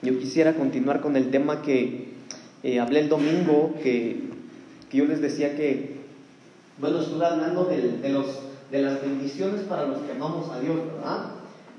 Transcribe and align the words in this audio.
Yo 0.00 0.16
quisiera 0.16 0.54
continuar 0.54 1.00
con 1.00 1.16
el 1.16 1.30
tema 1.30 1.60
que 1.62 2.12
eh, 2.62 2.78
hablé 2.78 3.00
el 3.00 3.08
domingo, 3.08 3.74
que, 3.82 4.28
yo 4.92 5.04
les 5.06 5.20
decía 5.20 5.56
que, 5.56 5.96
bueno, 6.78 7.00
estuve 7.00 7.26
hablando 7.26 7.64
de, 7.64 8.08
los, 8.10 8.26
de 8.70 8.82
las 8.82 9.02
bendiciones 9.02 9.62
para 9.62 9.86
los 9.86 9.98
que 9.98 10.12
amamos 10.12 10.50
a 10.50 10.60
Dios, 10.60 10.76
¿verdad? 10.76 11.30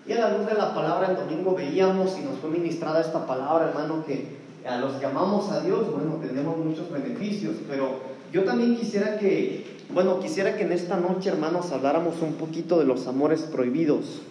Y 0.06 0.12
a 0.14 0.20
la 0.20 0.38
luz 0.38 0.48
de 0.48 0.54
la 0.54 0.74
palabra 0.76 1.12
el 1.12 1.16
domingo 1.16 1.56
veíamos 1.56 2.18
y 2.20 2.26
nos 2.26 2.40
fue 2.40 2.50
ministrada 2.50 3.00
esta 3.00 3.26
palabra, 3.26 3.70
hermano, 3.70 4.04
que 4.06 4.26
a 4.68 4.78
los 4.78 4.94
que 4.96 5.06
amamos 5.06 5.50
a 5.52 5.62
Dios, 5.62 5.90
bueno, 5.90 6.20
tenemos 6.22 6.58
muchos 6.58 6.92
beneficios, 6.92 7.56
pero 7.70 8.00
yo 8.34 8.44
también 8.44 8.76
quisiera 8.76 9.18
que, 9.18 9.66
bueno, 9.94 10.20
quisiera 10.20 10.58
que 10.58 10.64
en 10.64 10.74
esta 10.74 10.98
noche, 10.98 11.30
hermanos, 11.30 11.72
habláramos 11.72 12.22
un 12.22 12.34
poquito 12.34 12.80
de 12.80 12.86
los 12.86 13.08
amores 13.08 13.44
prohibidos. 13.44 14.22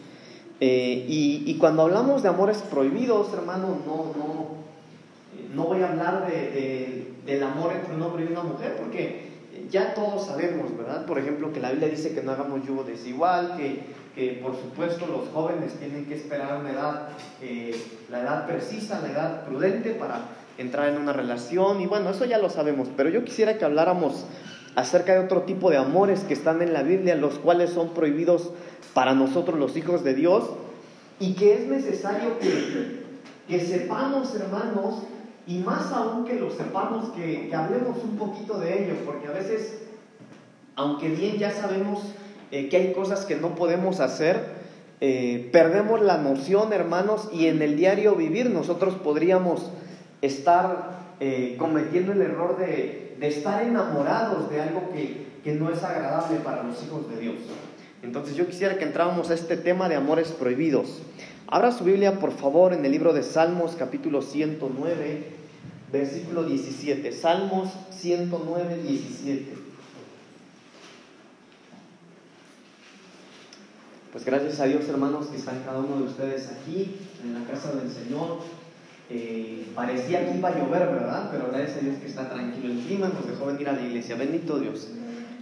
Eh, 0.61 1.05
y, 1.09 1.57
cuando 1.59 1.83
hablamos 1.83 2.23
de 2.23 2.29
amores 2.29 2.59
prohibidos, 2.59 3.33
hermano, 3.33 3.79
no, 3.87 4.13
no, 4.17 4.49
no 5.55 5.65
voy 5.65 5.83
a 5.83 5.91
hablar 5.91 6.27
de, 6.27 7.13
del 7.25 7.43
amor 7.43 7.73
entre 7.73 7.95
un 7.95 8.03
hombre 8.03 8.25
y 8.25 8.33
una 8.33 8.43
mujer, 8.43 8.77
porque 8.77 9.29
ya 9.71 9.95
todos 9.95 10.27
sabemos, 10.27 10.77
¿verdad? 10.77 11.07
Por 11.07 11.19
ejemplo, 11.19 11.53
que 11.53 11.61
la 11.61 11.71
Biblia 11.71 11.89
dice 11.89 12.15
que 12.15 12.23
no 12.23 12.33
hagamos 12.33 12.67
yugo 12.67 12.85
desigual, 12.85 13.57
que, 13.57 13.83
que 14.15 14.41
por 14.43 14.57
supuesto 14.57 15.07
los 15.07 15.29
jóvenes 15.29 15.75
tienen 15.75 16.07
que 16.07 16.15
esperar 16.15 16.61
una 16.61 16.71
edad, 16.71 17.09
eh, 17.41 17.81
la 18.11 18.21
edad 18.21 18.47
precisa, 18.47 19.01
la 19.01 19.13
edad 19.13 19.45
prudente 19.45 19.91
para 19.91 20.23
entrar 20.59 20.89
en 20.89 20.97
una 20.97 21.13
relación, 21.13 21.81
y 21.81 21.87
bueno, 21.87 22.11
eso 22.11 22.25
ya 22.25 22.39
lo 22.39 22.51
sabemos, 22.51 22.89
pero 22.97 23.11
yo 23.11 23.25
quisiera 23.25 23.59
que 23.59 23.65
habláramos 23.65 24.25
acerca 24.75 25.13
de 25.13 25.21
otro 25.21 25.43
tipo 25.43 25.71
de 25.71 25.77
amores 25.77 26.21
que 26.21 26.35
están 26.35 26.63
en 26.63 26.73
la 26.73 26.83
Biblia, 26.83 27.15
los 27.15 27.39
cuales 27.39 27.71
son 27.71 27.95
prohibidos 27.95 28.51
para 28.95 29.15
nosotros 29.15 29.59
los 29.59 29.77
hijos 29.77 30.05
de 30.05 30.15
Dios, 30.15 30.45
y 31.21 31.35
que 31.35 31.55
es 31.55 31.69
necesario 31.69 32.39
que, 32.39 33.61
sepamos, 33.61 34.35
hermanos, 34.35 35.03
y 35.47 35.59
más 35.59 35.91
aún 35.93 36.25
que 36.25 36.35
lo 36.35 36.51
sepamos, 36.51 37.11
que, 37.11 37.51
hablemos 37.55 37.97
un 38.05 38.17
poquito 38.17 38.59
de 38.59 38.85
ello, 38.85 38.95
porque 39.05 39.29
a 39.29 39.33
veces, 39.33 39.83
aunque 40.77 41.09
bien 41.09 41.39
ya 41.39 41.51
sabemos 41.51 42.01
eh, 42.51 42.69
que 42.69 42.77
hay 42.77 42.93
cosas 42.93 43.25
que 43.25 43.37
no 43.37 43.55
podemos 43.55 44.01
hacer, 44.01 44.59
eh, 45.01 45.49
perdemos 45.53 46.01
la 46.03 46.19
noción, 46.19 46.73
hermanos, 46.73 47.29
y 47.33 47.47
en 47.47 47.63
el 47.63 47.77
diario 47.77 48.15
vivir 48.15 48.51
nosotros 48.51 48.95
podríamos 48.95 49.71
estar 50.23 50.99
eh, 51.21 51.57
cometiendo 51.59 52.13
el 52.13 52.23
error 52.23 52.59
de, 52.59 53.17
estar 53.21 53.63
enamorados 53.65 54.49
de 54.51 54.61
algo 54.61 54.91
que, 54.93 55.27
que 55.43 55.55
no 55.55 55.71
es 55.71 55.83
agradable 55.83 56.39
para 56.39 56.63
los 56.63 56.81
hijos 56.85 57.11
de 57.11 57.21
Dios. 57.21 57.35
Entonces 58.03 58.37
yo 58.37 58.47
quisiera 58.47 58.79
que 58.79 58.85
entráramos 58.85 59.31
a 59.31 59.35
este 59.35 59.57
tema 59.57 59.89
de 59.89 59.97
amores 59.97 60.29
prohibidos. 60.29 61.01
Abra 61.49 61.73
su 61.73 61.85
Biblia, 61.85 62.19
por 62.19 62.33
favor, 62.33 62.73
en 62.73 62.85
el 62.85 62.93
libro 62.93 63.13
de 63.13 63.23
Salmos, 63.23 63.75
capítulo 63.77 64.23
109, 64.23 65.27
versículo 65.93 66.45
17. 66.45 67.11
Salmos 67.13 67.71
109, 67.91 68.83
17. 68.83 69.55
Pues 74.13 74.25
gracias 74.25 74.61
a 74.61 74.67
Dios, 74.67 74.89
hermanos, 74.89 75.27
que 75.27 75.37
están 75.37 75.63
cada 75.65 75.81
uno 75.81 75.97
de 75.97 76.03
ustedes 76.05 76.49
aquí, 76.49 76.97
en 77.25 77.35
la 77.35 77.45
casa 77.45 77.73
del 77.73 77.91
Señor. 77.91 78.39
Eh, 79.11 79.67
parecía 79.75 80.27
que 80.27 80.39
iba 80.39 80.51
a 80.51 80.59
llover, 80.59 80.87
¿verdad? 80.87 81.31
Pero 81.33 81.49
gracias 81.51 81.79
a 81.79 81.81
Dios 81.81 81.97
que 81.97 82.07
está 82.07 82.29
tranquilo 82.29 82.73
el 82.73 82.81
clima, 82.81 83.09
nos 83.09 83.27
dejó 83.27 83.47
venir 83.47 83.69
a 83.69 83.73
la 83.73 83.83
iglesia. 83.83 84.17
Bendito 84.17 84.59
Dios. 84.59 84.89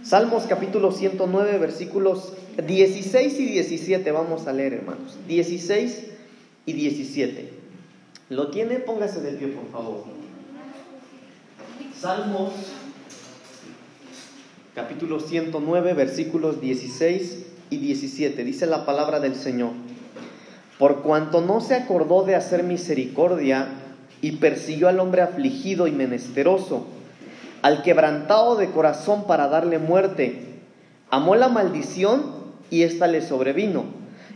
Salmos 0.03 0.43
capítulo 0.47 0.91
109, 0.91 1.57
versículos 1.57 2.33
16 2.65 3.39
y 3.39 3.45
17. 3.45 4.11
Vamos 4.11 4.47
a 4.47 4.53
leer, 4.53 4.73
hermanos. 4.73 5.17
16 5.27 6.07
y 6.65 6.73
17. 6.73 7.49
¿Lo 8.29 8.49
tiene? 8.49 8.79
Póngase 8.79 9.21
de 9.21 9.31
pie, 9.31 9.49
por 9.49 9.71
favor. 9.71 10.03
Salmos 11.99 12.53
capítulo 14.75 15.19
109 15.19 15.93
versículos 15.93 16.61
16 16.61 17.45
y 17.71 17.77
17. 17.77 18.43
Dice 18.43 18.67
la 18.67 18.85
palabra 18.85 19.19
del 19.19 19.35
Señor. 19.35 19.71
Por 20.77 21.01
cuanto 21.01 21.41
no 21.41 21.61
se 21.61 21.73
acordó 21.73 22.23
de 22.23 22.35
hacer 22.35 22.63
misericordia 22.63 23.69
y 24.21 24.33
persiguió 24.33 24.87
al 24.87 24.99
hombre 24.99 25.21
afligido 25.21 25.87
y 25.87 25.91
menesteroso, 25.91 26.85
al 27.63 27.81
quebrantado 27.81 28.55
de 28.55 28.69
corazón 28.69 29.25
para 29.25 29.47
darle 29.47 29.79
muerte, 29.79 30.59
amó 31.09 31.35
la 31.35 31.49
maldición 31.49 32.36
y 32.69 32.83
ésta 32.83 33.07
le 33.07 33.21
sobrevino, 33.21 33.85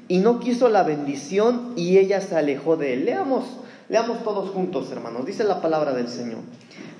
y 0.08 0.20
no 0.20 0.40
quiso 0.40 0.70
la 0.70 0.84
bendición 0.84 1.74
y 1.76 1.98
ella 1.98 2.22
se 2.22 2.36
alejó 2.36 2.78
de 2.78 2.94
él. 2.94 3.06
Leamos, 3.06 3.46
leamos 3.90 4.24
todos 4.24 4.50
juntos, 4.50 4.92
hermanos. 4.92 5.26
Dice 5.26 5.44
la 5.44 5.62
palabra 5.62 5.94
del 5.94 6.10
Señor 6.10 6.40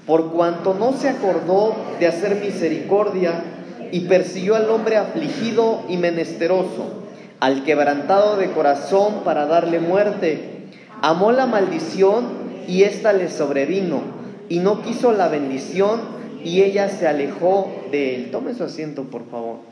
por 0.06 0.32
cuanto 0.32 0.74
no 0.74 0.94
se 0.94 1.10
acordó 1.10 1.76
de 2.00 2.08
hacer 2.08 2.42
misericordia 2.42 3.44
y 3.92 4.02
persiguió 4.02 4.56
al 4.56 4.70
hombre 4.70 4.98
afligido 4.98 5.84
y 5.90 5.98
menesteroso, 5.98 7.04
al 7.40 7.64
quebrantado 7.64 8.38
de 8.38 8.52
corazón 8.52 9.24
para 9.24 9.46
darle 9.46 9.80
muerte. 9.80 10.68
Amó 11.02 11.32
la 11.32 11.46
maldición 11.46 12.26
y 12.68 12.84
ésta 12.84 13.14
le 13.14 13.30
sobrevino, 13.30 14.02
y 14.50 14.60
no 14.60 14.82
quiso 14.82 15.12
la 15.12 15.28
bendición 15.28 16.02
y 16.44 16.62
ella 16.62 16.90
se 16.90 17.08
alejó 17.08 17.72
de 17.92 18.16
él. 18.16 18.32
Tome 18.32 18.54
su 18.54 18.64
asiento, 18.64 19.04
por 19.04 19.30
favor. 19.30 19.71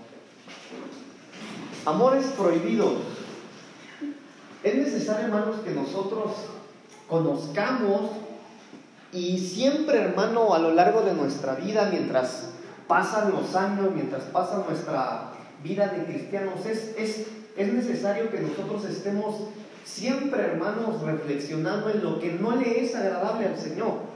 Amores 1.85 2.25
prohibidos. 2.37 2.93
Es 4.63 4.75
necesario, 4.75 5.27
hermanos, 5.27 5.57
que 5.63 5.71
nosotros 5.71 6.31
conozcamos 7.07 8.11
y 9.11 9.39
siempre, 9.39 9.99
hermano, 9.99 10.53
a 10.53 10.59
lo 10.59 10.73
largo 10.73 11.01
de 11.01 11.13
nuestra 11.13 11.55
vida, 11.55 11.89
mientras 11.91 12.49
pasan 12.87 13.31
los 13.31 13.55
años, 13.55 13.89
mientras 13.93 14.23
pasa 14.25 14.63
nuestra 14.67 15.31
vida 15.63 15.87
de 15.87 16.05
cristianos, 16.05 16.65
es, 16.65 16.93
es, 16.97 17.27
es 17.55 17.73
necesario 17.73 18.29
que 18.29 18.39
nosotros 18.39 18.85
estemos 18.85 19.35
siempre, 19.85 20.43
hermanos, 20.43 21.01
reflexionando 21.01 21.89
en 21.89 22.03
lo 22.03 22.19
que 22.19 22.33
no 22.33 22.55
le 22.55 22.83
es 22.83 22.95
agradable 22.95 23.47
al 23.47 23.57
Señor. 23.57 24.09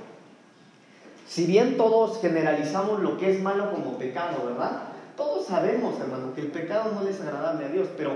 Si 1.28 1.46
bien 1.46 1.78
todos 1.78 2.20
generalizamos 2.22 3.02
lo 3.02 3.18
que 3.18 3.32
es 3.32 3.42
malo 3.42 3.72
como 3.72 3.98
pecado, 3.98 4.46
¿verdad? 4.46 4.93
Todos 5.16 5.46
sabemos, 5.48 6.00
hermano, 6.00 6.34
que 6.34 6.42
el 6.42 6.48
pecado 6.48 6.92
no 6.94 7.04
le 7.04 7.12
es 7.12 7.22
agradable 7.22 7.66
a 7.66 7.70
Dios, 7.70 7.88
pero 7.98 8.14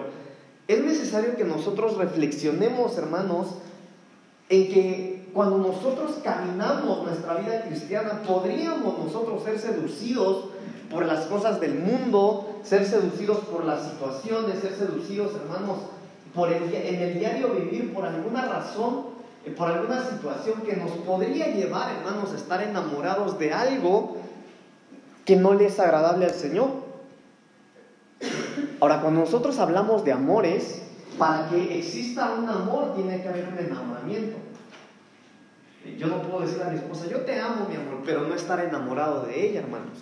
es 0.68 0.84
necesario 0.84 1.36
que 1.36 1.44
nosotros 1.44 1.98
reflexionemos, 1.98 2.98
hermanos, 2.98 3.48
en 4.50 4.68
que 4.68 5.30
cuando 5.34 5.58
nosotros 5.58 6.16
caminamos 6.24 7.04
nuestra 7.04 7.36
vida 7.36 7.62
cristiana, 7.62 8.22
podríamos 8.26 8.98
nosotros 8.98 9.44
ser 9.44 9.60
seducidos 9.60 10.46
por 10.90 11.06
las 11.06 11.26
cosas 11.26 11.60
del 11.60 11.76
mundo, 11.76 12.60
ser 12.64 12.86
seducidos 12.86 13.40
por 13.40 13.66
las 13.66 13.84
situaciones, 13.92 14.60
ser 14.60 14.74
seducidos, 14.74 15.34
hermanos, 15.36 15.78
por 16.34 16.52
en 16.52 17.02
el 17.02 17.20
diario 17.20 17.50
vivir 17.50 17.94
por 17.94 18.06
alguna 18.06 18.46
razón, 18.46 19.18
eh, 19.46 19.52
por 19.52 19.70
alguna 19.70 20.04
situación 20.10 20.62
que 20.62 20.76
nos 20.76 20.92
podría 20.92 21.48
llevar, 21.48 21.96
hermanos, 21.98 22.32
a 22.34 22.36
estar 22.36 22.62
enamorados 22.62 23.38
de 23.40 23.54
algo 23.54 24.18
que 25.26 25.36
no 25.36 25.54
le 25.54 25.68
es 25.68 25.80
agradable 25.80 26.26
al 26.26 26.34
Señor. 26.34 26.87
Ahora, 28.80 29.02
cuando 29.02 29.22
nosotros 29.22 29.58
hablamos 29.60 30.04
de 30.04 30.12
amores, 30.12 30.82
para 31.18 31.50
que 31.50 31.80
exista 31.80 32.34
un 32.34 32.48
amor 32.48 32.94
tiene 32.96 33.22
que 33.22 33.28
haber 33.28 33.48
un 33.48 33.58
enamoramiento. 33.58 34.38
Yo 35.98 36.08
no 36.08 36.22
puedo 36.22 36.42
decir 36.42 36.62
a 36.62 36.70
mi 36.70 36.76
esposa, 36.76 37.08
yo 37.10 37.22
te 37.22 37.40
amo, 37.40 37.66
mi 37.70 37.76
amor, 37.76 38.02
pero 38.06 38.22
no 38.22 38.36
estar 38.36 38.60
enamorado 38.60 39.24
de 39.24 39.48
ella, 39.48 39.62
hermanos. 39.62 40.00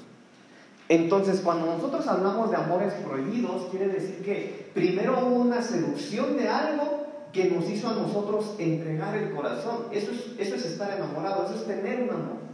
Entonces, 0.90 1.41
cuando 1.41 1.68
nosotros 1.68 2.06
hablamos 2.08 2.52
de 2.52 2.58
amores 2.58 2.94
prohibidos, 2.94 3.68
quiere 3.72 3.88
decir 3.88 4.22
que 4.24 4.72
primero 4.74 5.19
hubo 5.19 5.36
una 5.36 5.62
seducción 5.62 6.38
de 6.38 6.50
algo 6.50 7.06
que 7.31 7.46
nos 7.46 7.69
hizo 7.69 7.90
a 7.90 7.94
nosotros 7.94 8.56
entregar 8.59 9.16
el 9.16 9.31
corazón. 9.34 9.86
Eso 9.92 10.12
es, 10.12 10.39
eso 10.39 10.56
es 10.56 10.66
estar 10.66 10.95
enamorado, 10.95 11.45
eso 11.45 11.56
es 11.56 11.66
tener 11.66 12.04
un 12.04 12.10
amor. 12.10 12.45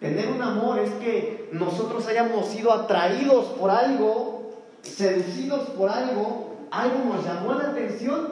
Tener 0.00 0.28
un 0.28 0.42
amor 0.42 0.78
es 0.78 0.90
que 0.92 1.48
nosotros 1.52 2.06
hayamos 2.06 2.46
sido 2.46 2.72
atraídos 2.72 3.46
por 3.58 3.70
algo, 3.70 4.35
seducidos 4.86 5.70
por 5.70 5.90
algo, 5.90 6.56
algo 6.70 7.14
nos 7.14 7.24
llamó 7.24 7.54
la 7.54 7.70
atención, 7.70 8.28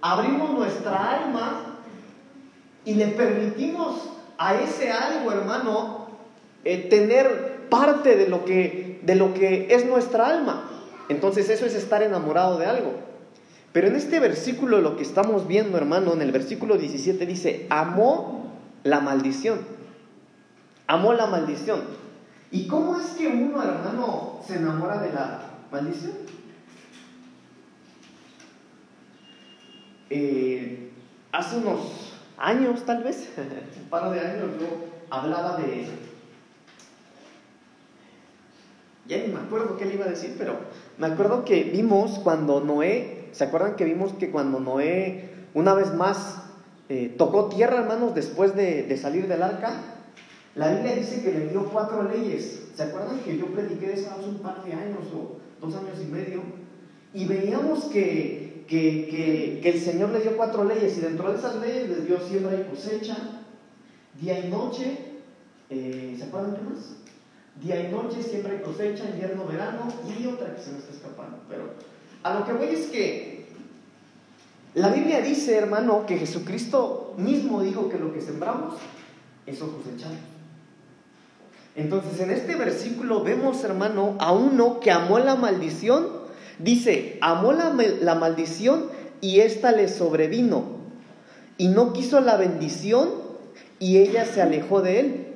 abrimos 0.00 0.50
nuestra 0.50 1.22
alma 1.22 1.78
y 2.84 2.94
le 2.94 3.08
permitimos 3.08 4.08
a 4.38 4.54
ese 4.56 4.90
algo, 4.90 5.30
hermano, 5.32 6.08
eh, 6.64 6.88
tener 6.88 7.68
parte 7.68 8.16
de 8.16 8.28
lo, 8.28 8.44
que, 8.44 9.00
de 9.02 9.14
lo 9.14 9.34
que 9.34 9.68
es 9.70 9.86
nuestra 9.86 10.28
alma. 10.28 10.68
Entonces 11.08 11.48
eso 11.48 11.66
es 11.66 11.74
estar 11.74 12.02
enamorado 12.02 12.58
de 12.58 12.66
algo. 12.66 12.94
Pero 13.72 13.86
en 13.86 13.96
este 13.96 14.20
versículo 14.20 14.80
lo 14.80 14.96
que 14.96 15.02
estamos 15.02 15.46
viendo, 15.46 15.78
hermano, 15.78 16.12
en 16.12 16.22
el 16.22 16.32
versículo 16.32 16.76
17 16.76 17.24
dice, 17.24 17.66
amó 17.70 18.52
la 18.84 19.00
maldición. 19.00 19.60
Amó 20.86 21.14
la 21.14 21.26
maldición. 21.26 21.80
¿Y 22.50 22.66
cómo 22.66 22.98
es 22.98 23.06
que 23.16 23.28
uno, 23.28 23.62
hermano, 23.62 24.40
se 24.46 24.56
enamora 24.56 24.98
de 24.98 25.12
la 25.12 25.51
maldición? 25.72 26.12
Eh, 30.10 30.90
hace 31.32 31.56
unos 31.56 32.12
años 32.36 32.84
tal 32.84 33.02
vez, 33.02 33.30
un 33.82 33.88
par 33.88 34.10
de 34.10 34.20
años, 34.20 34.50
yo 34.60 34.66
hablaba 35.10 35.56
de... 35.56 35.86
Ya 39.06 39.18
ni 39.18 39.32
me 39.32 39.40
acuerdo 39.40 39.76
qué 39.76 39.86
le 39.86 39.94
iba 39.94 40.04
a 40.04 40.10
decir, 40.10 40.36
pero 40.38 40.56
me 40.98 41.06
acuerdo 41.06 41.44
que 41.44 41.64
vimos 41.64 42.20
cuando 42.20 42.60
Noé, 42.60 43.28
¿se 43.32 43.44
acuerdan 43.44 43.74
que 43.74 43.84
vimos 43.84 44.12
que 44.12 44.30
cuando 44.30 44.60
Noé 44.60 45.30
una 45.54 45.74
vez 45.74 45.92
más 45.94 46.42
eh, 46.88 47.12
tocó 47.18 47.46
tierra, 47.46 47.78
hermanos, 47.78 48.14
después 48.14 48.54
de, 48.54 48.84
de 48.84 48.96
salir 48.96 49.26
del 49.26 49.42
arca? 49.42 49.72
La 50.54 50.68
Biblia 50.68 50.94
dice 50.94 51.22
que 51.22 51.32
le 51.32 51.48
dio 51.48 51.64
cuatro 51.70 52.02
leyes. 52.04 52.68
¿Se 52.74 52.82
acuerdan 52.82 53.18
que 53.20 53.38
yo 53.38 53.46
prediqué 53.46 53.88
de 53.88 53.94
eso 53.94 54.10
hace 54.10 54.28
un 54.28 54.38
par 54.38 54.62
de 54.62 54.72
años 54.74 55.06
o 55.14 55.41
dos 55.62 55.74
años 55.76 55.98
y 56.02 56.10
medio? 56.10 56.42
Y 57.14 57.24
veíamos 57.26 57.84
que, 57.84 58.64
que, 58.68 59.60
el 59.62 59.80
Señor 59.80 60.10
le 60.10 60.20
dio 60.20 60.36
cuatro 60.36 60.64
leyes 60.64 60.98
y 60.98 61.00
dentro 61.00 61.30
de 61.32 61.38
esas 61.38 61.56
leyes 61.56 61.88
les 61.88 62.06
dio 62.06 62.18
siembra 62.20 62.56
y 62.56 62.68
cosecha, 62.68 63.16
día 64.20 64.44
y 64.44 64.50
noche. 64.50 64.98
Eh, 65.70 66.14
¿Se 66.18 66.24
acuerdan 66.24 66.56
qué 66.56 66.62
más? 66.62 66.96
Día 67.62 67.88
y 67.88 67.92
noche, 67.92 68.22
siembra 68.22 68.54
y 68.54 68.62
cosecha, 68.62 69.08
invierno, 69.08 69.46
verano, 69.46 69.88
y 70.06 70.26
otra 70.26 70.54
que 70.54 70.62
se 70.62 70.72
me 70.72 70.78
está 70.78 70.92
escapando. 70.92 71.38
Pero 71.48 71.74
a 72.22 72.38
lo 72.38 72.44
que 72.44 72.52
voy 72.52 72.74
es 72.74 72.86
que 72.86 73.46
la 74.74 74.88
Biblia 74.88 75.20
dice, 75.20 75.56
hermano, 75.56 76.06
que 76.06 76.18
Jesucristo 76.18 77.14
mismo 77.18 77.62
dijo 77.62 77.88
que 77.88 77.98
lo 77.98 78.12
que 78.12 78.20
sembramos, 78.20 78.74
eso 79.46 79.76
cosechamos. 79.76 80.31
Entonces, 81.74 82.20
en 82.20 82.30
este 82.30 82.54
versículo 82.54 83.22
vemos, 83.22 83.64
hermano, 83.64 84.16
a 84.18 84.32
uno 84.32 84.80
que 84.80 84.90
amó 84.90 85.18
la 85.18 85.36
maldición. 85.36 86.06
Dice, 86.58 87.18
amó 87.20 87.52
la, 87.52 87.74
la 88.00 88.14
maldición 88.14 88.86
y 89.20 89.40
ésta 89.40 89.72
le 89.72 89.88
sobrevino. 89.88 90.82
Y 91.56 91.68
no 91.68 91.92
quiso 91.92 92.20
la 92.20 92.36
bendición 92.36 93.08
y 93.78 93.98
ella 93.98 94.26
se 94.26 94.42
alejó 94.42 94.82
de 94.82 95.00
él. 95.00 95.26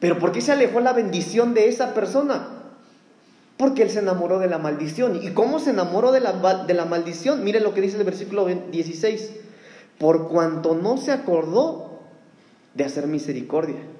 Pero 0.00 0.18
¿por 0.18 0.32
qué 0.32 0.40
se 0.40 0.52
alejó 0.52 0.80
la 0.80 0.92
bendición 0.92 1.54
de 1.54 1.68
esa 1.68 1.94
persona? 1.94 2.48
Porque 3.56 3.82
él 3.82 3.90
se 3.90 4.00
enamoró 4.00 4.40
de 4.40 4.48
la 4.48 4.58
maldición. 4.58 5.20
¿Y 5.22 5.30
cómo 5.30 5.60
se 5.60 5.70
enamoró 5.70 6.10
de 6.10 6.20
la, 6.20 6.64
de 6.64 6.74
la 6.74 6.86
maldición? 6.86 7.44
Mire 7.44 7.60
lo 7.60 7.72
que 7.72 7.80
dice 7.80 7.96
el 7.96 8.04
versículo 8.04 8.46
16. 8.46 9.30
Por 9.98 10.28
cuanto 10.28 10.74
no 10.74 10.96
se 10.96 11.12
acordó 11.12 12.00
de 12.74 12.84
hacer 12.84 13.06
misericordia 13.06 13.93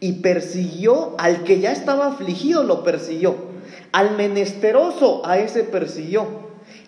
y 0.00 0.14
persiguió 0.14 1.14
al 1.18 1.44
que 1.44 1.60
ya 1.60 1.72
estaba 1.72 2.08
afligido, 2.08 2.62
lo 2.62 2.84
persiguió. 2.84 3.36
Al 3.92 4.16
menesteroso, 4.16 5.26
a 5.26 5.38
ese 5.38 5.64
persiguió. 5.64 6.26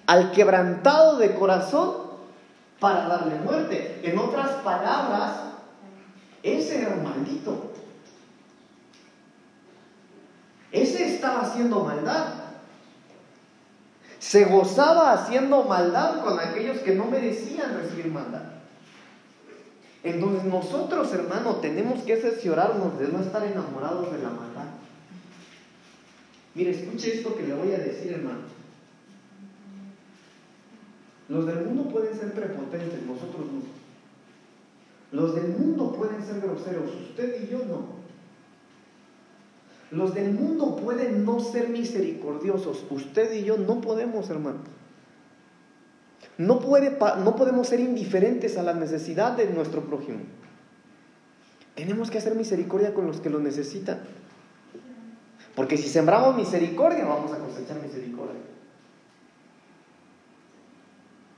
Al 0.06 0.32
quebrantado 0.32 1.18
de 1.18 1.34
corazón, 1.34 2.08
para 2.80 3.08
darle 3.08 3.36
muerte. 3.36 4.00
En 4.02 4.18
otras 4.18 4.50
palabras, 4.62 5.32
ese 6.42 6.82
era 6.82 6.94
un 6.94 7.04
maldito. 7.04 7.72
Ese 10.70 11.14
estaba 11.14 11.42
haciendo 11.42 11.80
maldad. 11.80 12.26
Se 14.18 14.44
gozaba 14.44 15.12
haciendo 15.12 15.64
maldad 15.64 16.22
con 16.22 16.38
aquellos 16.38 16.78
que 16.78 16.94
no 16.94 17.06
merecían 17.06 17.78
recibir 17.80 18.12
maldad. 18.12 18.57
Entonces 20.02 20.44
nosotros, 20.44 21.12
hermano, 21.12 21.56
tenemos 21.56 22.02
que 22.04 22.16
cerciorarnos 22.16 22.98
de 22.98 23.08
no 23.08 23.20
estar 23.20 23.44
enamorados 23.44 24.12
de 24.12 24.18
la 24.18 24.30
maldad. 24.30 24.66
Mire, 26.54 26.70
escuche 26.70 27.18
esto 27.18 27.36
que 27.36 27.42
le 27.42 27.54
voy 27.54 27.72
a 27.72 27.78
decir, 27.78 28.12
hermano. 28.12 28.58
Los 31.28 31.46
del 31.46 31.66
mundo 31.66 31.90
pueden 31.90 32.16
ser 32.16 32.32
prepotentes, 32.32 33.02
nosotros 33.06 33.46
no. 33.52 33.78
Los 35.10 35.34
del 35.34 35.48
mundo 35.48 35.92
pueden 35.92 36.24
ser 36.24 36.40
groseros, 36.40 36.90
usted 37.10 37.44
y 37.44 37.50
yo 37.50 37.58
no. 37.58 37.98
Los 39.90 40.14
del 40.14 40.32
mundo 40.32 40.76
pueden 40.76 41.24
no 41.24 41.40
ser 41.40 41.70
misericordiosos, 41.70 42.84
usted 42.90 43.32
y 43.32 43.44
yo 43.44 43.56
no 43.56 43.80
podemos, 43.80 44.28
hermano. 44.28 44.77
No, 46.38 46.60
puede, 46.60 46.96
no 47.24 47.34
podemos 47.34 47.66
ser 47.66 47.80
indiferentes 47.80 48.56
a 48.56 48.62
la 48.62 48.72
necesidad 48.72 49.36
de 49.36 49.48
nuestro 49.48 49.82
prójimo. 49.82 50.20
Tenemos 51.74 52.10
que 52.10 52.18
hacer 52.18 52.36
misericordia 52.36 52.94
con 52.94 53.06
los 53.06 53.20
que 53.20 53.28
lo 53.28 53.40
necesitan. 53.40 53.98
Porque 55.56 55.76
si 55.76 55.88
sembramos 55.88 56.36
misericordia, 56.36 57.04
vamos 57.04 57.32
a 57.32 57.38
cosechar 57.38 57.82
misericordia. 57.82 58.40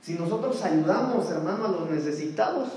Si 0.03 0.15
nosotros 0.15 0.63
ayudamos, 0.63 1.31
hermano, 1.31 1.65
a 1.65 1.71
los 1.71 1.91
necesitados, 1.91 2.69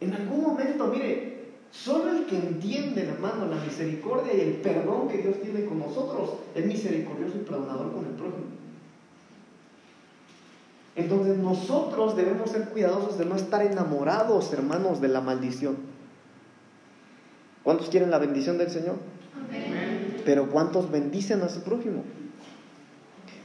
en 0.00 0.12
algún 0.12 0.42
momento, 0.42 0.88
mire, 0.88 1.52
solo 1.70 2.12
el 2.12 2.26
que 2.26 2.36
entiende, 2.36 3.08
hermano, 3.08 3.46
la 3.46 3.56
misericordia 3.56 4.34
y 4.34 4.40
el 4.40 4.52
perdón 4.56 5.08
que 5.08 5.18
Dios 5.18 5.40
tiene 5.40 5.64
con 5.64 5.78
nosotros 5.78 6.34
es 6.54 6.66
misericordioso 6.66 7.38
y 7.38 7.44
perdonador 7.44 7.92
con 7.92 8.04
el 8.04 8.12
prójimo. 8.12 8.55
Entonces 10.96 11.36
nosotros 11.36 12.16
debemos 12.16 12.50
ser 12.50 12.70
cuidadosos 12.70 13.18
de 13.18 13.26
no 13.26 13.36
estar 13.36 13.62
enamorados, 13.62 14.52
hermanos, 14.52 15.00
de 15.02 15.08
la 15.08 15.20
maldición. 15.20 15.76
¿Cuántos 17.62 17.90
quieren 17.90 18.10
la 18.10 18.18
bendición 18.18 18.56
del 18.56 18.70
Señor? 18.70 18.96
Pero 20.24 20.50
¿cuántos 20.50 20.90
bendicen 20.90 21.42
a 21.42 21.48
su 21.50 21.62
prójimo? 21.62 22.02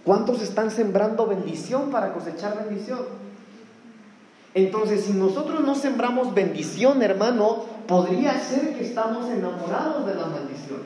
¿Cuántos 0.06 0.42
están 0.42 0.72
sembrando 0.72 1.28
bendición 1.28 1.92
para 1.92 2.14
cosechar 2.14 2.58
bendición? 2.66 3.00
Entonces, 4.54 5.06
si 5.06 5.14
nosotros 5.14 5.62
no 5.62 5.76
sembramos 5.76 6.34
bendición, 6.34 7.02
hermano, 7.02 7.66
podría 7.88 8.40
ser 8.40 8.76
que 8.76 8.86
estamos 8.86 9.30
enamorados 9.30 10.06
de 10.06 10.16
la 10.16 10.26
maldición. 10.26 10.82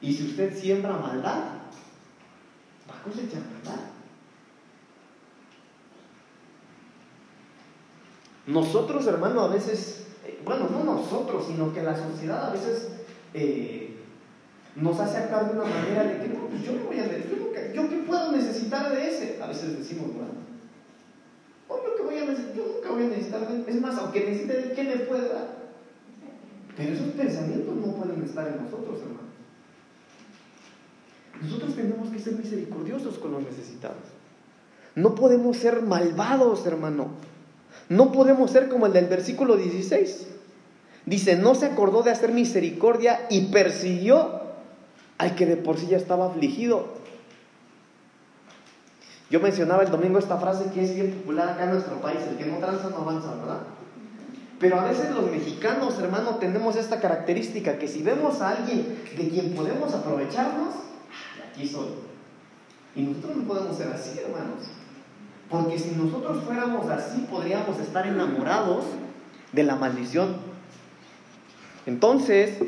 Y 0.00 0.12
si 0.12 0.26
usted 0.26 0.58
siembra 0.58 0.92
maldad, 0.92 1.40
va 2.90 2.98
a 2.98 3.02
cosechar 3.02 3.40
maldad. 3.40 3.83
Nosotros, 8.46 9.06
hermano, 9.06 9.40
a 9.40 9.48
veces, 9.48 10.06
eh, 10.26 10.40
bueno, 10.44 10.68
no 10.70 10.84
nosotros, 10.84 11.46
sino 11.46 11.72
que 11.72 11.82
la 11.82 11.96
sociedad 11.96 12.48
a 12.48 12.52
veces 12.52 12.88
eh, 13.32 13.96
nos 14.76 15.00
hace 15.00 15.16
actuar 15.18 15.50
de 15.50 15.58
una 15.58 15.68
manera 15.68 16.04
de 16.04 16.18
que, 16.20 16.28
pues 16.28 16.62
yo 16.62 16.72
no 16.72 16.84
voy 16.84 16.98
a 16.98 17.06
yo, 17.06 17.72
yo 17.72 17.88
qué 17.88 17.96
puedo 18.06 18.32
necesitar 18.32 18.94
de 18.94 19.08
ese. 19.08 19.42
A 19.42 19.46
veces 19.46 19.78
decimos, 19.78 20.08
bueno, 20.14 20.32
oh, 21.68 21.78
yo, 21.82 21.96
que 21.96 22.02
voy 22.02 22.18
a 22.18 22.24
necesitar, 22.26 22.54
yo 22.54 22.66
nunca 22.74 22.90
voy 22.90 23.04
a 23.04 23.08
necesitar 23.08 23.48
de 23.48 23.70
Es 23.70 23.80
más, 23.80 23.96
aunque 23.98 24.20
necesite 24.20 24.60
de 24.60 24.74
¿qué 24.74 24.84
me 24.84 24.96
puede 25.04 25.28
dar? 25.28 25.64
Pero 26.76 26.92
esos 26.92 27.08
pensamientos 27.08 27.76
no 27.76 27.94
pueden 27.94 28.22
estar 28.22 28.48
en 28.48 28.64
nosotros, 28.64 29.00
hermano. 29.00 29.24
Nosotros 31.40 31.74
tenemos 31.74 32.10
que 32.10 32.18
ser 32.18 32.34
misericordiosos 32.34 33.18
con 33.18 33.32
los 33.32 33.42
necesitados. 33.42 34.02
No 34.94 35.14
podemos 35.14 35.56
ser 35.56 35.82
malvados, 35.82 36.66
hermano. 36.66 37.08
No 37.88 38.12
podemos 38.12 38.50
ser 38.50 38.68
como 38.68 38.86
el 38.86 38.92
del 38.92 39.06
versículo 39.06 39.56
16. 39.56 40.28
Dice, 41.06 41.36
no 41.36 41.54
se 41.54 41.66
acordó 41.66 42.02
de 42.02 42.10
hacer 42.10 42.32
misericordia 42.32 43.26
y 43.28 43.46
persiguió 43.46 44.42
al 45.18 45.34
que 45.34 45.46
de 45.46 45.56
por 45.56 45.78
sí 45.78 45.86
ya 45.88 45.96
estaba 45.96 46.26
afligido. 46.26 46.88
Yo 49.30 49.40
mencionaba 49.40 49.82
el 49.82 49.90
domingo 49.90 50.18
esta 50.18 50.38
frase 50.38 50.70
que 50.72 50.84
es 50.84 50.94
bien 50.94 51.12
popular 51.12 51.48
acá 51.48 51.64
en 51.64 51.72
nuestro 51.72 52.00
país, 52.00 52.20
el 52.28 52.36
que 52.36 52.46
no 52.46 52.58
tranza 52.58 52.88
no 52.90 52.98
avanza, 52.98 53.34
¿verdad? 53.34 53.60
Pero 54.60 54.80
a 54.80 54.84
veces 54.84 55.10
los 55.10 55.30
mexicanos, 55.30 55.98
hermano, 55.98 56.36
tenemos 56.36 56.76
esta 56.76 57.00
característica 57.00 57.78
que 57.78 57.88
si 57.88 58.02
vemos 58.02 58.40
a 58.40 58.50
alguien 58.50 58.98
de 59.16 59.28
quien 59.28 59.54
podemos 59.54 59.92
aprovecharnos, 59.92 60.74
aquí 61.50 61.68
soy. 61.68 61.88
Y 62.94 63.02
nosotros 63.02 63.36
no 63.38 63.42
podemos 63.44 63.76
ser 63.76 63.88
así, 63.88 64.18
hermanos. 64.18 64.62
Porque 65.54 65.78
si 65.78 65.94
nosotros 65.94 66.42
fuéramos 66.42 66.90
así, 66.90 67.28
podríamos 67.30 67.78
estar 67.78 68.04
enamorados 68.08 68.86
de 69.52 69.62
la 69.62 69.76
maldición. 69.76 70.34
Entonces, 71.86 72.58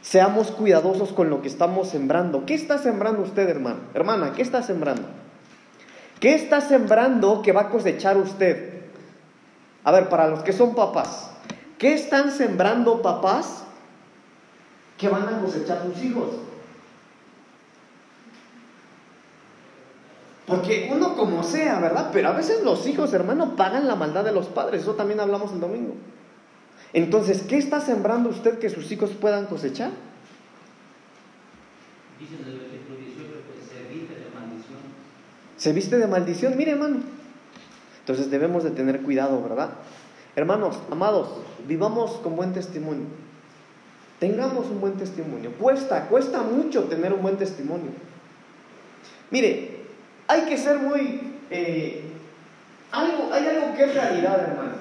seamos 0.00 0.50
cuidadosos 0.50 1.12
con 1.12 1.30
lo 1.30 1.42
que 1.42 1.48
estamos 1.48 1.88
sembrando. 1.88 2.44
¿Qué 2.44 2.54
está 2.54 2.78
sembrando 2.78 3.22
usted, 3.22 3.48
hermano? 3.48 3.78
Hermana, 3.94 4.32
¿qué 4.32 4.42
está 4.42 4.64
sembrando? 4.64 5.04
¿Qué 6.18 6.34
está 6.34 6.60
sembrando 6.60 7.40
que 7.40 7.52
va 7.52 7.62
a 7.62 7.68
cosechar 7.70 8.16
usted? 8.16 8.80
A 9.84 9.92
ver, 9.92 10.08
para 10.08 10.26
los 10.26 10.42
que 10.42 10.52
son 10.52 10.74
papás, 10.74 11.30
¿qué 11.78 11.94
están 11.94 12.32
sembrando 12.32 13.00
papás 13.00 13.62
que 14.98 15.08
van 15.08 15.28
a 15.28 15.40
cosechar 15.40 15.82
sus 15.84 16.02
hijos? 16.02 16.30
Porque 20.52 20.90
uno 20.92 21.16
como 21.16 21.42
sea, 21.42 21.80
¿verdad? 21.80 22.10
Pero 22.12 22.28
a 22.28 22.32
veces 22.32 22.62
los 22.62 22.86
hijos, 22.86 23.12
hermano, 23.14 23.56
pagan 23.56 23.86
la 23.86 23.94
maldad 23.94 24.22
de 24.22 24.32
los 24.32 24.48
padres. 24.48 24.82
Eso 24.82 24.94
también 24.94 25.18
hablamos 25.18 25.50
el 25.52 25.60
domingo. 25.60 25.94
Entonces, 26.92 27.42
¿qué 27.48 27.56
está 27.56 27.80
sembrando 27.80 28.28
usted 28.28 28.58
que 28.58 28.68
sus 28.68 28.92
hijos 28.92 29.12
puedan 29.18 29.46
cosechar? 29.46 29.90
Dice 32.20 32.34
el 32.36 32.58
versículo 32.58 32.98
18 32.98 33.30
que 33.48 33.64
se 33.64 33.88
viste 33.88 34.14
de 34.14 34.30
maldición. 34.34 34.78
Se 35.56 35.72
viste 35.72 35.96
de 35.98 36.06
maldición. 36.06 36.56
Mire, 36.58 36.72
hermano. 36.72 36.98
Entonces 38.00 38.30
debemos 38.30 38.62
de 38.62 38.72
tener 38.72 39.00
cuidado, 39.00 39.42
¿verdad? 39.42 39.70
Hermanos, 40.36 40.76
amados, 40.90 41.28
vivamos 41.66 42.12
con 42.16 42.36
buen 42.36 42.52
testimonio. 42.52 43.06
Tengamos 44.18 44.66
un 44.66 44.80
buen 44.80 44.94
testimonio. 44.94 45.52
Cuesta, 45.58 46.08
cuesta 46.08 46.42
mucho 46.42 46.84
tener 46.84 47.14
un 47.14 47.22
buen 47.22 47.38
testimonio. 47.38 47.90
Mire, 49.30 49.81
hay 50.32 50.42
que 50.42 50.56
ser 50.56 50.78
muy... 50.78 51.36
Eh, 51.50 52.04
algo, 52.90 53.30
hay 53.32 53.46
algo 53.46 53.74
que 53.74 53.84
es 53.84 53.94
realidad, 53.94 54.40
hermano. 54.40 54.72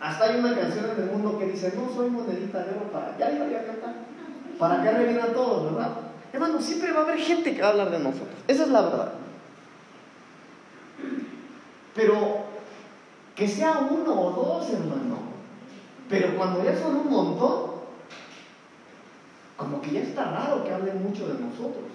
Hasta 0.00 0.24
hay 0.24 0.38
una 0.38 0.54
canción 0.54 0.86
en 0.90 1.02
el 1.02 1.10
mundo 1.10 1.38
que 1.38 1.46
dice, 1.46 1.72
no 1.76 1.94
soy 1.94 2.10
monedita 2.10 2.64
de 2.64 2.70
oro 2.70 2.90
para... 2.90 3.16
Ya 3.18 3.30
iba 3.30 3.44
a 3.44 3.64
cantar. 3.64 3.94
Para 4.58 4.82
que 4.82 4.88
arreglen 4.88 5.20
a 5.20 5.32
todos, 5.32 5.74
¿verdad? 5.74 5.90
Hermano, 6.32 6.60
siempre 6.60 6.92
va 6.92 7.00
a 7.00 7.02
haber 7.04 7.18
gente 7.18 7.54
que 7.54 7.60
va 7.60 7.68
a 7.68 7.70
hablar 7.72 7.90
de 7.90 7.98
nosotros. 7.98 8.36
Esa 8.48 8.62
es 8.64 8.68
la 8.70 8.82
verdad. 8.82 9.12
Pero 11.94 12.44
que 13.34 13.48
sea 13.48 13.86
uno 13.90 14.12
o 14.12 14.30
dos, 14.32 14.70
hermano. 14.70 15.18
Pero 16.08 16.36
cuando 16.36 16.64
ya 16.64 16.76
son 16.76 16.96
un 16.96 17.10
montón, 17.10 17.70
como 19.56 19.80
que 19.80 19.92
ya 19.92 20.00
está 20.00 20.30
raro 20.30 20.64
que 20.64 20.72
hablen 20.72 21.02
mucho 21.02 21.28
de 21.28 21.34
nosotros. 21.34 21.93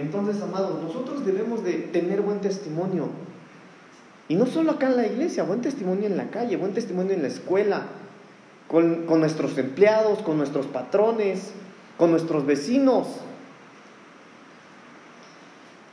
Entonces, 0.00 0.42
amados, 0.42 0.82
nosotros 0.82 1.24
debemos 1.24 1.62
de 1.62 1.74
tener 1.74 2.22
buen 2.22 2.40
testimonio. 2.40 3.08
Y 4.28 4.34
no 4.34 4.46
solo 4.46 4.72
acá 4.72 4.86
en 4.86 4.96
la 4.96 5.06
iglesia, 5.06 5.42
buen 5.42 5.60
testimonio 5.60 6.06
en 6.06 6.16
la 6.16 6.30
calle, 6.30 6.56
buen 6.56 6.72
testimonio 6.72 7.12
en 7.12 7.22
la 7.22 7.28
escuela, 7.28 7.82
con, 8.68 9.06
nuestros 9.20 9.58
empleados, 9.58 10.20
con 10.20 10.38
nuestros 10.38 10.66
patrones, 10.66 11.50
con 11.98 12.12
nuestros 12.12 12.46
vecinos. 12.46 13.08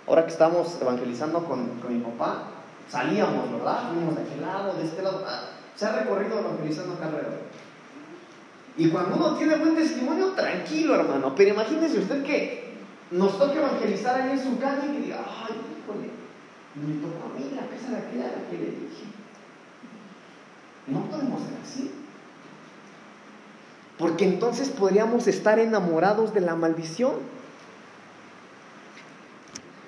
Ahora 0.08 0.26
que 0.26 0.32
estamos 0.32 0.78
evangelizando 0.80 1.44
con, 1.44 1.66
con 1.82 1.98
mi 1.98 2.02
papá, 2.02 2.44
salíamos, 2.90 3.52
¿verdad? 3.52 3.90
Fuimos 3.92 4.16
de 4.16 4.22
aquel 4.22 4.42
lado, 4.42 4.74
de 4.76 4.86
este 4.86 5.02
lado. 5.02 5.26
Ah, 5.28 5.50
se 5.76 5.86
ha 5.86 6.00
recorrido 6.00 6.40
evangelizando 6.40 6.94
acá 6.94 7.08
alrededor. 7.08 7.40
Y 8.78 8.90
cuando 8.90 9.16
uno 9.16 9.36
tiene 9.36 9.58
buen 9.58 9.76
testimonio, 9.76 10.28
tranquilo, 10.28 10.96
hermano. 10.96 11.34
Pero 11.36 11.50
imagínese 11.50 12.00
usted 12.00 12.24
que 12.24 12.67
nos 13.12 13.40
toque 13.40 13.58
evangelizar 13.58 14.22
ahí 14.22 14.32
en 14.32 14.44
su 14.44 14.60
calle 14.60 14.88
y 14.88 14.96
que 14.96 15.02
diga, 15.04 15.26
ay, 15.26 15.56
híjole, 15.56 16.10
me 16.76 17.02
tocó 17.02 17.26
a 17.26 17.40
mí 17.40 17.52
la 17.56 17.68
casa 17.68 17.92
de 17.92 17.98
aquella 17.98 18.26
la 18.26 18.50
que 18.50 18.58
le 18.58 18.66
dije. 18.66 19.06
No 20.88 21.02
podemos 21.06 21.42
ser 21.42 21.54
así. 21.64 21.92
Porque 23.98 24.26
entonces 24.26 24.70
podríamos 24.70 25.28
estar 25.28 25.60
enamorados 25.60 26.34
de 26.34 26.42
la 26.42 26.56
maldición. 26.56 27.14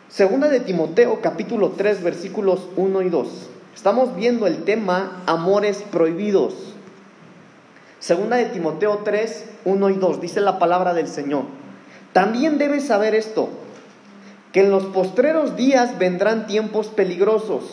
Segunda 0.09 0.49
de 0.49 0.59
Timoteo 0.59 1.21
capítulo 1.21 1.69
3 1.77 2.03
versículos 2.03 2.67
1 2.75 3.01
y 3.03 3.09
2. 3.09 3.49
Estamos 3.75 4.15
viendo 4.15 4.47
el 4.47 4.63
tema 4.63 5.21
amores 5.25 5.83
prohibidos. 5.83 6.73
Segunda 7.99 8.38
de 8.38 8.45
Timoteo 8.45 8.99
3, 9.03 9.45
1 9.65 9.89
y 9.89 9.95
2. 9.95 10.21
Dice 10.21 10.41
la 10.41 10.57
palabra 10.57 10.93
del 10.93 11.07
Señor. 11.07 11.43
También 12.13 12.57
debes 12.57 12.87
saber 12.87 13.15
esto, 13.15 13.49
que 14.51 14.61
en 14.61 14.71
los 14.71 14.85
postreros 14.85 15.55
días 15.55 15.97
vendrán 15.99 16.47
tiempos 16.47 16.87
peligrosos, 16.87 17.63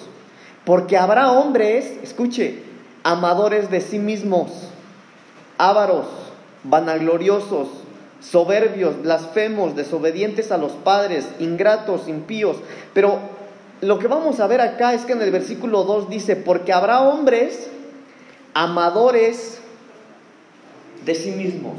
porque 0.64 0.98
habrá 0.98 1.32
hombres, 1.32 1.94
escuche, 2.02 2.62
amadores 3.02 3.70
de 3.70 3.80
sí 3.80 3.98
mismos, 3.98 4.50
ávaros, 5.58 6.06
vanagloriosos, 6.64 7.68
soberbios, 8.20 9.02
blasfemos, 9.02 9.76
desobedientes 9.76 10.50
a 10.52 10.58
los 10.58 10.72
padres, 10.72 11.28
ingratos, 11.38 12.08
impíos. 12.08 12.56
Pero 12.92 13.20
lo 13.80 13.98
que 13.98 14.08
vamos 14.08 14.40
a 14.40 14.46
ver 14.46 14.60
acá 14.60 14.94
es 14.94 15.04
que 15.04 15.12
en 15.12 15.22
el 15.22 15.30
versículo 15.30 15.84
2 15.84 16.10
dice, 16.10 16.36
porque 16.36 16.72
habrá 16.72 17.02
hombres 17.02 17.68
amadores 18.54 19.58
de 21.04 21.14
sí 21.14 21.30
mismos. 21.30 21.74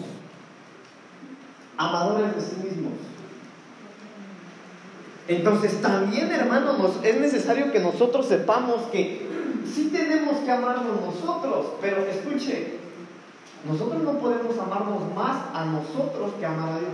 Amadores 1.77 2.35
de 2.35 2.41
sí 2.41 2.55
mismos. 2.63 2.93
Entonces 5.27 5.81
también, 5.81 6.31
hermanos, 6.31 6.93
es 7.03 7.19
necesario 7.19 7.71
que 7.71 7.79
nosotros 7.79 8.27
sepamos 8.27 8.83
que 8.91 9.27
sí 9.73 9.89
tenemos 9.91 10.37
que 10.39 10.51
amarnos 10.51 11.01
nosotros, 11.01 11.65
pero 11.81 12.05
escuche, 12.05 12.77
nosotros 13.67 14.01
no 14.03 14.13
podemos 14.13 14.57
amarnos 14.57 15.13
más 15.13 15.37
a 15.53 15.65
nosotros 15.65 16.33
que 16.39 16.45
amar 16.45 16.69
a 16.69 16.79
Dios. 16.79 16.91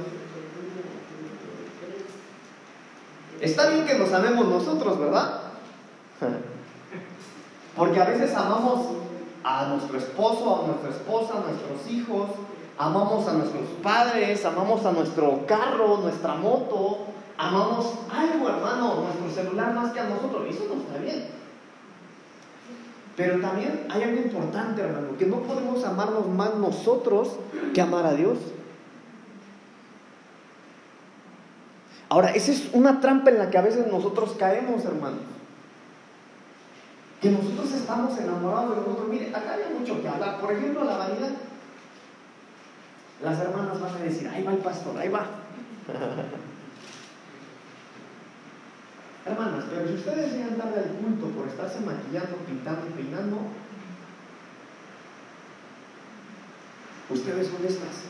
Está 3.40 3.70
bien 3.70 3.86
que 3.86 4.00
nos 4.00 4.12
amemos 4.14 4.48
nosotros, 4.48 4.98
¿verdad? 5.00 5.42
Porque 7.76 8.00
a 8.00 8.06
veces 8.06 8.34
amamos 8.36 8.88
a 9.44 9.68
nuestro 9.68 9.98
esposo, 9.98 10.64
a 10.64 10.68
nuestra 10.68 10.90
esposa, 10.90 11.34
a 11.38 11.52
nuestros 11.52 11.92
hijos, 11.92 12.30
amamos 12.78 13.28
a 13.28 13.34
nuestros 13.34 13.68
padres, 13.82 14.46
amamos 14.46 14.86
a 14.86 14.92
nuestro 14.92 15.46
carro, 15.46 15.98
nuestra 15.98 16.36
moto, 16.36 17.00
amamos 17.38 17.94
algo, 18.12 18.50
hermano, 18.50 19.04
nuestro 19.04 19.44
celular 19.44 19.74
más 19.74 19.92
que 19.92 20.00
a 20.00 20.10
nosotros. 20.10 20.44
Eso 20.50 20.66
no 20.70 20.82
está 20.82 20.98
bien. 20.98 21.28
Pero 23.16 23.40
también 23.40 23.86
hay 23.90 24.04
algo 24.04 24.22
importante, 24.22 24.82
hermano, 24.82 25.18
que 25.18 25.26
no 25.26 25.38
podemos 25.38 25.84
amarnos 25.84 26.28
más 26.28 26.56
nosotros 26.56 27.36
que 27.74 27.82
amar 27.82 28.06
a 28.06 28.14
Dios. 28.14 28.40
Ahora, 32.10 32.32
esa 32.32 32.52
es 32.52 32.70
una 32.74 33.00
trampa 33.00 33.30
en 33.30 33.40
la 33.40 33.50
que 33.50 33.58
a 33.58 33.62
veces 33.62 33.88
nosotros 33.88 34.36
caemos, 34.38 34.84
hermano. 34.86 35.18
Que 37.22 37.30
nosotros 37.30 37.72
estamos 37.72 38.18
enamorados 38.20 38.72
de 38.72 38.82
nosotros. 38.82 39.08
Mire, 39.10 39.30
acá 39.30 39.54
hay 39.54 39.80
mucho 39.80 40.02
que 40.02 40.08
hablar. 40.08 40.40
Por 40.40 40.52
ejemplo, 40.52 40.84
la 40.84 40.98
vanidad. 40.98 41.30
Las 43.24 43.40
hermanas 43.40 43.80
van 43.80 43.96
a 43.96 44.00
decir, 44.00 44.28
ahí 44.28 44.44
va 44.44 44.52
el 44.52 44.58
pastor, 44.58 44.98
ahí 44.98 45.08
va. 45.08 45.26
Hermanas, 49.26 49.64
pero 49.70 49.88
si 49.88 49.94
ustedes 49.94 50.34
llegan 50.34 50.58
tarde 50.58 50.80
al 50.80 50.90
culto 50.98 51.28
por 51.28 51.48
estarse 51.48 51.80
maquillando, 51.80 52.36
pintando 52.46 52.86
y 52.88 52.90
peinando, 52.90 53.38
ustedes 57.10 57.48
son 57.48 57.62
de 57.62 57.70
estas, 57.70 58.02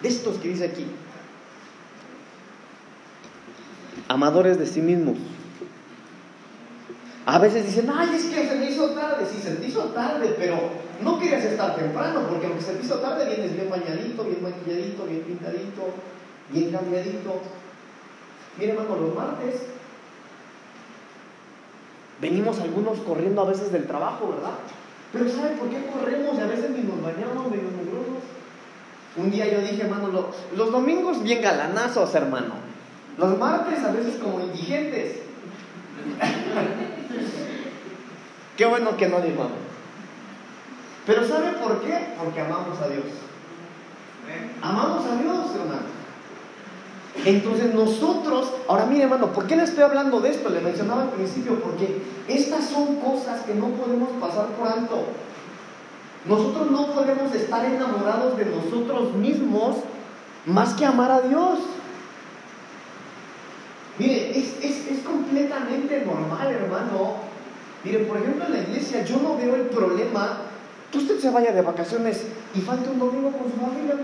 de 0.00 0.08
estos 0.08 0.38
que 0.38 0.48
dice 0.48 0.64
aquí, 0.64 0.86
amadores 4.08 4.58
de 4.58 4.64
sí 4.64 4.80
mismos. 4.80 5.18
A 7.28 7.38
veces 7.38 7.66
dicen, 7.66 7.90
ay, 7.94 8.08
es 8.16 8.24
que 8.24 8.48
se 8.48 8.54
me 8.54 8.70
hizo 8.70 8.88
tarde. 8.92 9.26
Sí, 9.30 9.38
se 9.38 9.56
te 9.56 9.66
hizo 9.66 9.82
tarde, 9.90 10.34
pero 10.38 10.56
no 11.02 11.18
querías 11.18 11.44
estar 11.44 11.76
temprano, 11.76 12.22
porque 12.26 12.46
aunque 12.46 12.62
se 12.62 12.72
te 12.72 12.86
hizo 12.86 13.00
tarde, 13.00 13.26
vienes 13.26 13.54
bien 13.54 13.68
bañadito, 13.68 14.24
bien 14.24 14.42
maquilladito, 14.42 15.04
bien 15.04 15.20
pintadito, 15.20 15.82
bien 16.50 16.72
cambiadito. 16.72 17.42
Mire, 18.56 18.72
hermano, 18.72 18.96
los 18.96 19.14
martes 19.14 19.60
Venimos 22.18 22.58
algunos 22.60 22.98
corriendo 23.00 23.42
a 23.42 23.44
veces 23.44 23.70
del 23.70 23.86
trabajo, 23.86 24.30
¿verdad? 24.30 24.54
Pero 25.12 25.28
¿sabe 25.28 25.50
por 25.50 25.68
qué 25.68 25.84
corremos 25.86 26.38
y 26.38 26.40
a 26.40 26.46
veces 26.46 26.70
ni 26.70 26.82
nos 26.82 27.02
bañamos 27.02 27.50
medio 27.50 27.68
mugrosos? 27.70 28.24
Un 29.18 29.30
día 29.30 29.46
yo 29.52 29.60
dije, 29.60 29.82
hermano, 29.82 30.08
los, 30.56 30.72
domingos 30.72 31.22
bien 31.22 31.42
galanazos, 31.42 32.14
hermano. 32.14 32.54
Los 33.18 33.38
martes 33.38 33.84
a 33.84 33.92
veces 33.92 34.16
como 34.16 34.40
indigentes. 34.40 35.18
qué 38.58 38.66
bueno 38.66 38.96
que 38.96 39.08
no 39.08 39.20
digo 39.20 39.48
Pero 41.06 41.26
¿sabe 41.26 41.52
por 41.52 41.80
qué? 41.80 42.08
Porque 42.18 42.40
amamos 42.40 42.78
a 42.82 42.88
Dios. 42.88 43.04
Amamos 44.60 45.06
a 45.06 45.22
Dios, 45.22 45.46
hermano. 45.54 45.98
Entonces 47.24 47.74
nosotros, 47.74 48.52
ahora 48.68 48.86
mire 48.86 49.04
hermano, 49.04 49.32
¿por 49.32 49.46
qué 49.46 49.56
le 49.56 49.62
estoy 49.62 49.84
hablando 49.84 50.20
de 50.20 50.30
esto? 50.30 50.50
Le 50.50 50.60
mencionaba 50.60 51.02
al 51.02 51.10
principio, 51.10 51.60
porque 51.60 52.02
estas 52.28 52.68
son 52.68 52.96
cosas 52.96 53.42
que 53.42 53.54
no 53.54 53.68
podemos 53.68 54.10
pasar 54.20 54.46
por 54.48 54.68
alto. 54.68 55.04
Nosotros 56.26 56.70
no 56.70 56.88
podemos 56.88 57.34
estar 57.34 57.64
enamorados 57.64 58.36
de 58.36 58.44
nosotros 58.44 59.14
mismos 59.14 59.76
más 60.46 60.74
que 60.74 60.84
amar 60.84 61.10
a 61.10 61.20
Dios. 61.22 61.60
Mire, 63.98 64.38
es, 64.38 64.62
es 64.62 64.98
completamente 65.04 66.04
normal, 66.04 66.50
hermano. 66.50 67.28
Mire, 67.88 68.04
por 68.04 68.18
ejemplo, 68.18 68.44
en 68.44 68.52
la 68.52 68.58
iglesia 68.58 69.02
yo 69.02 69.16
no 69.22 69.38
veo 69.38 69.54
el 69.54 69.62
problema 69.62 70.42
que 70.92 70.98
usted 70.98 71.18
se 71.18 71.30
vaya 71.30 71.52
de 71.52 71.62
vacaciones 71.62 72.22
y 72.54 72.60
falte 72.60 72.90
un 72.90 72.98
domingo 72.98 73.32
con 73.32 73.50
su 73.50 73.56
familia. 73.56 73.94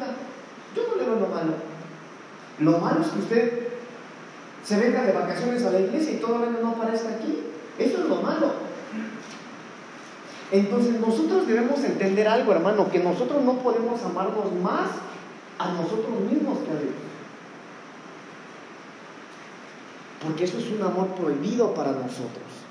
Yo 0.74 0.82
no 0.88 0.96
le 0.96 1.04
veo 1.04 1.20
lo 1.20 1.26
malo. 1.26 1.52
Lo 2.60 2.78
malo 2.78 3.02
es 3.02 3.08
que 3.08 3.18
usted 3.18 3.68
se 4.64 4.80
venga 4.80 5.02
de 5.02 5.12
vacaciones 5.12 5.62
a 5.64 5.70
la 5.70 5.80
iglesia 5.80 6.12
y 6.12 6.16
todo 6.16 6.36
el 6.36 6.48
año 6.48 6.58
no 6.62 6.70
aparezca 6.70 7.10
aquí. 7.10 7.40
Eso 7.78 7.98
es 7.98 8.08
lo 8.08 8.22
malo. 8.22 8.52
Entonces 10.50 10.98
nosotros 10.98 11.46
debemos 11.46 11.84
entender 11.84 12.26
algo, 12.26 12.52
hermano, 12.52 12.90
que 12.90 13.00
nosotros 13.00 13.44
no 13.44 13.58
podemos 13.58 14.02
amarnos 14.02 14.50
más 14.62 14.88
a 15.58 15.72
nosotros 15.72 16.20
mismos 16.30 16.60
que 16.60 16.70
a 16.70 16.80
Dios. 16.80 16.94
Porque 20.24 20.44
eso 20.44 20.56
es 20.56 20.70
un 20.70 20.82
amor 20.82 21.08
prohibido 21.08 21.74
para 21.74 21.92
nosotros. 21.92 22.63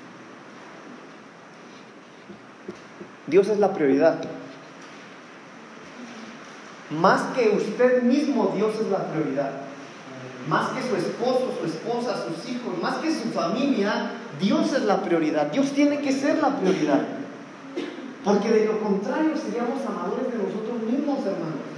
Dios 3.26 3.48
es 3.48 3.58
la 3.58 3.72
prioridad. 3.72 4.20
Más 6.90 7.22
que 7.34 7.48
usted 7.50 8.02
mismo, 8.02 8.52
Dios 8.54 8.74
es 8.80 8.88
la 8.88 9.06
prioridad. 9.08 9.50
Más 10.48 10.70
que 10.70 10.82
su 10.82 10.94
esposo, 10.96 11.54
su 11.58 11.66
esposa, 11.66 12.24
sus 12.28 12.50
hijos, 12.50 12.80
más 12.82 12.96
que 12.96 13.10
su 13.10 13.30
familia, 13.30 14.10
Dios 14.38 14.72
es 14.74 14.82
la 14.82 15.02
prioridad. 15.02 15.46
Dios 15.50 15.72
tiene 15.72 16.00
que 16.00 16.12
ser 16.12 16.38
la 16.42 16.56
prioridad. 16.58 17.00
Porque 18.24 18.50
de 18.50 18.66
lo 18.66 18.80
contrario 18.80 19.32
seríamos 19.36 19.84
amadores 19.86 20.30
de 20.30 20.38
nosotros 20.38 20.82
mismos, 20.82 21.18
hermanos. 21.20 21.74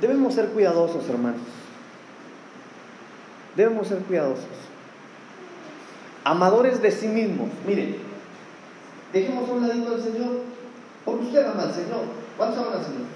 Debemos 0.00 0.34
ser 0.34 0.48
cuidadosos, 0.50 1.08
hermanos. 1.08 1.40
Debemos 3.56 3.88
ser 3.88 3.98
cuidadosos. 3.98 4.46
Amadores 6.28 6.82
de 6.82 6.90
sí 6.90 7.08
mismos. 7.08 7.48
Miren, 7.66 7.96
dejemos 9.14 9.48
un 9.48 9.66
ladito 9.66 9.94
al 9.94 10.02
Señor. 10.02 10.42
Porque 11.02 11.24
usted 11.24 11.46
ama 11.46 11.62
al 11.62 11.72
Señor. 11.72 12.02
¿Cuántos 12.36 12.58
aman 12.58 12.78
al 12.78 12.84
Señor? 12.84 13.06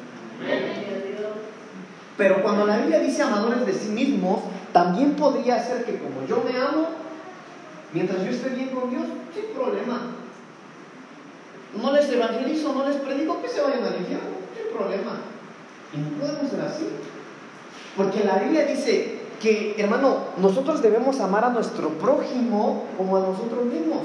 Pero 2.17 2.43
cuando 2.43 2.65
la 2.65 2.79
Biblia 2.79 3.01
dice 3.01 3.23
amadores 3.23 3.67
de 3.67 3.75
sí 3.75 3.91
mismos, 3.91 4.41
también 4.73 5.13
podría 5.13 5.63
ser 5.63 5.85
que 5.85 5.99
como 5.99 6.27
yo 6.27 6.43
me 6.43 6.59
amo, 6.59 6.89
mientras 7.93 8.25
yo 8.25 8.31
esté 8.31 8.49
bien 8.49 8.71
con 8.71 8.89
Dios, 8.89 9.05
sin 9.35 9.55
problema. 9.55 10.01
No 11.77 11.93
les 11.93 12.11
evangelizo, 12.11 12.73
no 12.73 12.89
les 12.89 12.97
predico 12.97 13.43
que 13.43 13.49
se 13.49 13.61
vayan 13.61 13.85
al 13.85 14.01
infierno, 14.01 14.31
sin 14.57 14.75
problema. 14.75 15.19
Y 15.93 15.99
no 15.99 16.19
podemos 16.19 16.51
ser 16.51 16.63
así. 16.63 16.87
Porque 17.95 18.25
la 18.25 18.39
Biblia 18.39 18.65
dice 18.65 19.12
que, 19.43 19.75
hermano, 19.77 20.19
nosotros 20.37 20.81
debemos 20.81 21.19
amar 21.21 21.45
a 21.45 21.51
nuestro 21.51 21.89
prójimo 21.91 22.85
como 22.97 23.17
a 23.17 23.21
nosotros 23.21 23.65
mismos. 23.65 24.03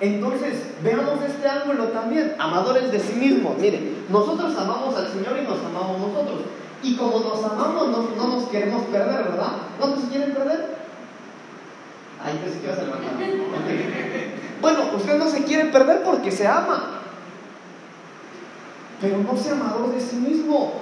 Entonces, 0.00 0.72
veamos 0.82 1.22
este 1.22 1.46
ángulo 1.46 1.88
también, 1.88 2.34
amadores 2.38 2.90
de 2.90 2.98
sí 2.98 3.12
mismos. 3.12 3.58
Miren, 3.58 4.06
nosotros 4.08 4.56
amamos 4.56 4.96
al 4.96 5.08
Señor 5.08 5.38
y 5.38 5.46
nos 5.46 5.58
amamos 5.60 5.98
nosotros. 6.00 6.40
Y 6.82 6.96
como 6.96 7.20
nos 7.20 7.44
amamos, 7.44 7.88
no, 8.16 8.26
nos 8.26 8.48
queremos 8.48 8.84
perder, 8.84 9.22
¿verdad? 9.22 9.52
¿Cuántos 9.78 10.04
se 10.04 10.08
quieren 10.08 10.32
perder? 10.32 10.76
Ay, 12.24 12.40
pensé 12.42 12.58
que 12.58 12.66
ibas 12.66 12.78
a 12.78 12.82
levantar. 12.82 13.12
Bueno, 14.62 14.78
usted 14.96 15.18
no 15.18 15.28
se 15.28 15.44
quiere 15.44 15.66
perder 15.66 16.02
porque 16.02 16.32
se 16.32 16.48
ama. 16.48 17.02
Pero 19.00 19.18
no 19.18 19.36
sea 19.36 19.52
amador 19.52 19.92
de 19.92 20.00
sí 20.00 20.16
mismo. 20.16 20.72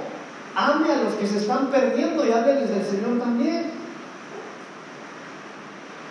Ame 0.54 0.92
a 0.92 1.02
los 1.02 1.14
que 1.14 1.26
se 1.26 1.38
están 1.38 1.68
perdiendo 1.68 2.26
y 2.26 2.32
hábleles 2.32 2.70
del 2.70 2.84
Señor 2.84 3.18
también. 3.18 3.70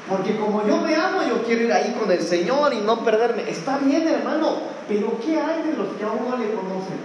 Porque 0.09 0.37
como 0.37 0.65
yo 0.65 0.77
me 0.77 0.95
amo, 0.95 1.21
yo 1.27 1.43
quiero 1.43 1.65
ir 1.65 1.73
ahí 1.73 1.95
con 1.99 2.11
el 2.11 2.21
Señor 2.21 2.73
y 2.73 2.81
no 2.81 3.03
perderme. 3.03 3.49
Está 3.49 3.77
bien, 3.77 4.07
hermano, 4.07 4.55
pero 4.87 5.19
¿qué 5.19 5.39
hay 5.39 5.63
de 5.63 5.77
los 5.77 5.89
que 5.95 6.03
aún 6.03 6.29
no 6.29 6.37
le 6.37 6.53
conocen? 6.53 6.97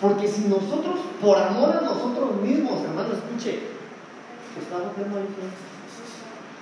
Porque 0.00 0.28
si 0.28 0.42
nosotros, 0.42 1.00
por 1.20 1.36
amor 1.36 1.76
a 1.76 1.80
nosotros 1.80 2.36
mismos, 2.40 2.84
hermano, 2.84 3.12
escuche, 3.12 3.60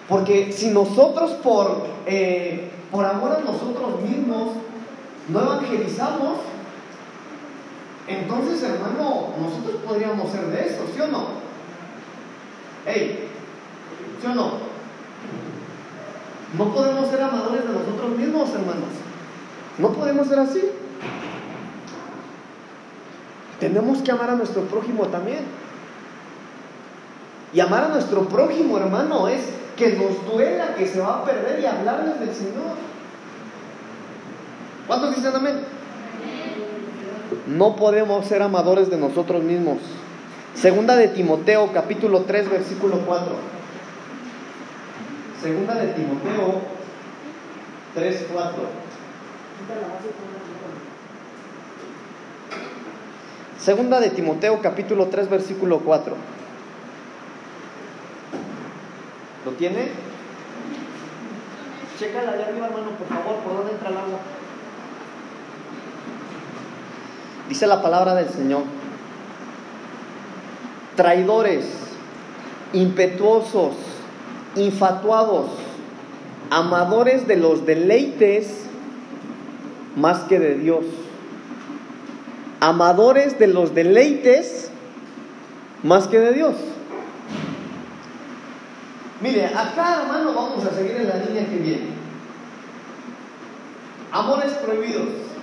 porque 0.08 0.52
si 0.52 0.70
nosotros 0.70 1.32
por, 1.42 1.86
eh, 2.06 2.70
por 2.90 3.04
amor 3.04 3.32
a 3.32 3.40
nosotros 3.40 4.00
mismos 4.02 4.50
no 5.28 5.40
evangelizamos, 5.40 6.38
entonces, 8.08 8.62
hermano, 8.62 9.28
nosotros 9.40 9.82
podríamos 9.84 10.30
ser 10.30 10.46
de 10.46 10.66
eso, 10.66 10.84
¿sí 10.94 11.00
o 11.00 11.08
no? 11.08 11.26
¿Ey? 12.86 13.28
¿Sí 14.20 14.26
o 14.26 14.34
no? 14.34 14.52
No 16.56 16.72
podemos 16.72 17.08
ser 17.08 17.22
amadores 17.22 17.62
de 17.62 17.72
nosotros 17.72 18.16
mismos, 18.16 18.50
hermanos. 18.50 18.90
No 19.78 19.92
podemos 19.92 20.28
ser 20.28 20.38
así. 20.38 20.62
Tenemos 23.58 23.98
que 24.02 24.12
amar 24.12 24.30
a 24.30 24.36
nuestro 24.36 24.62
prójimo 24.62 25.06
también. 25.06 25.44
Y 27.52 27.60
amar 27.60 27.84
a 27.84 27.88
nuestro 27.88 28.28
prójimo, 28.28 28.78
hermano, 28.78 29.28
es 29.28 29.42
que 29.76 29.94
nos 29.94 30.24
duela 30.30 30.74
que 30.74 30.86
se 30.86 31.00
va 31.00 31.18
a 31.18 31.24
perder 31.24 31.60
y 31.60 31.66
hablarles 31.66 32.20
del 32.20 32.34
Señor. 32.34 32.76
¿Cuántos 34.86 35.16
dicen 35.16 35.34
amén? 35.34 35.75
No 37.46 37.76
podemos 37.76 38.26
ser 38.26 38.42
amadores 38.42 38.90
de 38.90 38.96
nosotros 38.96 39.42
mismos. 39.42 39.78
Segunda 40.54 40.96
de 40.96 41.08
Timoteo, 41.08 41.70
capítulo 41.72 42.22
3, 42.22 42.50
versículo 42.50 43.00
4. 43.06 43.26
Segunda 45.42 45.74
de 45.74 45.88
Timoteo 45.88 46.60
3, 47.94 48.26
4. 48.32 48.54
Segunda 53.58 54.00
de 54.00 54.10
Timoteo, 54.10 54.60
capítulo 54.62 55.06
3, 55.06 55.28
versículo 55.28 55.80
4. 55.80 56.14
¿Lo 59.44 59.52
tiene? 59.52 59.88
Chécala 61.98 62.32
allá 62.32 62.46
arriba, 62.46 62.66
hermano, 62.66 62.90
por 62.90 63.08
favor, 63.08 63.36
por 63.42 63.56
dónde 63.58 63.72
entra 63.72 63.88
el 63.90 63.96
agua. 63.96 64.18
Dice 67.48 67.66
la 67.66 67.82
palabra 67.82 68.14
del 68.14 68.28
Señor. 68.28 68.62
Traidores, 70.96 71.66
impetuosos, 72.72 73.74
infatuados, 74.56 75.50
amadores 76.50 77.26
de 77.28 77.36
los 77.36 77.66
deleites 77.66 78.64
más 79.94 80.20
que 80.20 80.38
de 80.38 80.54
Dios. 80.56 80.84
Amadores 82.60 83.38
de 83.38 83.46
los 83.48 83.74
deleites 83.74 84.70
más 85.82 86.08
que 86.08 86.18
de 86.18 86.32
Dios. 86.32 86.54
Mire, 89.20 89.46
acá 89.46 90.02
hermano 90.02 90.34
vamos 90.34 90.64
a 90.64 90.74
seguir 90.74 90.96
en 90.96 91.08
la 91.08 91.16
línea 91.16 91.46
que 91.46 91.56
viene. 91.56 91.88
Amores 94.12 94.52
prohibidos. 94.54 95.35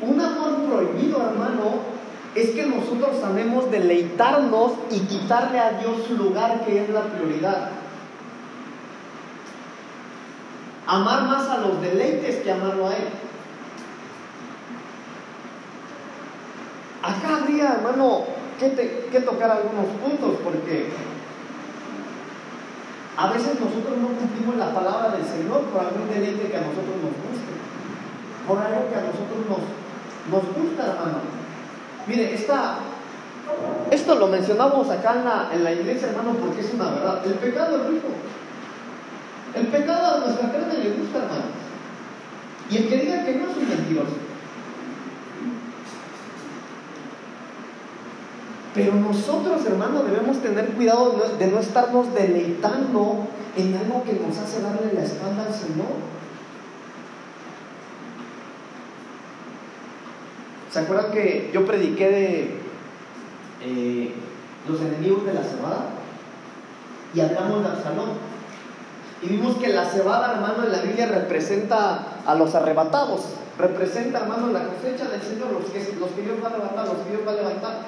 Un 0.00 0.20
amor 0.20 0.56
prohibido, 0.66 1.22
hermano, 1.22 1.96
es 2.34 2.50
que 2.50 2.66
nosotros 2.66 3.18
sabemos 3.20 3.70
deleitarnos 3.70 4.72
y 4.90 5.00
quitarle 5.00 5.58
a 5.58 5.72
Dios 5.72 6.02
su 6.06 6.16
lugar 6.16 6.64
que 6.66 6.84
es 6.84 6.90
la 6.90 7.04
prioridad. 7.04 7.70
Amar 10.86 11.22
más 11.22 11.48
a 11.48 11.58
los 11.58 11.80
deleites 11.80 12.36
que 12.36 12.52
amarlo 12.52 12.88
a 12.88 12.94
Él. 12.94 13.08
Acá 17.02 17.38
habría, 17.38 17.72
hermano, 17.74 18.24
que, 18.58 19.08
que 19.10 19.20
tocar 19.20 19.50
algunos 19.50 19.86
puntos 20.02 20.36
porque 20.44 20.90
a 23.16 23.28
veces 23.28 23.58
nosotros 23.58 23.96
no 23.96 24.08
cumplimos 24.08 24.56
la 24.56 24.74
palabra 24.74 25.16
del 25.16 25.24
Señor 25.24 25.62
por 25.72 25.80
algún 25.80 26.08
deleite 26.10 26.50
que 26.50 26.56
a 26.56 26.60
nosotros 26.60 27.00
nos 27.00 27.16
guste, 27.16 27.52
por 28.46 28.58
algo 28.58 28.90
que 28.90 28.96
a 28.96 29.08
nosotros 29.08 29.40
nos, 29.48 29.85
nos 30.30 30.42
gusta, 30.42 30.82
hermano. 30.82 31.18
Mire, 32.06 32.34
esta, 32.34 32.78
esto 33.90 34.14
lo 34.14 34.28
mencionamos 34.28 34.88
acá 34.90 35.14
en 35.14 35.24
la, 35.24 35.50
en 35.52 35.64
la 35.64 35.72
iglesia, 35.72 36.08
hermano, 36.08 36.34
porque 36.34 36.60
es 36.60 36.72
una 36.74 36.90
verdad. 36.90 37.26
El 37.26 37.34
pecado 37.34 37.82
es 37.82 37.88
rico. 37.88 38.08
El 39.54 39.66
pecado 39.68 40.16
a 40.16 40.26
nuestra 40.26 40.52
carne 40.52 40.78
le 40.82 40.90
gusta, 40.90 41.18
hermano. 41.18 41.66
Y 42.70 42.76
el 42.76 42.88
que 42.88 42.96
diga 42.96 43.24
que 43.24 43.34
no 43.36 43.50
es 43.50 43.56
un 43.56 43.68
mentiroso. 43.68 44.16
Pero 48.74 48.94
nosotros, 48.94 49.64
hermano, 49.64 50.02
debemos 50.02 50.42
tener 50.42 50.66
cuidado 50.72 51.14
de 51.38 51.46
no 51.46 51.60
estarnos 51.60 52.12
deleitando 52.12 53.26
en 53.56 53.74
algo 53.74 54.04
que 54.04 54.12
nos 54.12 54.36
hace 54.36 54.60
darle 54.60 54.92
la 54.92 55.02
espalda 55.02 55.46
al 55.46 55.54
Señor. 55.54 56.15
¿Se 60.76 60.82
acuerdan 60.82 61.10
que 61.10 61.50
yo 61.54 61.64
prediqué 61.64 62.10
de 62.10 62.50
eh, 63.64 64.12
los 64.68 64.78
enemigos 64.78 65.24
de 65.24 65.32
la 65.32 65.42
cebada? 65.42 65.86
Y 67.14 67.20
hablamos 67.20 67.62
de 67.62 67.70
Absalón. 67.70 68.10
Y 69.22 69.28
vimos 69.28 69.56
que 69.56 69.68
la 69.68 69.86
cebada, 69.86 70.34
hermano, 70.34 70.64
en 70.64 70.72
la 70.72 70.82
Biblia 70.82 71.06
representa 71.06 72.18
a 72.26 72.34
los 72.34 72.54
arrebatados. 72.54 73.22
Representa, 73.58 74.18
hermano, 74.18 74.48
la 74.48 74.64
cosecha 74.64 75.08
del 75.08 75.22
Señor, 75.22 75.50
los 75.52 75.64
que, 75.70 75.78
los 75.98 76.10
que 76.10 76.20
Dios 76.20 76.36
va 76.44 76.48
a 76.48 76.50
arrebatar, 76.50 76.88
los 76.88 76.98
que 76.98 77.10
Dios 77.10 77.22
va 77.26 77.32
a 77.32 77.36
levantar. 77.36 77.78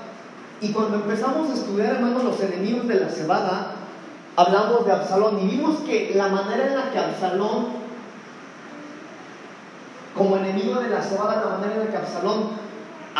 Y 0.62 0.72
cuando 0.72 0.96
empezamos 0.96 1.51
a 1.51 1.53
estudiar, 1.53 1.96
hermanos, 1.96 2.24
los 2.24 2.40
enemigos 2.40 2.88
de 2.88 3.01
la 3.01 3.11
cebada, 3.11 3.72
hablamos 4.35 4.87
de 4.87 4.92
Absalón 4.92 5.38
y 5.40 5.46
vimos 5.46 5.81
que 5.81 6.12
la 6.14 6.29
manera 6.29 6.68
en 6.68 6.74
la 6.74 6.90
que 6.90 6.98
Absalón, 6.98 7.66
como 10.16 10.38
enemigo 10.38 10.81
de 10.81 10.88
la 10.88 11.03
cebada, 11.03 11.44
la 11.44 11.59
manera 11.59 11.74
en 11.74 11.81
la 11.81 11.90
que 11.90 11.96
Absalón 11.98 12.67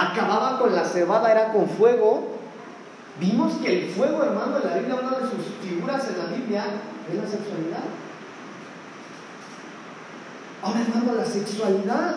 acababa 0.01 0.59
con 0.59 0.75
la 0.75 0.85
cebada 0.85 1.31
era 1.31 1.53
con 1.53 1.69
fuego 1.69 2.39
Vimos 3.21 3.55
que 3.55 3.87
el 3.87 3.91
fuego, 3.91 4.23
hermano, 4.23 4.59
en 4.59 4.69
la 4.69 4.77
Biblia, 4.77 4.95
una 4.95 5.19
de 5.19 5.25
sus 5.25 5.45
figuras 5.61 6.09
en 6.09 6.19
la 6.19 6.27
Biblia 6.27 6.65
es 7.11 7.17
la 7.17 7.29
sexualidad. 7.29 7.83
Ahora, 10.63 10.81
hermano, 10.83 11.15
la 11.15 11.25
sexualidad, 11.25 12.17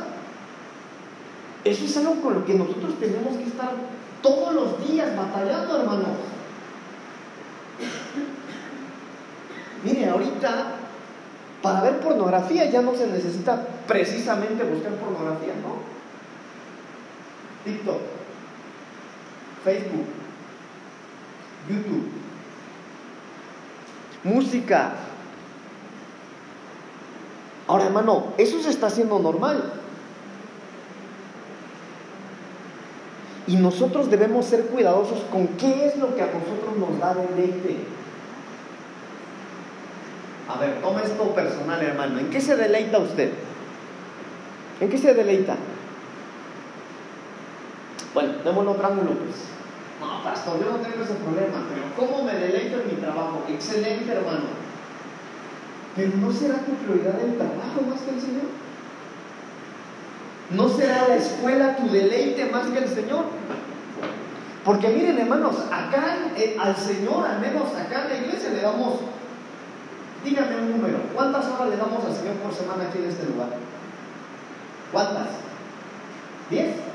eso 1.64 1.86
es 1.86 1.98
algo 1.98 2.22
con 2.22 2.36
lo 2.36 2.46
que 2.46 2.54
nosotros 2.54 3.00
tenemos 3.00 3.36
que 3.36 3.46
estar 3.46 3.72
todos 4.22 4.54
los 4.54 4.88
días 4.88 5.16
batallando, 5.16 5.80
hermano. 5.80 6.06
Mire, 9.84 10.10
ahorita, 10.10 10.66
para 11.64 11.82
ver 11.82 12.00
pornografía 12.00 12.70
ya 12.70 12.84
no 12.84 12.96
se 12.96 13.08
necesita 13.08 13.60
precisamente 13.88 14.64
buscar 14.64 14.92
pornografía, 14.94 15.54
¿no? 15.64 16.01
TikTok, 17.66 18.02
Facebook, 19.64 20.08
YouTube, 21.70 22.10
música. 24.24 24.94
Ahora, 27.68 27.86
hermano, 27.86 28.34
eso 28.38 28.62
se 28.62 28.70
está 28.70 28.88
haciendo 28.88 29.20
normal. 29.20 29.74
Y 33.48 33.56
nosotros 33.56 34.10
debemos 34.10 34.46
ser 34.46 34.68
cuidadosos 34.68 35.22
con 35.32 35.48
qué 35.50 35.88
es 35.88 35.98
lo 35.98 36.16
que 36.16 36.22
a 36.22 36.28
nosotros 36.28 36.78
nos 36.78 37.00
da 37.00 37.14
deleite. 37.14 37.78
A 40.48 40.60
ver, 40.60 40.82
toma 40.82 41.02
esto 41.02 41.34
personal, 41.34 41.82
hermano. 41.82 42.20
¿En 42.20 42.30
qué 42.30 42.42
se 42.42 42.56
deleita 42.56 43.00
usted? 43.00 43.32
¿En 44.80 44.90
qué 44.90 44.98
se 44.98 45.14
deleita? 45.14 45.56
Bueno, 48.14 48.34
démoslo 48.44 48.72
otro 48.72 48.88
ángulo, 48.88 49.12
pues. 49.12 49.36
No, 50.02 50.24
pastor, 50.24 50.60
yo 50.60 50.72
no 50.72 50.78
tengo 50.78 51.04
ese 51.04 51.14
problema, 51.14 51.64
pero 51.70 51.84
¿cómo 51.96 52.24
me 52.24 52.34
deleito 52.34 52.82
en 52.82 52.88
mi 52.88 53.02
trabajo? 53.02 53.44
Excelente, 53.48 54.12
hermano. 54.12 54.62
Pero 55.96 56.12
¿no 56.18 56.32
será 56.32 56.56
tu 56.60 56.74
prioridad 56.74 57.20
el 57.22 57.38
trabajo 57.38 57.82
más 57.88 58.02
que 58.02 58.12
el 58.12 58.22
Señor? 58.22 58.50
¿No 60.52 60.68
será 60.68 61.08
la 61.08 61.16
escuela 61.16 61.78
tu 61.78 61.90
deleite 61.90 62.46
más 62.48 62.68
que 62.68 62.80
el 62.80 62.90
Señor? 62.90 63.26
Porque 64.66 64.90
miren, 64.90 65.20
hermanos, 65.20 65.56
acá 65.72 66.18
eh, 66.36 66.58
al 66.60 66.76
Señor, 66.76 67.26
al 67.26 67.40
menos 67.40 67.70
acá 67.74 68.04
en 68.04 68.10
la 68.10 68.18
iglesia, 68.18 68.50
le 68.52 68.62
damos, 68.62 69.00
díganme 70.24 70.58
un 70.58 70.72
número, 70.72 71.00
¿cuántas 71.16 71.46
horas 71.48 71.70
le 71.70 71.78
damos 71.78 72.04
al 72.06 72.14
Señor 72.14 72.36
por 72.36 72.54
semana 72.54 72.84
aquí 72.88 73.00
en 73.00 73.10
este 73.10 73.26
lugar? 73.26 73.50
¿Cuántas? 74.92 75.30
¿Diez? 76.50 76.91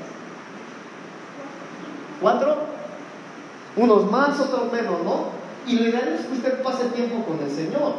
Unos 3.77 4.11
más, 4.11 4.41
otros 4.41 4.73
menos, 4.73 5.03
¿no? 5.05 5.27
Y 5.67 5.77
lo 5.77 5.89
ideal 5.89 6.09
es 6.09 6.27
que 6.27 6.33
usted 6.33 6.63
pase 6.63 6.85
tiempo 6.87 7.25
con 7.25 7.39
el 7.45 7.51
Señor. 7.51 7.95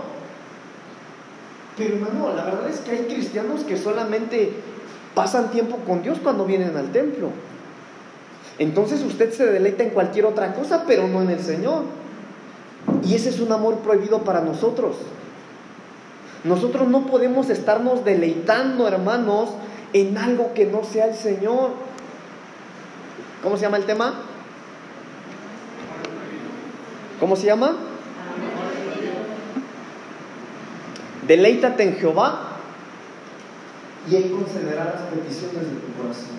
Pero 1.78 1.96
hermano, 1.96 2.34
la 2.36 2.46
verdad 2.46 2.70
es 2.70 2.80
que 2.80 2.92
hay 2.92 3.04
cristianos 3.06 3.62
que 3.62 3.78
solamente 3.78 4.54
pasan 5.14 5.52
tiempo 5.52 5.78
con 5.86 6.02
Dios 6.02 6.18
cuando 6.22 6.46
vienen 6.46 6.76
al 6.76 6.92
templo. 6.92 7.30
Entonces 8.58 9.04
usted 9.04 9.32
se 9.32 9.46
deleita 9.46 9.84
en 9.84 9.92
cualquier 9.92 10.26
otra 10.26 10.54
cosa, 10.54 10.86
pero 10.88 11.08
no 11.08 11.22
en 11.22 11.30
el 11.30 11.40
Señor. 11.40 11.84
Y 13.04 13.14
ese 13.14 13.30
es 13.30 13.40
un 13.40 13.52
amor 13.52 13.76
prohibido 13.80 14.24
para 14.24 14.42
nosotros. 14.42 14.96
Nosotros 16.44 16.88
no 16.88 17.06
podemos 17.06 17.50
estarnos 17.50 18.04
deleitando, 18.04 18.88
hermanos, 18.88 19.50
en 19.94 20.18
algo 20.18 20.54
que 20.54 20.66
no 20.66 20.84
sea 20.84 21.06
el 21.06 21.16
Señor. 21.16 21.72
¿Cómo 23.44 23.56
se 23.56 23.64
llama 23.64 23.78
el 23.78 23.86
tema? 23.86 24.14
¿Cómo 27.20 27.36
se 27.36 27.48
llama? 27.48 27.76
Deleítate 31.28 31.84
en 31.84 31.96
Jehová 31.98 32.58
y 34.10 34.16
Él 34.16 34.32
concederá 34.32 34.86
las 34.86 35.02
peticiones 35.04 35.70
de 35.70 35.76
tu 35.76 35.94
corazón. 36.02 36.38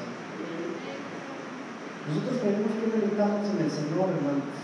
Nosotros 2.08 2.40
tenemos 2.40 2.72
que 2.72 2.96
deleitarnos 2.96 3.50
en 3.50 3.64
el 3.64 3.70
Señor, 3.70 4.08
hermanos. 4.16 4.56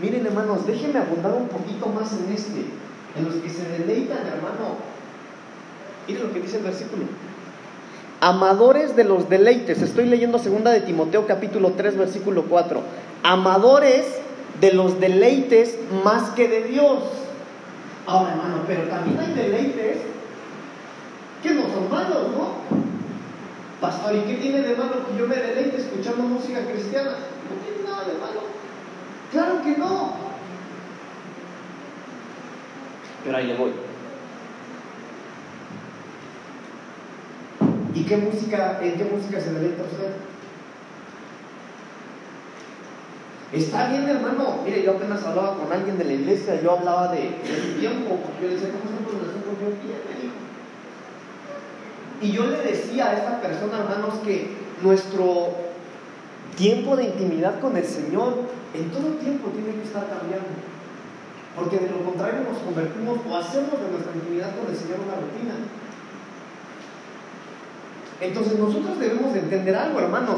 Miren, 0.00 0.26
hermanos, 0.26 0.66
déjenme 0.66 0.98
abundar 0.98 1.34
un 1.34 1.48
poquito 1.48 1.88
más 1.88 2.12
en 2.12 2.32
este, 2.32 2.64
en 3.16 3.24
los 3.24 3.34
que 3.34 3.50
se 3.50 3.68
deleitan, 3.68 4.26
hermano. 4.26 4.78
Miren 6.06 6.22
lo 6.22 6.32
que 6.32 6.40
dice 6.40 6.58
el 6.58 6.62
versículo. 6.62 7.04
Amadores 8.20 8.96
de 8.96 9.04
los 9.04 9.28
deleites. 9.28 9.80
Estoy 9.80 10.06
leyendo 10.06 10.40
segunda 10.40 10.72
de 10.72 10.80
Timoteo 10.80 11.26
capítulo 11.26 11.72
3 11.76 11.96
versículo 11.96 12.44
4. 12.48 12.82
Amadores 13.22 14.06
de 14.60 14.72
los 14.72 14.98
deleites 14.98 15.78
más 16.04 16.30
que 16.30 16.48
de 16.48 16.64
Dios. 16.64 16.98
Ahora, 18.06 18.32
hermano, 18.32 18.64
pero 18.66 18.82
también 18.84 19.20
hay 19.20 19.34
deleites 19.34 19.98
que 21.42 21.50
no 21.52 21.62
son 21.62 21.88
malos, 21.88 22.28
¿no? 22.36 22.58
Pastor, 23.80 24.16
¿y 24.16 24.20
qué 24.20 24.34
tiene 24.34 24.62
de 24.62 24.74
malo 24.74 25.06
que 25.06 25.16
yo 25.16 25.28
me 25.28 25.36
deleite 25.36 25.76
escuchando 25.76 26.24
música 26.24 26.60
cristiana? 26.72 27.10
No 27.10 27.62
tiene 27.64 27.88
nada 27.88 28.04
de 28.04 28.14
malo. 28.14 28.40
Claro 29.30 29.62
que 29.62 29.78
no. 29.78 30.14
Pero 33.22 33.36
ahí 33.36 33.46
le 33.46 33.54
voy. 33.54 33.87
¿Y 37.94 38.04
qué 38.04 38.16
música, 38.16 38.78
en 38.82 38.94
qué 38.94 39.04
música 39.04 39.40
se 39.40 39.52
deleita 39.52 39.82
usted? 39.82 40.12
Está 43.52 43.88
bien, 43.88 44.08
hermano. 44.08 44.60
Mire, 44.64 44.82
yo 44.82 44.92
apenas 44.92 45.24
hablaba 45.24 45.56
con 45.56 45.72
alguien 45.72 45.96
de 45.96 46.04
la 46.04 46.12
iglesia, 46.12 46.60
yo 46.60 46.72
hablaba 46.72 47.08
de, 47.12 47.20
de 47.20 47.80
tiempo, 47.80 48.16
porque 48.16 48.42
yo 48.42 48.48
le 48.48 48.54
decía, 48.54 48.70
¿cómo 48.70 48.84
está 48.84 49.04
tu 49.04 49.18
relación 49.18 49.42
con 49.42 49.56
Dios? 49.58 49.74
Y 52.20 52.32
yo 52.32 52.46
le 52.46 52.58
decía 52.58 53.10
a 53.10 53.16
esta 53.16 53.40
persona, 53.40 53.78
hermanos, 53.78 54.14
que 54.24 54.50
nuestro 54.82 55.54
tiempo 56.56 56.96
de 56.96 57.04
intimidad 57.04 57.60
con 57.60 57.76
el 57.76 57.84
Señor 57.84 58.34
en 58.74 58.90
todo 58.90 59.14
tiempo 59.22 59.50
tiene 59.50 59.72
que 59.78 59.86
estar 59.86 60.08
cambiando. 60.08 60.48
Porque 61.54 61.78
de 61.78 61.90
lo 61.90 62.04
contrario 62.04 62.40
nos 62.42 62.58
convertimos 62.58 63.18
o 63.28 63.36
hacemos 63.36 63.80
de 63.80 63.90
nuestra 63.90 64.12
intimidad 64.14 64.50
con 64.58 64.68
el 64.68 64.76
Señor 64.76 64.98
una 65.00 65.14
rutina. 65.14 65.54
Entonces 68.20 68.58
nosotros 68.58 68.98
debemos 68.98 69.32
de 69.32 69.40
entender 69.40 69.76
algo, 69.76 70.00
hermanos. 70.00 70.36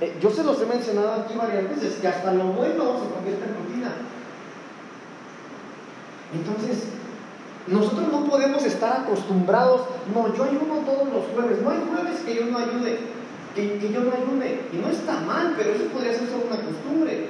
Eh, 0.00 0.16
yo 0.20 0.30
se 0.30 0.44
los 0.44 0.60
he 0.60 0.66
mencionado 0.66 1.12
aquí 1.12 1.34
varias 1.36 1.68
veces, 1.68 1.94
que 2.00 2.08
hasta 2.08 2.32
lo 2.32 2.44
bueno 2.44 2.98
se 2.98 3.14
convierte 3.14 3.44
en 3.44 3.54
rutina. 3.54 3.92
Entonces, 6.34 6.88
nosotros 7.66 8.08
no 8.10 8.24
podemos 8.24 8.64
estar 8.64 9.02
acostumbrados, 9.02 9.82
no, 10.12 10.34
yo 10.34 10.44
ayuno 10.44 10.82
todos 10.84 11.08
los 11.08 11.24
jueves, 11.34 11.62
no 11.62 11.70
hay 11.70 11.78
jueves 11.92 12.20
que 12.20 12.34
yo 12.34 12.46
no 12.46 12.58
ayude, 12.58 12.98
que, 13.54 13.78
que 13.78 13.92
yo 13.92 14.00
no 14.00 14.10
ayude. 14.12 14.60
Y 14.72 14.76
no 14.76 14.88
está 14.88 15.20
mal, 15.20 15.54
pero 15.56 15.70
eso 15.70 15.84
podría 15.84 16.14
ser 16.14 16.28
solo 16.28 16.46
una 16.48 16.56
costumbre. 16.56 17.28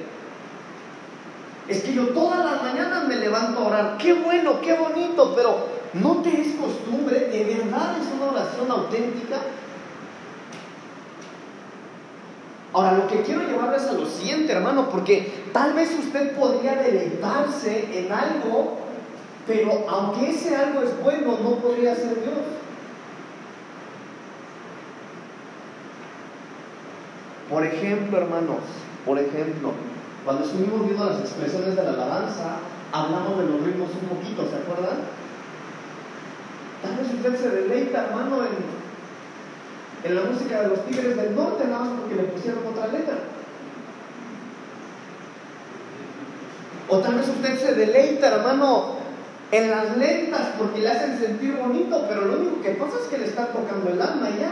Es 1.67 1.83
que 1.83 1.93
yo 1.93 2.07
todas 2.09 2.43
las 2.43 2.61
mañanas 2.61 3.07
me 3.07 3.15
levanto 3.15 3.59
a 3.59 3.67
orar, 3.67 3.97
qué 3.97 4.13
bueno, 4.13 4.59
qué 4.61 4.73
bonito, 4.73 5.33
pero 5.35 5.67
no 5.93 6.21
te 6.21 6.41
es 6.41 6.55
costumbre, 6.55 7.19
de 7.19 7.43
verdad 7.45 7.97
es 8.01 8.07
una 8.13 8.31
oración 8.31 8.69
auténtica. 8.69 9.37
Ahora, 12.73 12.93
lo 12.93 13.07
que 13.07 13.21
quiero 13.21 13.41
llevarles 13.43 13.83
a 13.83 13.93
lo 13.93 14.05
siguiente, 14.07 14.51
hermano, 14.51 14.89
porque 14.89 15.31
tal 15.53 15.73
vez 15.73 15.91
usted 15.97 16.35
podría 16.35 16.75
deleitarse 16.75 17.99
en 17.99 18.11
algo, 18.11 18.79
pero 19.45 19.85
aunque 19.87 20.31
ese 20.31 20.55
algo 20.55 20.81
es 20.81 21.03
bueno, 21.03 21.37
no 21.43 21.57
podría 21.57 21.95
ser 21.95 22.15
Dios. 22.21 22.33
Por 27.47 27.63
ejemplo, 27.63 28.17
hermanos, 28.17 28.63
por 29.05 29.19
ejemplo, 29.19 29.73
cuando 30.25 30.43
estuvimos 30.43 30.85
viendo 30.85 31.05
las 31.05 31.19
expresiones 31.19 31.75
de 31.75 31.83
la 31.83 31.91
alabanza, 31.91 32.57
hablamos 32.91 33.37
de 33.37 33.45
los 33.45 33.61
ritmos 33.61 33.89
un 34.01 34.17
poquito, 34.17 34.49
¿se 34.49 34.55
acuerdan? 34.55 34.97
Tal 36.81 36.97
vez 36.97 37.13
usted 37.13 37.39
se 37.39 37.49
deleita, 37.49 38.05
hermano, 38.05 38.37
en 38.37 38.82
en 40.03 40.15
la 40.15 40.21
música 40.23 40.61
de 40.61 40.67
los 40.69 40.85
Tigres 40.85 41.15
del 41.15 41.35
Norte, 41.35 41.65
nada 41.65 41.85
más 41.85 41.99
porque 41.99 42.15
le 42.15 42.23
pusieron 42.23 42.65
otra 42.67 42.87
letra. 42.87 43.15
O 46.89 46.97
tal 46.99 47.15
vez 47.15 47.27
usted 47.27 47.57
se 47.57 47.73
deleita, 47.73 48.27
hermano, 48.27 48.97
en 49.51 49.71
las 49.71 49.97
lentas 49.97 50.49
porque 50.57 50.81
le 50.81 50.89
hacen 50.89 51.17
sentir 51.17 51.55
bonito, 51.55 52.05
pero 52.09 52.25
lo 52.25 52.37
único 52.37 52.61
que 52.61 52.71
pasa 52.71 52.97
es 53.01 53.07
que 53.07 53.17
le 53.17 53.25
está 53.25 53.47
tocando 53.47 53.89
el 53.89 54.01
alma 54.01 54.29
ya. 54.29 54.51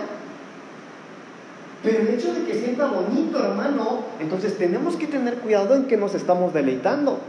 Pero 1.84 2.00
el 2.00 2.10
hecho 2.10 2.34
de 2.34 2.44
que 2.46 2.54
sienta 2.54 2.86
bonito, 2.86 3.44
hermano, 3.44 4.04
entonces 4.20 4.58
tenemos 4.58 4.96
que 4.96 5.08
tener 5.08 5.36
cuidado 5.36 5.76
en 5.76 5.86
que 5.86 5.98
nos 5.98 6.16
estamos 6.16 6.54
deleitando. 6.54 7.20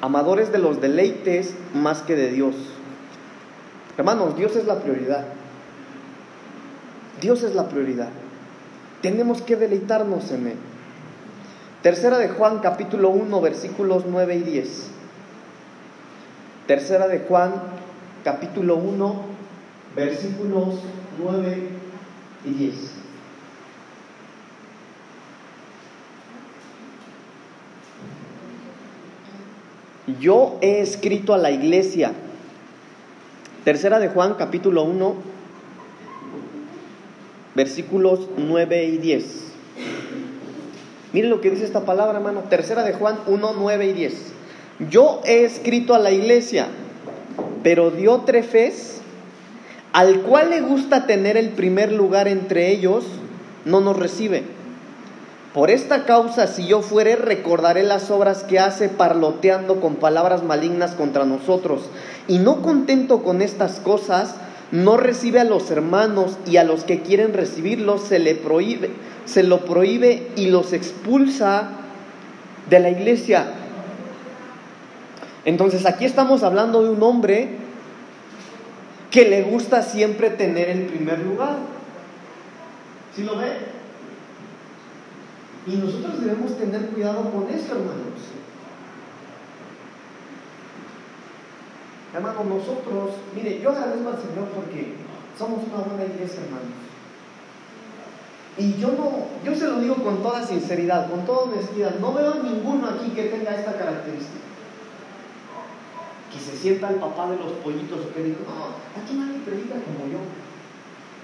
Amadores 0.00 0.50
de 0.50 0.58
los 0.58 0.80
deleites 0.80 1.54
más 1.74 2.02
que 2.02 2.16
de 2.16 2.30
Dios. 2.30 2.54
Hermanos, 3.96 4.36
Dios 4.36 4.56
es 4.56 4.64
la 4.64 4.80
prioridad. 4.80 5.37
Dios 7.20 7.42
es 7.42 7.54
la 7.54 7.68
prioridad. 7.68 8.08
Tenemos 9.02 9.42
que 9.42 9.56
deleitarnos 9.56 10.30
en 10.32 10.48
Él. 10.48 10.56
Tercera 11.82 12.18
de 12.18 12.28
Juan 12.28 12.58
capítulo 12.58 13.10
1 13.10 13.40
versículos 13.40 14.04
9 14.08 14.36
y 14.36 14.42
10. 14.42 14.90
Tercera 16.66 17.06
de 17.06 17.20
Juan 17.20 17.54
capítulo 18.24 18.76
1 18.76 19.14
versículos 19.94 20.80
9 21.20 21.68
y 22.44 22.50
10. 22.50 22.74
Yo 30.20 30.58
he 30.60 30.80
escrito 30.80 31.34
a 31.34 31.38
la 31.38 31.50
iglesia. 31.50 32.12
Tercera 33.64 34.00
de 34.00 34.08
Juan 34.08 34.34
capítulo 34.34 34.82
1 34.82 35.37
versículos 37.54 38.28
9 38.36 38.84
y 38.84 38.98
10. 38.98 39.24
Miren 41.12 41.30
lo 41.30 41.40
que 41.40 41.50
dice 41.50 41.64
esta 41.64 41.84
palabra, 41.84 42.18
hermano. 42.18 42.44
Tercera 42.50 42.84
de 42.84 42.92
Juan 42.92 43.18
1, 43.26 43.54
9 43.58 43.86
y 43.86 43.92
10. 43.92 44.14
Yo 44.90 45.20
he 45.24 45.44
escrito 45.44 45.94
a 45.94 45.98
la 45.98 46.10
iglesia, 46.10 46.68
pero 47.62 47.90
Diótrefes, 47.90 49.00
al 49.92 50.20
cual 50.20 50.50
le 50.50 50.60
gusta 50.60 51.06
tener 51.06 51.36
el 51.36 51.50
primer 51.50 51.92
lugar 51.92 52.28
entre 52.28 52.70
ellos, 52.70 53.04
no 53.64 53.80
nos 53.80 53.96
recibe. 53.96 54.44
Por 55.54 55.70
esta 55.70 56.04
causa, 56.04 56.46
si 56.46 56.66
yo 56.66 56.82
fuere, 56.82 57.16
recordaré 57.16 57.82
las 57.82 58.10
obras 58.10 58.44
que 58.44 58.58
hace 58.58 58.88
parloteando 58.88 59.80
con 59.80 59.96
palabras 59.96 60.44
malignas 60.44 60.92
contra 60.92 61.24
nosotros. 61.24 61.80
Y 62.28 62.38
no 62.38 62.62
contento 62.62 63.22
con 63.22 63.40
estas 63.40 63.80
cosas, 63.80 64.36
no 64.70 64.96
recibe 64.96 65.40
a 65.40 65.44
los 65.44 65.70
hermanos 65.70 66.38
y 66.46 66.58
a 66.58 66.64
los 66.64 66.84
que 66.84 67.00
quieren 67.00 67.32
recibirlos 67.32 68.02
se 68.02 68.18
le 68.18 68.34
prohíbe, 68.34 68.90
se 69.24 69.42
lo 69.42 69.64
prohíbe 69.64 70.28
y 70.36 70.46
los 70.46 70.72
expulsa 70.72 71.70
de 72.68 72.80
la 72.80 72.90
iglesia. 72.90 73.46
Entonces 75.44 75.86
aquí 75.86 76.04
estamos 76.04 76.42
hablando 76.42 76.82
de 76.82 76.90
un 76.90 77.02
hombre 77.02 77.56
que 79.10 79.28
le 79.28 79.42
gusta 79.42 79.82
siempre 79.82 80.30
tener 80.30 80.68
el 80.68 80.82
primer 80.82 81.20
lugar. 81.20 81.56
¿Sí 83.16 83.24
lo 83.24 83.36
ve? 83.38 83.52
Y 85.66 85.76
nosotros 85.76 86.20
debemos 86.20 86.56
tener 86.58 86.82
cuidado 86.88 87.30
con 87.30 87.44
eso, 87.48 87.72
hermanos. 87.72 88.37
Hermanos, 92.14 92.46
nosotros, 92.46 93.16
mire, 93.34 93.60
yo 93.60 93.70
agradezco 93.70 94.08
al 94.08 94.16
Señor 94.16 94.48
porque 94.54 94.94
somos 95.38 95.60
una 95.68 95.84
buena 95.84 96.04
iglesia, 96.04 96.40
hermanos. 96.44 96.88
Y 98.58 98.74
yo 98.74 98.88
no, 98.88 99.28
yo 99.44 99.54
se 99.54 99.66
lo 99.68 99.78
digo 99.78 99.94
con 100.02 100.22
toda 100.22 100.44
sinceridad, 100.44 101.08
con 101.08 101.24
toda 101.24 101.44
honestidad, 101.44 101.94
no 102.00 102.12
veo 102.12 102.32
a 102.32 102.42
ninguno 102.42 102.88
aquí 102.88 103.10
que 103.10 103.24
tenga 103.24 103.54
esta 103.54 103.76
característica. 103.76 104.48
Que 106.32 106.40
se 106.40 106.56
sienta 106.56 106.90
el 106.90 106.96
papá 106.96 107.30
de 107.30 107.36
los 107.36 107.52
pollitos 107.62 108.00
que 108.14 108.34
no, 108.34 108.74
aquí 109.00 109.14
nadie 109.14 109.38
predica 109.44 109.74
como 109.74 110.10
yo. 110.10 110.18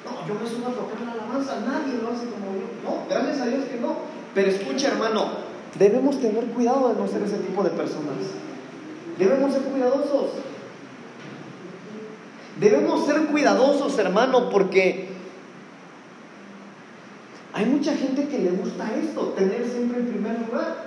No, 0.05 0.29
yo 0.29 0.39
me 0.39 0.49
subo 0.49 0.69
a 0.69 0.75
tocar 0.79 1.01
la 1.01 1.13
alabanza, 1.13 1.61
nadie 1.67 1.99
lo 2.01 2.11
hace 2.11 2.27
como 2.31 2.55
yo. 2.55 2.71
No, 2.85 3.09
gracias 3.09 3.41
a 3.41 3.47
Dios 3.47 3.65
que 3.65 3.81
no. 3.81 3.97
Pero 4.35 4.51
escucha, 4.51 4.89
hermano, 4.89 5.27
debemos 5.79 6.21
tener 6.21 6.45
cuidado 6.47 6.91
de 6.91 7.01
no 7.01 7.09
ser 7.09 7.23
ese 7.23 7.39
tipo 7.39 7.65
de 7.65 7.71
personas. 7.71 8.15
Debemos 9.19 9.53
ser 9.53 9.63
cuidadosos. 9.63 10.31
Debemos 12.61 13.07
ser 13.07 13.27
cuidadosos, 13.27 13.99
hermano, 13.99 14.49
porque 14.49 15.09
hay 17.53 17.67
mucha 17.67 17.95
gente 17.95 18.29
que 18.29 18.39
le 18.39 18.51
gusta 18.51 18.93
esto, 18.95 19.29
tener 19.37 19.69
siempre 19.69 19.99
el 20.01 20.07
primer 20.07 20.41
lugar. 20.41 20.85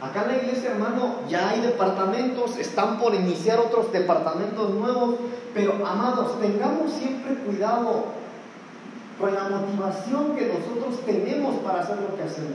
Acá 0.00 0.22
en 0.22 0.28
la 0.28 0.36
iglesia, 0.36 0.72
hermano, 0.72 1.20
ya 1.28 1.50
hay 1.50 1.60
departamentos, 1.60 2.58
están 2.58 2.98
por 2.98 3.14
iniciar 3.14 3.58
otros 3.58 3.92
departamentos 3.92 4.70
nuevos, 4.74 5.16
pero 5.54 5.74
amados, 5.86 6.40
tengamos 6.40 6.92
siempre 6.92 7.34
cuidado 7.36 8.06
con 9.18 9.34
la 9.34 9.44
motivación 9.44 10.34
que 10.36 10.46
nosotros 10.46 11.00
tenemos 11.06 11.56
para 11.56 11.80
hacer 11.80 11.96
lo 11.96 12.16
que 12.16 12.22
hacemos. 12.22 12.52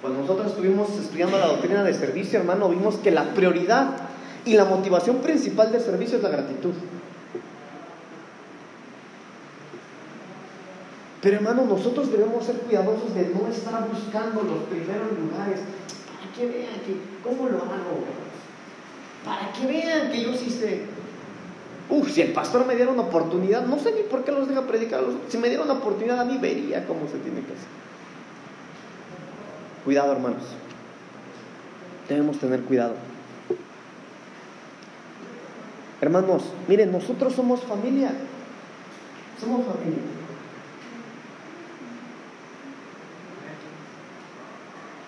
Cuando 0.00 0.20
nosotros 0.20 0.48
estuvimos 0.48 0.90
estudiando 0.98 1.38
la 1.38 1.46
doctrina 1.46 1.82
de 1.82 1.94
servicio, 1.94 2.38
hermano, 2.38 2.68
vimos 2.68 2.96
que 2.96 3.10
la 3.10 3.34
prioridad 3.34 4.01
y 4.44 4.54
la 4.54 4.64
motivación 4.64 5.18
principal 5.18 5.70
del 5.70 5.80
servicio 5.80 6.16
es 6.16 6.22
la 6.22 6.30
gratitud. 6.30 6.72
Pero 11.20 11.36
hermano, 11.36 11.64
nosotros 11.64 12.10
debemos 12.10 12.44
ser 12.44 12.56
cuidadosos 12.56 13.14
de 13.14 13.28
no 13.28 13.46
estar 13.48 13.88
buscando 13.88 14.42
los 14.42 14.64
primeros 14.64 15.12
lugares 15.16 15.60
para 16.08 16.32
que 16.34 16.46
vean 16.46 16.74
que, 16.84 16.96
cómo 17.22 17.48
lo 17.48 17.58
hago. 17.58 18.02
Para 19.24 19.52
que 19.52 19.66
vean 19.66 20.10
que 20.10 20.22
yo 20.22 20.34
sí 20.34 20.50
sé. 20.50 20.82
Uf, 21.88 22.10
si 22.10 22.22
el 22.22 22.32
pastor 22.32 22.66
me 22.66 22.74
diera 22.74 22.90
una 22.90 23.02
oportunidad, 23.02 23.64
no 23.66 23.78
sé 23.78 23.92
ni 23.92 24.02
por 24.02 24.24
qué 24.24 24.32
los 24.32 24.48
deja 24.48 24.62
predicar. 24.62 25.04
Si 25.28 25.38
me 25.38 25.48
diera 25.48 25.62
una 25.62 25.74
oportunidad, 25.74 26.18
a 26.18 26.24
mí 26.24 26.38
vería 26.38 26.86
cómo 26.86 27.06
se 27.06 27.18
tiene 27.18 27.40
que 27.40 27.52
hacer. 27.52 27.68
Cuidado, 29.84 30.12
hermanos. 30.12 30.42
Debemos 32.08 32.38
tener 32.38 32.62
cuidado. 32.62 32.94
Hermanos, 36.02 36.42
miren, 36.66 36.90
nosotros 36.90 37.32
somos 37.32 37.60
familia. 37.62 38.10
Somos 39.40 39.64
familia. 39.64 40.02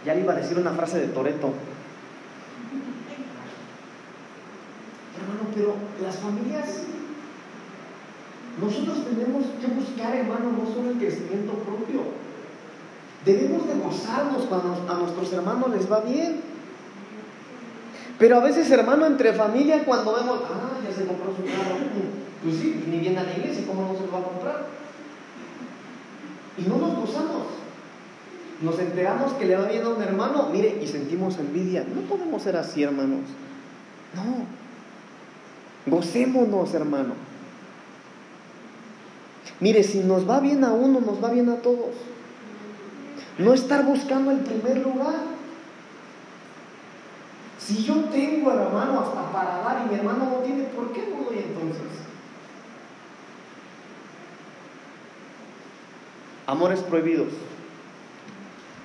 Ya 0.07 0.15
le 0.15 0.21
iba 0.21 0.35
a 0.35 0.37
decir 0.37 0.57
una 0.57 0.71
frase 0.71 1.01
de 1.01 1.09
Toreto. 1.09 1.53
Hermano, 5.19 5.51
pero 5.53 5.75
las 6.01 6.17
familias, 6.17 6.83
nosotros 8.61 9.05
tenemos 9.05 9.47
que 9.61 9.67
buscar, 9.67 10.15
hermano, 10.15 10.53
no 10.53 10.73
solo 10.73 10.91
el 10.93 10.99
crecimiento 10.99 11.55
propio. 11.55 12.03
Debemos 13.25 13.67
de 13.67 13.75
gozarnos 13.83 14.45
cuando 14.45 14.87
a 14.89 14.95
nuestros 14.95 15.33
hermanos 15.33 15.71
les 15.71 15.91
va 15.91 16.03
bien. 16.03 16.54
Pero 18.19 18.37
a 18.37 18.41
veces, 18.41 18.71
hermano, 18.71 19.07
entre 19.07 19.33
familia, 19.33 19.85
cuando 19.85 20.15
vemos, 20.15 20.41
ah, 20.45 20.79
ya 20.89 20.95
se 20.95 21.07
compró 21.07 21.35
su 21.35 21.43
carro, 21.45 21.77
pues 22.43 22.57
sí, 22.57 22.85
ni 22.89 22.99
viene 22.99 23.19
a 23.19 23.25
la 23.25 23.33
iglesia, 23.33 23.67
¿cómo 23.67 23.83
no 23.83 23.99
se 23.99 24.07
lo 24.07 24.13
va 24.13 24.19
a 24.19 24.23
comprar? 24.23 24.67
Y 26.57 26.63
no 26.63 26.77
nos 26.77 26.97
gozamos. 26.97 27.47
Nos 28.63 28.79
enteramos 28.79 29.33
que 29.33 29.47
le 29.47 29.57
va 29.57 29.67
bien 29.67 29.85
a 29.85 29.89
un 29.89 30.03
hermano, 30.03 30.49
mire, 30.53 30.79
y 30.81 30.87
sentimos 30.87 31.39
envidia. 31.39 31.85
No 31.93 32.03
podemos 32.03 32.43
ser 32.43 32.57
así, 32.57 32.83
hermanos. 32.83 33.23
No. 34.15 35.93
Gocémonos, 35.93 36.73
hermano. 36.73 37.15
Mire, 39.61 39.83
si 39.83 40.01
nos 40.01 40.29
va 40.29 40.41
bien 40.41 40.65
a 40.65 40.73
uno, 40.73 41.01
nos 41.01 41.23
va 41.23 41.31
bien 41.31 41.49
a 41.51 41.57
todos. 41.57 41.95
No 43.39 43.53
estar 43.53 43.85
buscando 43.85 44.31
el 44.31 44.39
primer 44.39 44.79
lugar. 44.79 45.34
Si 47.65 47.83
yo 47.83 47.95
tengo 48.11 48.51
al 48.51 48.61
hermano 48.61 49.01
hasta 49.01 49.33
para 49.33 49.59
dar 49.61 49.87
y 49.87 49.91
mi 49.91 49.99
hermano 49.99 50.27
no 50.27 50.37
tiene, 50.39 50.65
¿por 50.65 50.93
qué 50.93 51.09
no 51.09 51.25
doy 51.25 51.39
entonces? 51.39 51.83
Amores 56.47 56.81
prohibidos. 56.81 57.33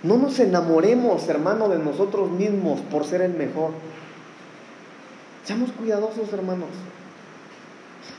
No 0.01 0.17
nos 0.17 0.39
enamoremos, 0.39 1.27
hermano, 1.27 1.67
de 1.67 1.77
nosotros 1.77 2.31
mismos 2.31 2.79
por 2.89 3.03
ser 3.03 3.21
el 3.21 3.33
mejor. 3.33 3.71
Seamos 5.43 5.71
cuidadosos, 5.73 6.31
hermanos. 6.31 6.69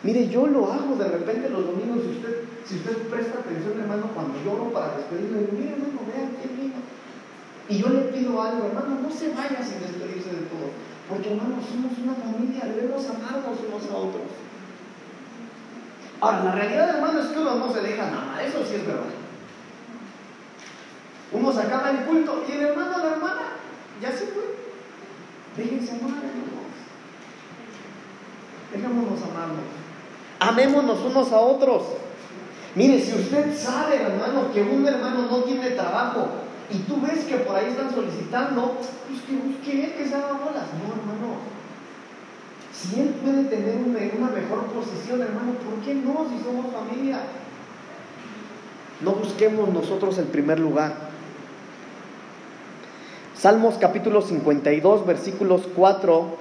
Mire, 0.03 0.29
yo 0.29 0.47
lo 0.47 0.71
hago 0.71 0.97
de 0.97 1.09
repente 1.09 1.49
los 1.49 1.65
domingos, 1.65 2.01
si 2.03 2.11
usted, 2.19 2.45
si 2.67 2.75
usted 2.77 3.09
presta 3.09 3.39
atención, 3.39 3.81
hermano, 3.81 4.11
cuando 4.15 4.35
yo 4.45 4.53
oro 4.53 4.73
para 4.73 4.97
despedirme, 4.99 5.49
mire, 5.53 5.73
hermano, 5.73 6.01
vean 6.07 6.37
quién 6.43 6.61
vino. 6.61 7.00
Y 7.71 7.79
yo 7.79 7.89
le 7.89 8.01
pido 8.11 8.43
algo, 8.43 8.67
hermano, 8.67 8.99
no 9.01 9.11
se 9.11 9.29
vaya 9.29 9.63
sin 9.63 9.79
despedirse 9.79 10.31
de 10.31 10.47
todo. 10.51 10.75
Porque, 11.09 11.31
hermano, 11.31 11.55
somos 11.63 11.97
una 12.03 12.15
familia, 12.15 12.65
debemos 12.65 13.07
amarnos 13.07 13.61
unos 13.65 13.89
a 13.89 13.97
otros. 13.97 14.27
Ahora, 16.21 16.45
la 16.45 16.53
realidad, 16.53 16.97
hermano, 16.97 17.21
es 17.21 17.27
que 17.29 17.39
uno 17.39 17.55
no 17.55 17.73
se 17.73 17.81
deja 17.81 18.11
nada, 18.11 18.43
eso 18.43 18.59
sí 18.67 18.75
es 18.75 18.87
verdad. 18.87 19.05
Uno 21.31 21.53
se 21.53 21.61
acaba 21.61 21.91
el 21.91 21.99
culto 21.99 22.45
y 22.49 22.53
el 22.53 22.61
hermano 22.63 22.99
la 22.99 23.11
hermana 23.13 23.43
ya 24.03 24.11
se 24.11 24.27
fue. 24.27 24.43
Déjense 25.57 25.93
amar, 25.93 26.19
hermanos. 26.25 26.75
Dejémonos 28.73 29.23
amarnos. 29.23 29.65
Amémonos 30.41 30.99
unos 31.05 31.33
a 31.33 31.39
otros. 31.39 31.85
Mire, 32.75 33.01
si 33.01 33.15
usted 33.15 33.57
sabe, 33.57 34.03
hermano, 34.03 34.53
que 34.53 34.61
un 34.61 34.85
hermano 34.87 35.29
no 35.31 35.39
tiene 35.45 35.71
trabajo, 35.71 36.50
y 36.73 36.79
tú 36.79 37.01
ves 37.01 37.25
que 37.25 37.37
por 37.37 37.57
ahí 37.57 37.71
están 37.71 37.93
solicitando, 37.93 38.79
pues 39.09 39.21
que 39.23 39.37
busque 39.37 39.85
él 39.85 39.93
que 39.95 40.07
se 40.07 40.15
haga 40.15 40.33
bolas. 40.33 40.67
No, 40.79 40.95
hermano. 40.95 41.61
Si 42.73 43.01
él 43.01 43.09
puede 43.23 43.45
tener 43.45 43.77
una, 43.77 44.31
mejor 44.31 44.67
posición, 44.67 45.21
hermano, 45.21 45.53
¿por 45.53 45.85
qué 45.85 45.95
no 45.95 46.27
si 46.31 46.43
somos 46.43 46.73
familia? 46.73 47.21
No 49.01 49.13
busquemos 49.13 49.69
nosotros 49.71 50.17
el 50.19 50.27
primer 50.27 50.61
lugar. 50.61 50.95
Salmos 53.35 53.77
capítulo 53.79 54.23
52, 54.23 55.07
versículos 55.07 55.63
4, 55.75 56.37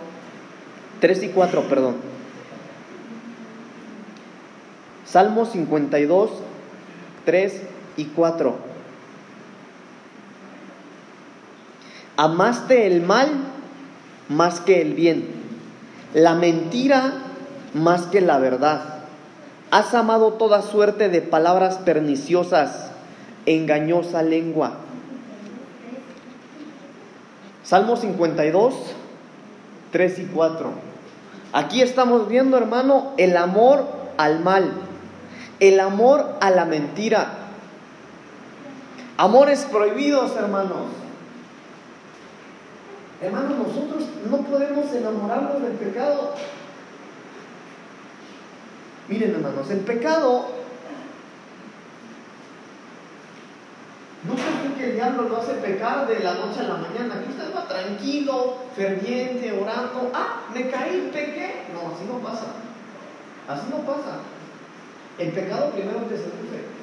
3 1.02 1.24
y 1.24 1.28
4, 1.30 1.62
perdón. 1.64 1.96
Salmos 5.06 5.52
52, 5.52 6.30
3 7.26 7.62
y 7.98 8.06
4. 8.06 8.69
Amaste 12.20 12.86
el 12.86 13.02
mal 13.02 13.30
más 14.28 14.60
que 14.60 14.82
el 14.82 14.94
bien, 14.94 15.26
la 16.14 16.36
mentira 16.36 17.14
más 17.74 18.08
que 18.08 18.20
la 18.20 18.40
verdad 18.40 19.00
Has 19.72 19.94
amado 19.94 20.34
toda 20.34 20.64
suerte 20.64 21.10
de 21.10 21.22
palabras 21.22 21.78
perniciosas, 21.78 22.90
engañosa 23.46 24.24
lengua. 24.24 24.72
Salmo 27.64 27.96
52, 27.96 28.74
3 29.92 30.20
y 30.20 30.26
4. 30.26 30.72
Aquí 31.54 31.84
estamos 31.84 32.28
viendo, 32.28 32.58
hermano, 32.58 33.14
el 33.18 33.38
amor 33.38 33.86
al 34.18 34.40
mal, 34.40 34.72
el 35.60 35.80
amor 35.80 36.38
a 36.42 36.50
la 36.50 36.66
mentira. 36.66 37.28
Amores 39.18 39.68
prohibidos, 39.72 40.36
hermanos. 40.36 40.88
Hermanos, 43.22 43.58
nosotros 43.58 44.04
no 44.30 44.38
podemos 44.38 44.94
enamorarnos 44.94 45.62
del 45.62 45.74
pecado 45.74 46.36
Miren 49.10 49.32
hermanos, 49.32 49.68
el 49.72 49.80
pecado 49.80 50.46
no 54.28 54.34
creo 54.36 54.78
que 54.78 54.90
el 54.92 54.96
diablo 54.96 55.24
lo 55.24 55.38
hace 55.38 55.54
pecar 55.54 56.08
de 56.08 56.20
la 56.20 56.36
noche 56.36 56.60
a 56.60 56.64
la 56.64 56.76
mañana, 56.76 57.24
que 57.24 57.30
usted 57.30 57.56
va 57.56 57.68
tranquilo, 57.68 58.58
ferviente, 58.76 59.52
orando, 59.60 60.12
ah, 60.14 60.44
me 60.54 60.70
caí, 60.70 61.10
pequé. 61.12 61.66
No, 61.74 61.96
así 61.96 62.06
no 62.06 62.20
pasa. 62.20 62.46
Así 63.48 63.66
no 63.72 63.78
pasa. 63.78 64.20
El 65.18 65.32
pecado 65.32 65.72
primero 65.72 66.02
te 66.02 66.16
seduce. 66.16 66.79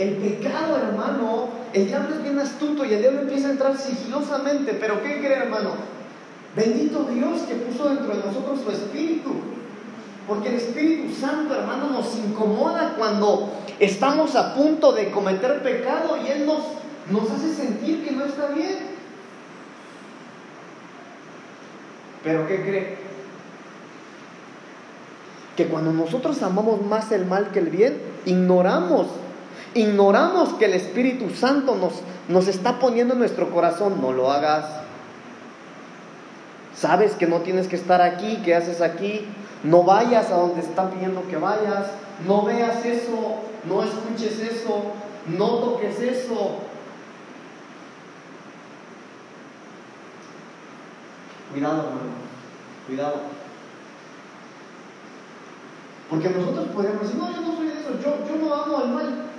El 0.00 0.14
pecado, 0.14 0.78
hermano, 0.78 1.48
el 1.74 1.86
diablo 1.86 2.14
es 2.14 2.22
bien 2.22 2.38
astuto 2.38 2.86
y 2.86 2.94
el 2.94 3.02
diablo 3.02 3.20
empieza 3.20 3.48
a 3.48 3.50
entrar 3.50 3.76
sigilosamente. 3.76 4.72
Pero 4.72 5.02
¿qué 5.02 5.18
cree, 5.18 5.34
hermano? 5.34 5.72
Bendito 6.56 7.04
Dios 7.04 7.42
que 7.42 7.56
puso 7.56 7.90
dentro 7.90 8.08
de 8.08 8.24
nosotros 8.24 8.60
su 8.64 8.70
espíritu. 8.70 9.30
Porque 10.26 10.48
el 10.48 10.54
Espíritu 10.54 11.14
Santo, 11.14 11.54
hermano, 11.54 11.90
nos 11.90 12.16
incomoda 12.16 12.94
cuando 12.96 13.50
estamos 13.78 14.36
a 14.36 14.54
punto 14.54 14.92
de 14.92 15.10
cometer 15.10 15.62
pecado 15.62 16.16
y 16.24 16.28
Él 16.28 16.46
nos, 16.46 16.60
nos 17.10 17.30
hace 17.30 17.52
sentir 17.52 18.02
que 18.02 18.12
no 18.12 18.24
está 18.24 18.46
bien. 18.46 18.78
Pero 22.24 22.48
¿qué 22.48 22.62
cree? 22.62 22.98
Que 25.56 25.66
cuando 25.66 25.92
nosotros 25.92 26.42
amamos 26.42 26.80
más 26.86 27.12
el 27.12 27.26
mal 27.26 27.50
que 27.50 27.58
el 27.58 27.68
bien, 27.68 28.00
ignoramos, 28.24 29.08
ignoramos 29.74 30.50
que 30.54 30.66
el 30.66 30.74
Espíritu 30.74 31.30
Santo 31.30 31.76
nos, 31.76 31.94
nos 32.28 32.48
está 32.48 32.78
poniendo 32.78 33.14
en 33.14 33.20
nuestro 33.20 33.50
corazón, 33.50 34.00
no 34.00 34.12
lo 34.12 34.30
hagas. 34.30 34.66
Sabes 36.74 37.12
que 37.12 37.26
no 37.26 37.40
tienes 37.40 37.68
que 37.68 37.76
estar 37.76 38.00
aquí, 38.00 38.36
que 38.44 38.54
haces 38.54 38.80
aquí, 38.80 39.26
no 39.62 39.82
vayas 39.82 40.30
a 40.30 40.36
donde 40.36 40.60
están 40.60 40.90
pidiendo 40.90 41.26
que 41.28 41.36
vayas. 41.36 41.86
No 42.26 42.44
veas 42.44 42.84
eso. 42.84 43.36
No 43.68 43.82
escuches 43.82 44.38
eso. 44.40 44.82
No 45.26 45.46
toques 45.46 46.00
eso. 46.00 46.58
Cuidado, 51.52 51.78
hermano. 51.78 52.00
Cuidado. 52.86 53.20
Porque 56.08 56.28
nosotros 56.30 56.66
podemos 56.74 57.02
decir, 57.02 57.16
no, 57.16 57.32
yo 57.32 57.40
no 57.40 57.56
soy 57.56 57.66
de 57.66 57.72
eso, 57.74 57.90
yo, 58.02 58.26
yo 58.26 58.36
no 58.36 58.54
amo 58.54 58.78
al 58.78 58.88
mal. 58.88 59.29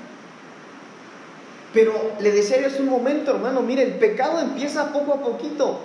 Pero 1.73 1.93
le 2.19 2.31
decía 2.31 2.60
yo 2.60 2.67
hace 2.67 2.81
un 2.81 2.89
momento, 2.89 3.31
hermano, 3.31 3.62
mire, 3.62 3.84
el 3.84 3.93
pecado 3.93 4.39
empieza 4.39 4.91
poco 4.91 5.13
a 5.13 5.21
poquito. 5.21 5.79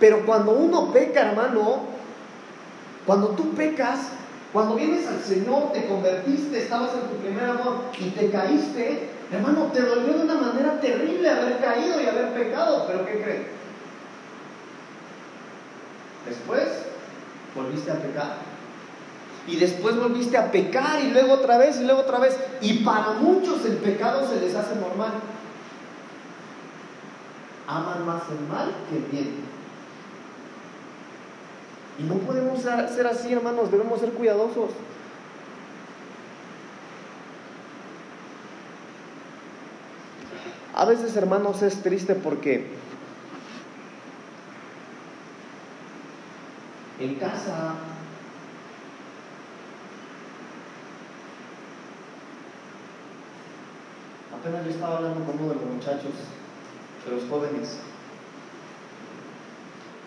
Pero 0.00 0.24
cuando 0.24 0.52
uno 0.52 0.92
peca, 0.92 1.30
hermano, 1.30 1.82
cuando 3.06 3.28
tú 3.28 3.54
pecas, 3.54 4.00
cuando 4.52 4.76
vienes 4.76 5.06
al 5.06 5.20
Señor, 5.20 5.72
te 5.72 5.86
convertiste, 5.86 6.58
estabas 6.62 6.92
en 6.94 7.10
tu 7.10 7.16
primer 7.16 7.44
amor 7.44 7.84
y 7.98 8.10
te 8.10 8.30
caíste, 8.30 9.10
hermano, 9.30 9.70
te 9.72 9.82
dolió 9.82 10.14
de 10.14 10.24
una 10.24 10.34
manera 10.34 10.80
terrible 10.80 11.28
haber 11.28 11.58
caído 11.58 12.00
y 12.00 12.06
haber 12.06 12.32
pecado. 12.32 12.84
Pero 12.86 13.04
¿qué 13.04 13.22
crees? 13.22 13.42
Después 16.26 16.68
volviste 17.54 17.90
a 17.90 17.96
pecar. 17.96 18.53
Y 19.46 19.56
después 19.56 19.96
volviste 19.98 20.38
a 20.38 20.50
pecar 20.50 21.00
y 21.00 21.10
luego 21.10 21.34
otra 21.34 21.58
vez 21.58 21.78
y 21.78 21.84
luego 21.84 22.00
otra 22.00 22.18
vez. 22.18 22.38
Y 22.60 22.84
para 22.84 23.12
muchos 23.12 23.64
el 23.66 23.76
pecado 23.76 24.26
se 24.28 24.40
les 24.40 24.54
hace 24.54 24.74
normal. 24.76 25.12
Aman 27.66 28.06
más 28.06 28.22
el 28.30 28.46
mal 28.48 28.72
que 28.88 28.96
el 28.96 29.04
bien. 29.04 29.44
Y 31.98 32.02
no 32.04 32.14
podemos 32.14 32.60
ser 32.60 33.06
así, 33.06 33.32
hermanos, 33.32 33.70
debemos 33.70 34.00
ser 34.00 34.10
cuidadosos. 34.12 34.70
A 40.74 40.84
veces, 40.86 41.16
hermanos, 41.16 41.62
es 41.62 41.82
triste 41.82 42.16
porque 42.16 42.66
en 46.98 47.14
casa 47.14 47.74
apenas 54.44 54.64
yo 54.66 54.72
estaba 54.76 54.98
hablando 54.98 55.24
con 55.24 55.40
uno 55.40 55.48
de 55.48 55.54
los 55.56 55.72
muchachos, 55.72 56.12
de 56.12 57.10
los 57.16 57.24
jóvenes, 57.32 57.80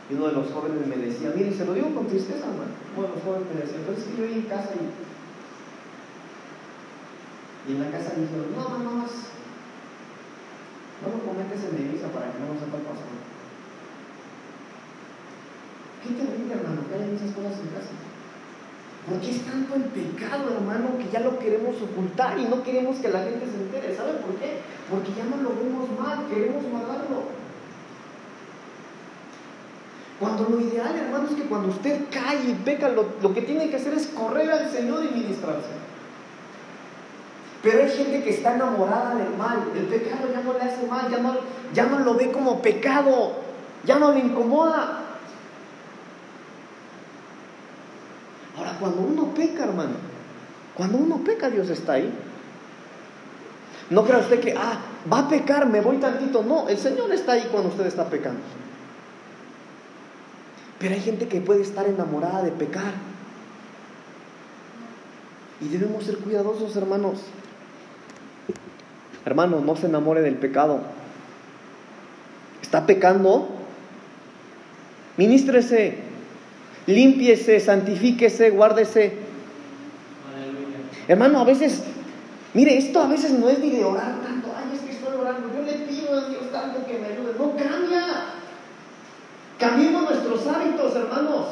y 0.10 0.14
uno 0.14 0.28
de 0.28 0.34
los 0.34 0.54
jóvenes 0.54 0.86
me 0.86 0.98
decía, 0.98 1.34
mire, 1.36 1.52
se 1.52 1.66
lo 1.66 1.74
digo 1.74 1.90
con 1.90 2.06
tristeza, 2.06 2.46
hermano. 2.46 2.70
Uno 2.94 3.08
de 3.08 3.14
los 3.18 3.24
jóvenes 3.26 3.50
me 3.50 3.62
decía, 3.66 3.82
pero 3.82 3.98
es 3.98 4.06
que 4.06 4.16
yo 4.16 4.24
en 4.30 4.46
casa 4.46 4.78
y, 4.78 4.86
y 7.66 7.74
en 7.74 7.82
la 7.82 7.90
casa 7.90 8.14
me 8.14 8.30
dijeron, 8.30 8.54
no, 8.54 8.78
no, 8.78 8.78
no, 8.78 9.10
no 11.02 11.08
lo 11.10 11.20
comentes 11.26 11.66
en 11.66 11.82
iglesia 11.82 12.14
para 12.14 12.30
que 12.30 12.38
no 12.38 12.54
nos 12.54 12.62
sepa 12.62 12.78
el 12.78 12.86
pastor. 12.86 13.18
Qué 16.06 16.14
terrible, 16.14 16.54
hermano, 16.54 16.86
que 16.86 16.94
hayan 16.94 17.18
esas 17.18 17.34
cosas 17.34 17.58
en 17.58 17.74
casa. 17.74 17.90
Porque 19.10 19.32
es 19.32 19.46
tanto 19.46 19.76
el 19.76 19.84
pecado, 19.84 20.52
hermano, 20.54 20.98
que 20.98 21.10
ya 21.10 21.22
lo 21.22 21.40
queremos 21.40 21.76
ocultar 21.82 22.38
y 22.38 22.46
no 22.46 22.62
queremos 22.62 22.98
que 22.98 23.08
la 23.08 23.20
gente 23.20 23.46
se 23.46 23.56
entere. 23.56 23.96
¿Saben 23.96 24.18
por 24.18 24.36
qué? 24.36 24.60
Porque 24.90 25.14
ya 25.16 25.24
no 25.24 25.38
lo 25.42 25.56
vemos 25.56 25.88
mal, 25.98 26.28
queremos 26.28 26.64
guardarlo. 26.66 27.38
Cuando 30.20 30.50
lo 30.50 30.60
ideal, 30.60 30.94
hermano, 30.94 31.30
es 31.30 31.36
que 31.36 31.44
cuando 31.44 31.70
usted 31.70 32.02
cae 32.12 32.50
y 32.50 32.54
peca, 32.66 32.90
lo, 32.90 33.34
que 33.34 33.42
tiene 33.44 33.70
que 33.70 33.78
hacer 33.78 33.94
es 33.94 34.08
correr 34.08 34.52
al 34.52 34.70
Señor 34.72 35.06
y 35.06 35.16
ministrarse. 35.16 35.70
Pero 37.64 37.84
hay 37.84 37.90
gente 37.90 38.24
que 38.24 38.32
está 38.32 38.56
enamorada 38.56 39.16
del 39.16 39.38
mal. 39.38 39.72
El 39.74 39.86
pecado 39.86 40.28
ya 40.34 40.42
no 40.42 40.54
le 40.54 40.62
hace 40.62 40.86
mal, 40.86 41.10
ya 41.10 41.20
no, 41.20 41.36
ya 41.74 41.86
no 41.86 42.00
lo 42.00 42.16
ve 42.16 42.32
como 42.32 42.62
pecado, 42.62 43.36
ya 43.86 44.00
no 44.00 44.12
le 44.12 44.20
incomoda. 44.20 45.07
Cuando 48.80 49.02
uno 49.02 49.34
peca, 49.34 49.64
hermano, 49.64 49.96
cuando 50.76 50.98
uno 50.98 51.18
peca, 51.24 51.50
Dios 51.50 51.70
está 51.70 51.94
ahí. 51.94 52.12
No 53.90 54.04
crea 54.04 54.20
usted 54.20 54.40
que, 54.40 54.54
ah, 54.58 54.80
va 55.12 55.20
a 55.20 55.30
pecar, 55.30 55.68
me 55.68 55.82
voy 55.82 55.98
tantito. 55.98 56.44
No, 56.44 56.68
el 56.68 56.78
Señor 56.78 57.12
está 57.14 57.34
ahí 57.34 57.48
cuando 57.52 57.70
usted 57.70 57.86
está 57.86 58.10
pecando. 58.10 58.42
Pero 60.80 60.94
hay 60.94 61.02
gente 61.02 61.28
que 61.28 61.42
puede 61.42 61.62
estar 61.62 61.88
enamorada 61.88 62.44
de 62.44 62.52
pecar. 62.52 62.94
Y 65.62 65.70
debemos 65.70 66.04
ser 66.04 66.18
cuidadosos, 66.18 66.76
hermanos. 66.76 67.22
Hermano, 69.26 69.62
no 69.62 69.76
se 69.76 69.88
enamore 69.88 70.22
del 70.22 70.36
pecado. 70.36 70.82
¿Está 72.62 72.86
pecando? 72.86 73.48
Ministrese, 75.18 75.98
límpiese, 76.88 77.60
santifíquese, 77.60 78.50
guárdese. 78.50 79.14
Hermano, 81.08 81.40
a 81.40 81.44
veces, 81.44 81.84
mire, 82.54 82.78
esto 82.78 83.02
a 83.02 83.08
veces 83.08 83.32
no 83.32 83.50
es 83.50 83.60
ni 83.60 83.70
de 83.70 83.86
orar 83.86 84.22
tanto. 84.24 84.50
Ay, 84.58 84.76
es 84.76 84.82
que 84.82 84.92
estoy 84.92 85.16
orando. 85.16 85.50
Yo 85.56 85.64
le 85.64 85.74
pido 85.86 86.18
a 86.18 86.28
Dios 86.28 86.52
tanto 86.52 86.86
que 86.86 86.98
me 86.98 87.08
ayude. 87.08 87.34
No 87.38 87.56
cambia. 87.56 88.06
Cambiemos 89.60 90.04
nuestros 90.04 90.48
hábitos, 90.48 90.96
hermanos. 90.96 91.46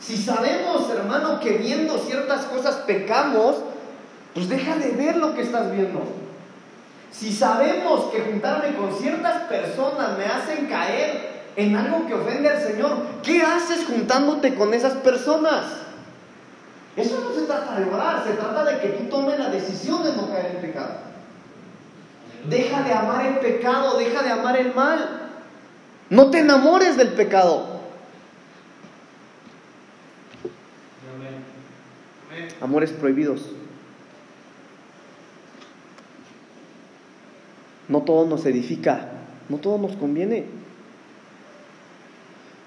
Si 0.00 0.16
sabemos, 0.16 0.90
hermano, 0.90 1.40
que 1.40 1.58
viendo 1.58 1.96
ciertas 1.98 2.46
cosas 2.46 2.76
pecamos, 2.86 3.56
pues 4.34 4.48
deja 4.48 4.76
de 4.76 4.90
ver 4.90 5.16
lo 5.16 5.34
que 5.34 5.42
estás 5.42 5.72
viendo. 5.72 6.02
Si 7.10 7.32
sabemos 7.32 8.04
que 8.06 8.20
juntarme 8.20 8.74
con 8.74 8.92
ciertas 8.98 9.42
personas 9.44 10.18
me 10.18 10.24
hacen 10.24 10.66
caer 10.66 11.41
en 11.56 11.76
algo 11.76 12.06
que 12.06 12.14
ofende 12.14 12.48
al 12.48 12.62
Señor, 12.62 12.96
¿qué 13.22 13.42
haces 13.42 13.84
juntándote 13.86 14.54
con 14.54 14.72
esas 14.74 14.94
personas? 14.94 15.66
Eso 16.96 17.20
no 17.20 17.34
se 17.34 17.46
trata 17.46 17.78
de 17.78 17.90
orar, 17.90 18.24
se 18.24 18.34
trata 18.34 18.64
de 18.64 18.80
que 18.80 18.88
tú 18.88 19.04
tomes 19.04 19.38
la 19.38 19.48
decisión 19.48 20.02
de 20.04 20.14
no 20.14 20.28
caer 20.28 20.56
en 20.56 20.60
pecado. 20.60 20.94
Deja 22.48 22.82
de 22.82 22.92
amar 22.92 23.26
el 23.26 23.38
pecado, 23.38 23.98
deja 23.98 24.22
de 24.22 24.30
amar 24.30 24.56
el 24.56 24.74
mal. 24.74 25.30
No 26.10 26.30
te 26.30 26.40
enamores 26.40 26.96
del 26.96 27.12
pecado. 27.12 27.80
Amores 32.60 32.90
prohibidos. 32.92 33.46
No 37.88 38.02
todo 38.02 38.26
nos 38.26 38.44
edifica, 38.46 39.08
no 39.48 39.58
todo 39.58 39.78
nos 39.78 39.96
conviene. 39.96 40.61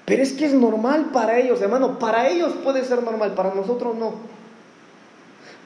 Pero 0.05 0.21
es 0.21 0.33
que 0.33 0.45
es 0.45 0.53
normal 0.53 1.09
para 1.11 1.39
ellos, 1.39 1.61
hermano. 1.61 1.97
Para 1.97 2.27
ellos 2.29 2.53
puede 2.63 2.85
ser 2.85 3.01
normal, 3.01 3.33
para 3.33 3.53
nosotros 3.53 3.95
no. 3.95 4.13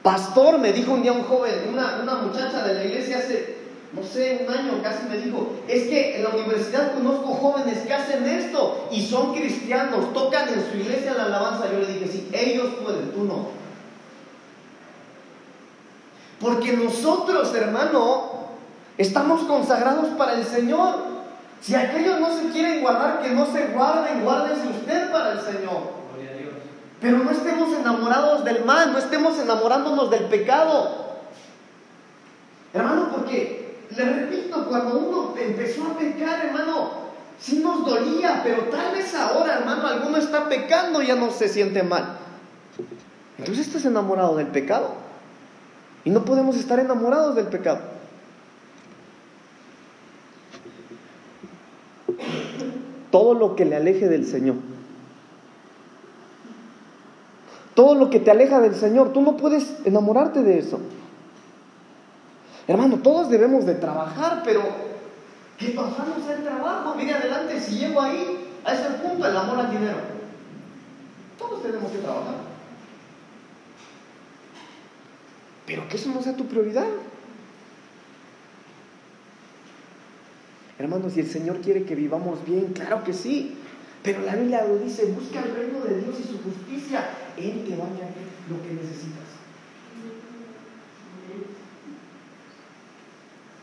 Pastor, 0.02 0.58
me 0.58 0.72
dijo 0.72 0.92
un 0.92 1.02
día 1.02 1.12
un 1.12 1.24
joven, 1.24 1.52
una, 1.70 2.00
una 2.02 2.14
muchacha 2.16 2.66
de 2.66 2.74
la 2.74 2.84
iglesia 2.84 3.18
hace, 3.18 3.58
no 3.92 4.02
sé, 4.02 4.46
un 4.46 4.54
año 4.54 4.82
casi 4.82 5.06
me 5.10 5.18
dijo, 5.18 5.56
es 5.68 5.88
que 5.88 6.16
en 6.16 6.22
la 6.22 6.30
universidad 6.30 6.94
conozco 6.94 7.34
jóvenes 7.34 7.80
que 7.80 7.92
hacen 7.92 8.26
esto 8.26 8.88
y 8.90 9.02
son 9.04 9.34
cristianos, 9.34 10.14
tocan 10.14 10.48
en 10.48 10.64
su 10.70 10.78
iglesia 10.78 11.12
la 11.12 11.24
alabanza. 11.24 11.70
Yo 11.70 11.80
le 11.80 11.86
dije, 11.86 12.08
sí, 12.08 12.30
ellos 12.32 12.68
pueden, 12.82 13.12
tú 13.12 13.24
no. 13.24 13.60
Porque 16.40 16.72
nosotros, 16.72 17.54
hermano, 17.54 18.30
estamos 18.96 19.42
consagrados 19.42 20.08
para 20.16 20.34
el 20.34 20.46
Señor. 20.46 21.09
Si 21.60 21.74
aquellos 21.74 22.20
no 22.20 22.36
se 22.36 22.48
quieren 22.48 22.80
guardar, 22.80 23.20
que 23.20 23.30
no 23.30 23.46
se 23.46 23.66
guarden, 23.68 24.22
guárdense 24.22 24.66
usted 24.68 25.10
para 25.12 25.32
el 25.32 25.40
Señor. 25.40 26.00
Pero 27.00 27.18
no 27.18 27.30
estemos 27.30 27.78
enamorados 27.78 28.44
del 28.44 28.64
mal, 28.64 28.92
no 28.92 28.98
estemos 28.98 29.38
enamorándonos 29.38 30.10
del 30.10 30.24
pecado. 30.24 31.10
Hermano, 32.72 33.08
porque, 33.12 33.78
le 33.90 34.04
repito, 34.04 34.66
cuando 34.66 34.98
uno 34.98 35.34
empezó 35.38 35.86
a 35.86 35.98
pecar, 35.98 36.46
hermano, 36.46 36.90
sí 37.40 37.60
nos 37.60 37.84
dolía, 37.84 38.40
pero 38.44 38.64
tal 38.64 38.94
vez 38.94 39.14
ahora, 39.14 39.58
hermano, 39.58 39.86
alguno 39.86 40.16
está 40.18 40.48
pecando 40.48 41.02
y 41.02 41.08
ya 41.08 41.16
no 41.16 41.30
se 41.30 41.48
siente 41.48 41.82
mal. 41.82 42.18
Entonces 43.38 43.66
estás 43.66 43.84
enamorado 43.86 44.36
del 44.36 44.48
pecado. 44.48 44.94
Y 46.04 46.10
no 46.10 46.24
podemos 46.24 46.56
estar 46.56 46.78
enamorados 46.78 47.34
del 47.34 47.46
pecado. 47.46 47.80
Todo 53.30 53.38
lo 53.38 53.54
que 53.54 53.64
le 53.64 53.76
aleje 53.76 54.08
del 54.08 54.26
Señor. 54.26 54.56
Todo 57.74 57.94
lo 57.94 58.10
que 58.10 58.18
te 58.18 58.32
aleja 58.32 58.58
del 58.58 58.74
Señor, 58.74 59.12
tú 59.12 59.20
no 59.22 59.36
puedes 59.36 59.72
enamorarte 59.84 60.42
de 60.42 60.58
eso. 60.58 60.80
Hermano, 62.66 62.98
todos 62.98 63.30
debemos 63.30 63.66
de 63.66 63.76
trabajar, 63.76 64.42
pero 64.44 64.62
¿qué 65.58 65.68
pasamos 65.68 66.28
el 66.28 66.42
trabajo? 66.42 66.96
Mire 66.96 67.14
adelante, 67.14 67.60
si 67.60 67.78
llego 67.78 68.00
ahí, 68.00 68.48
a 68.64 68.74
ese 68.74 68.90
punto, 68.94 69.24
el 69.24 69.36
amor 69.36 69.60
al 69.60 69.70
dinero. 69.70 69.98
Todos 71.38 71.62
tenemos 71.62 71.92
que 71.92 71.98
trabajar. 71.98 72.34
Pero 75.66 75.88
que 75.88 75.96
eso 75.96 76.10
no 76.10 76.20
sea 76.20 76.36
tu 76.36 76.46
prioridad. 76.46 76.86
Hermanos, 80.80 81.12
si 81.12 81.20
el 81.20 81.28
Señor 81.28 81.60
quiere 81.60 81.84
que 81.84 81.94
vivamos 81.94 82.42
bien, 82.46 82.72
claro 82.72 83.04
que 83.04 83.12
sí. 83.12 83.54
Pero 84.02 84.22
la 84.22 84.34
Biblia 84.34 84.64
lo 84.64 84.78
dice, 84.78 85.12
busca 85.12 85.40
el 85.40 85.54
reino 85.54 85.80
de 85.80 86.00
Dios 86.00 86.16
y 86.18 86.22
su 86.22 86.42
justicia. 86.42 87.06
Él 87.36 87.66
te 87.68 87.76
va 87.76 87.84
a 87.84 87.88
añadir 87.88 88.30
lo 88.48 88.62
que 88.62 88.72
necesitas. 88.72 89.28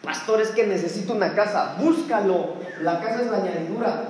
Pastor, 0.04 0.42
es 0.42 0.50
que 0.50 0.68
necesito 0.68 1.16
una 1.16 1.34
casa. 1.34 1.76
Búscalo. 1.80 2.58
La 2.84 3.00
casa 3.00 3.24
es 3.24 3.32
la 3.32 3.38
añadidura. 3.38 4.10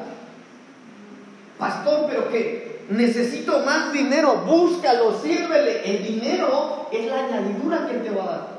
Pastor, 1.58 2.08
pero 2.10 2.30
que 2.30 2.82
necesito 2.90 3.64
más 3.64 3.94
dinero. 3.94 4.44
Búscalo, 4.46 5.18
sírvele. 5.22 5.96
El 5.96 6.04
dinero 6.06 6.90
es 6.92 7.06
la 7.08 7.26
añadidura 7.26 7.88
que 7.88 8.00
te 8.00 8.10
va 8.10 8.24
a 8.24 8.28
dar. 8.28 8.57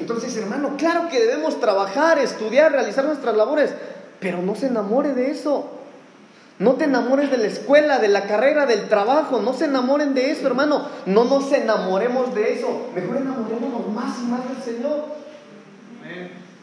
Entonces, 0.00 0.36
hermano, 0.36 0.76
claro 0.76 1.08
que 1.08 1.20
debemos 1.20 1.60
trabajar, 1.60 2.18
estudiar, 2.18 2.72
realizar 2.72 3.04
nuestras 3.04 3.36
labores, 3.36 3.70
pero 4.20 4.42
no 4.42 4.54
se 4.54 4.66
enamore 4.66 5.14
de 5.14 5.30
eso. 5.30 5.78
No 6.58 6.74
te 6.74 6.84
enamores 6.84 7.30
de 7.30 7.38
la 7.38 7.46
escuela, 7.46 7.98
de 7.98 8.08
la 8.08 8.24
carrera, 8.26 8.66
del 8.66 8.88
trabajo. 8.88 9.40
No 9.40 9.52
se 9.54 9.66
enamoren 9.66 10.14
de 10.14 10.32
eso, 10.32 10.46
hermano. 10.46 10.88
No 11.06 11.24
nos 11.24 11.52
enamoremos 11.52 12.34
de 12.34 12.54
eso. 12.54 12.88
Mejor 12.94 13.18
enamorémonos 13.18 13.88
más 13.94 14.18
y 14.20 14.26
más 14.26 14.40
del 14.48 14.62
Señor. 14.74 15.04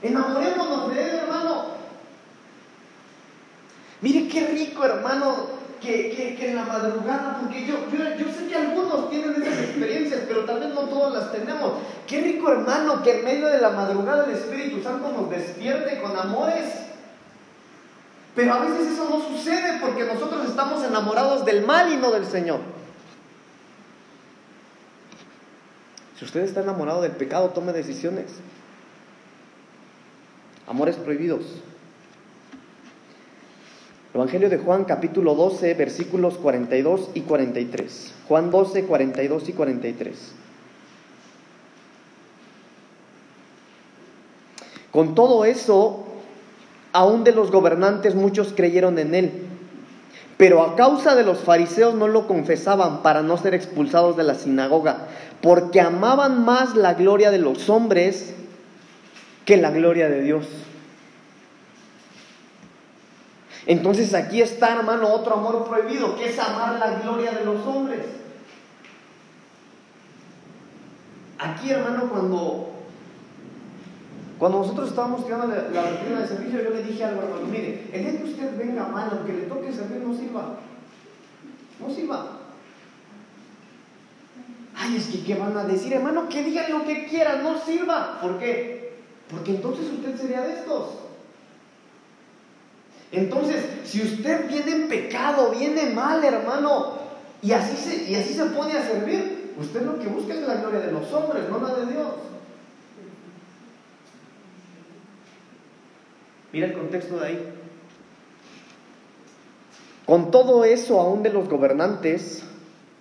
Enamorémonos 0.01 0.93
de 0.93 1.01
Él, 1.01 1.15
hermano. 1.15 1.65
Mire 4.01 4.27
qué 4.27 4.47
rico, 4.47 4.83
hermano, 4.83 5.47
que, 5.81 6.37
en 6.39 6.55
la 6.55 6.65
madrugada, 6.65 7.37
porque 7.41 7.65
yo, 7.65 7.75
yo, 8.17 8.25
sé 8.31 8.47
que 8.47 8.55
algunos 8.55 9.09
tienen 9.09 9.41
esas 9.41 9.59
experiencias, 9.59 10.21
pero 10.27 10.45
tal 10.45 10.59
vez 10.59 10.69
no 10.73 10.81
todos 10.81 11.13
las 11.13 11.31
tenemos. 11.31 11.73
Hermano 12.51 13.01
que 13.03 13.19
en 13.19 13.25
medio 13.25 13.47
de 13.47 13.59
la 13.59 13.71
madrugada 13.71 14.25
el 14.25 14.31
Espíritu 14.31 14.81
Santo 14.81 15.11
nos 15.11 15.29
despierte 15.29 16.01
con 16.01 16.15
amores. 16.17 16.65
Pero 18.35 18.53
a 18.53 18.59
veces 18.59 18.91
eso 18.91 19.09
no 19.09 19.21
sucede 19.21 19.79
porque 19.79 20.03
nosotros 20.03 20.47
estamos 20.47 20.83
enamorados 20.83 21.45
del 21.45 21.65
mal 21.65 21.91
y 21.91 21.97
no 21.97 22.11
del 22.11 22.25
Señor. 22.25 22.59
Si 26.17 26.25
usted 26.25 26.41
está 26.41 26.61
enamorado 26.61 27.01
del 27.01 27.11
pecado, 27.11 27.49
tome 27.49 27.73
decisiones. 27.73 28.25
Amores 30.67 30.95
prohibidos. 30.95 31.43
Evangelio 34.13 34.49
de 34.49 34.57
Juan 34.57 34.85
capítulo 34.85 35.35
12 35.35 35.73
versículos 35.73 36.37
42 36.37 37.09
y 37.15 37.21
43. 37.21 38.13
Juan 38.27 38.49
12, 38.49 38.85
42 38.85 39.49
y 39.49 39.53
43. 39.53 40.35
Con 44.95 45.13
todo 45.13 45.43
eso, 45.43 46.05
aún 46.93 47.25
de 47.25 47.33
los 47.33 47.51
gobernantes 47.51 48.15
muchos 48.15 48.53
creyeron 48.55 48.97
en 48.97 49.13
él, 49.13 49.45
pero 50.37 50.63
a 50.63 50.77
causa 50.77 51.15
de 51.15 51.25
los 51.25 51.39
fariseos 51.39 51.95
no 51.95 52.07
lo 52.07 52.27
confesaban 52.27 53.03
para 53.03 53.21
no 53.21 53.35
ser 53.35 53.53
expulsados 53.53 54.15
de 54.15 54.23
la 54.23 54.35
sinagoga, 54.35 55.07
porque 55.41 55.81
amaban 55.81 56.45
más 56.45 56.75
la 56.75 56.93
gloria 56.93 57.29
de 57.29 57.39
los 57.39 57.69
hombres 57.69 58.35
que 59.43 59.57
la 59.57 59.71
gloria 59.71 60.07
de 60.07 60.21
Dios. 60.21 60.47
Entonces 63.65 64.13
aquí 64.13 64.41
está, 64.41 64.77
hermano, 64.77 65.09
otro 65.09 65.33
amor 65.33 65.65
prohibido, 65.67 66.15
que 66.15 66.29
es 66.29 66.39
amar 66.39 66.79
la 66.79 66.99
gloria 67.01 67.33
de 67.33 67.43
los 67.43 67.67
hombres. 67.67 67.99
Aquí, 71.37 71.69
hermano, 71.69 72.09
cuando, 72.09 72.74
cuando 74.37 74.59
nosotros 74.59 74.89
estábamos 74.89 75.21
estudiando 75.21 75.47
la, 75.47 75.69
la 75.69 76.21
de 76.21 76.27
servicio, 76.27 76.61
yo 76.61 76.69
le 76.71 76.83
dije 76.83 77.03
algo, 77.03 77.21
hermano, 77.21 77.47
mire, 77.47 77.89
el 77.93 78.01
día 78.01 78.17
que 78.17 78.29
usted 78.29 78.57
venga 78.57 78.87
mal, 78.87 79.09
aunque 79.11 79.33
le 79.33 79.43
toque 79.43 79.71
servir, 79.71 80.01
no 80.05 80.13
sirva. 80.13 80.57
No 81.79 81.93
sirva. 81.93 82.27
Ay, 84.75 84.97
es 84.97 85.07
que 85.07 85.23
¿qué 85.23 85.35
van 85.35 85.55
a 85.57 85.63
decir, 85.63 85.93
hermano? 85.93 86.27
Que 86.27 86.43
digan 86.43 86.69
lo 86.69 86.83
que 86.83 87.05
quieran, 87.05 87.43
no 87.43 87.57
sirva. 87.63 88.19
¿Por 88.21 88.37
qué? 88.37 88.99
Porque 89.31 89.51
entonces 89.51 89.85
usted 89.89 90.17
sería 90.19 90.41
de 90.41 90.53
estos. 90.53 90.89
Entonces, 93.11 93.63
si 93.85 94.01
usted 94.01 94.49
viene 94.49 94.71
en 94.71 94.89
pecado, 94.89 95.51
viene 95.51 95.91
mal, 95.91 96.21
hermano, 96.23 96.97
y 97.41 97.53
así 97.53 97.77
se, 97.77 98.11
y 98.11 98.15
así 98.15 98.33
se 98.33 98.45
pone 98.45 98.73
a 98.73 98.85
servir, 98.85 99.53
usted 99.57 99.83
lo 99.83 99.97
que 99.97 100.07
busca 100.07 100.33
es 100.33 100.41
la 100.41 100.55
gloria 100.55 100.81
de 100.81 100.91
los 100.91 101.11
hombres, 101.13 101.43
no 101.49 101.59
la 101.59 101.75
de 101.75 101.93
Dios. 101.93 102.07
Mira 106.55 106.67
el 106.67 106.73
contexto 106.73 107.19
de 107.19 107.27
ahí. 107.27 107.53
Con 110.05 110.31
todo 110.31 110.63
eso, 110.63 111.01
aún 111.01 111.21
de 111.21 111.29
los 111.29 111.49
gobernantes, 111.49 112.43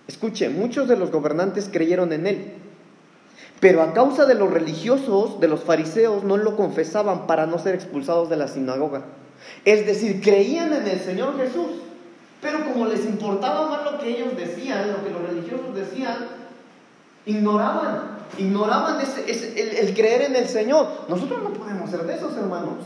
escuche, 0.09 0.49
muchos 0.49 0.89
de 0.89 0.97
los 0.97 1.09
gobernantes 1.09 1.69
creyeron 1.71 2.11
en 2.11 2.27
él, 2.27 2.51
pero 3.61 3.81
a 3.81 3.93
causa 3.93 4.25
de 4.25 4.35
los 4.35 4.51
religiosos, 4.51 5.39
de 5.39 5.47
los 5.47 5.63
fariseos, 5.63 6.25
no 6.25 6.35
lo 6.35 6.57
confesaban 6.57 7.27
para 7.27 7.45
no 7.45 7.57
ser 7.57 7.75
expulsados 7.75 8.29
de 8.29 8.35
la 8.35 8.49
sinagoga. 8.49 9.05
Es 9.63 9.85
decir, 9.85 10.21
creían 10.21 10.73
en 10.73 10.85
el 10.85 10.99
Señor 10.99 11.37
Jesús, 11.37 11.79
Pero 12.41 12.65
como 12.65 12.87
les 12.87 13.05
importaba 13.05 13.69
más 13.69 13.89
lo 13.89 13.99
que 13.99 14.09
ellos 14.09 14.35
decían, 14.35 14.91
lo 14.91 15.01
que 15.01 15.11
los 15.11 15.21
religiosos 15.21 15.73
decían, 15.73 16.27
ignoraban, 17.25 18.17
ignoraban 18.37 18.99
ese, 18.99 19.79
el, 19.79 19.93
creer 19.93 20.23
en 20.23 20.35
el 20.35 20.49
Señor. 20.49 21.05
Nosotros 21.07 21.41
no 21.41 21.51
podemos 21.51 21.89
ser 21.89 22.03
de 22.03 22.15
esos 22.15 22.35
hermanos. 22.35 22.83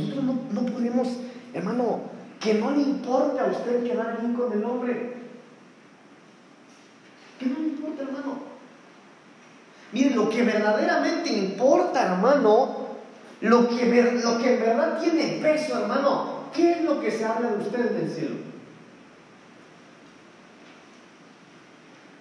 Nosotros 0.00 0.24
no, 0.24 0.62
no 0.62 0.66
podemos, 0.66 1.08
hermano, 1.52 2.00
que 2.40 2.54
no 2.54 2.70
le 2.70 2.82
importe 2.82 3.40
a 3.40 3.46
usted 3.46 3.84
quedar 3.84 4.18
bien 4.20 4.34
con 4.34 4.52
el 4.52 4.64
hombre. 4.64 5.16
Que 7.38 7.46
no 7.46 7.58
le 7.58 7.68
importa, 7.68 8.02
hermano. 8.02 8.38
Miren, 9.92 10.16
lo 10.16 10.30
que 10.30 10.42
verdaderamente 10.42 11.32
importa, 11.32 12.02
hermano, 12.02 12.76
lo 13.40 13.68
que, 13.68 14.20
lo 14.22 14.38
que 14.38 14.54
en 14.54 14.60
verdad 14.60 15.00
tiene 15.00 15.40
peso, 15.42 15.78
hermano, 15.78 16.44
¿qué 16.54 16.72
es 16.72 16.82
lo 16.82 17.00
que 17.00 17.10
se 17.10 17.24
habla 17.24 17.50
de 17.50 17.58
usted 17.58 17.96
en 17.96 18.04
el 18.04 18.10
cielo? 18.10 18.36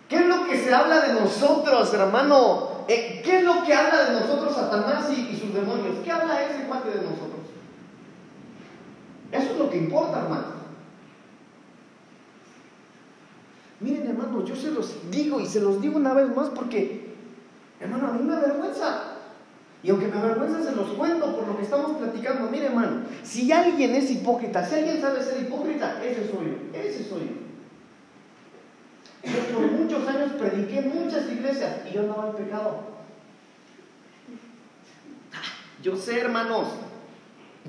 ¿Qué 0.08 0.16
es 0.16 0.26
lo 0.26 0.48
que 0.48 0.58
se 0.58 0.74
habla 0.74 1.02
de 1.02 1.14
nosotros, 1.14 1.94
hermano? 1.94 2.86
Eh, 2.88 3.22
¿Qué 3.24 3.40
es 3.40 3.44
lo 3.44 3.64
que 3.64 3.74
habla 3.74 4.06
de 4.06 4.20
nosotros 4.20 4.56
Satanás 4.56 5.06
y, 5.12 5.38
sus 5.38 5.54
demonios? 5.54 5.98
¿Qué 6.04 6.12
habla 6.12 6.42
ese 6.42 6.64
cuate 6.64 6.90
de 6.90 7.02
nosotros? 7.04 7.39
Eso 9.32 9.52
es 9.52 9.58
lo 9.60 9.70
que 9.70 9.78
importa, 9.78 10.22
hermano. 10.22 10.60
Miren, 13.80 14.08
hermano, 14.08 14.44
yo 14.44 14.56
se 14.56 14.72
los 14.72 15.10
digo 15.10 15.40
y 15.40 15.46
se 15.46 15.62
los 15.62 15.82
digo 15.82 15.98
una 15.98 16.14
vez 16.14 16.36
más 16.36 16.50
porque 16.50 17.10
Hermano, 17.80 18.08
a 18.08 18.12
mí 18.12 18.24
me 18.24 18.36
avergüenza. 18.36 19.16
Y 19.82 19.90
aunque 19.90 20.08
me 20.08 20.18
avergüenza, 20.18 20.62
se 20.62 20.76
los 20.76 20.90
cuento 20.90 21.34
por 21.36 21.48
lo 21.48 21.56
que 21.56 21.64
estamos 21.64 21.98
platicando. 21.98 22.50
Mire, 22.52 22.66
hermano, 22.66 23.04
si 23.24 23.52
alguien 23.52 23.96
es 23.96 24.12
hipócrita, 24.12 24.66
si 24.66 24.76
alguien 24.76 25.00
sabe 25.00 25.24
ser 25.24 25.42
hipócrita, 25.42 26.04
ese 26.04 26.30
soy 26.30 26.48
yo. 26.48 26.78
Ese 26.78 27.08
soy 27.08 27.22
yo. 27.22 27.50
Por 29.54 29.72
muchos 29.72 30.08
años 30.08 30.32
prediqué 30.34 30.82
muchas 30.82 31.30
iglesias 31.30 31.82
y 31.90 31.94
yo 31.94 32.02
andaba 32.02 32.30
en 32.30 32.36
pecado. 32.46 32.80
Yo 35.82 35.96
sé, 35.96 36.20
hermanos. 36.20 36.68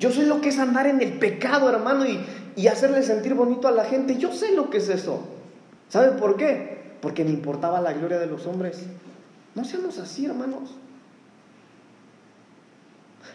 Yo 0.01 0.11
sé 0.11 0.25
lo 0.25 0.41
que 0.41 0.49
es 0.49 0.59
andar 0.59 0.87
en 0.87 1.03
el 1.03 1.19
pecado, 1.19 1.69
hermano, 1.69 2.07
y, 2.07 2.19
y 2.57 2.69
hacerle 2.69 3.03
sentir 3.03 3.35
bonito 3.35 3.69
a 3.69 3.71
la 3.71 3.85
gente. 3.85 4.17
Yo 4.17 4.33
sé 4.33 4.53
lo 4.53 4.71
que 4.71 4.79
es 4.79 4.89
eso. 4.89 5.21
¿Sabe 5.91 6.13
por 6.13 6.37
qué? 6.37 6.97
Porque 7.03 7.23
me 7.23 7.31
importaba 7.31 7.83
la 7.83 7.93
gloria 7.93 8.19
de 8.19 8.27
los 8.27 8.47
hombres. 8.47 8.83
No 9.55 9.63
seamos 9.63 9.99
así, 9.99 10.25
hermanos. 10.25 10.75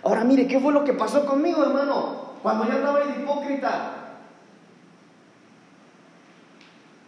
Ahora 0.03 0.24
mire, 0.24 0.47
¿qué 0.47 0.59
fue 0.59 0.74
lo 0.74 0.84
que 0.84 0.93
pasó 0.93 1.24
conmigo, 1.26 1.63
hermano? 1.63 2.34
Cuando 2.41 2.66
yo 2.66 2.74
andaba 2.74 2.99
de 2.99 3.22
hipócrita. 3.22 3.91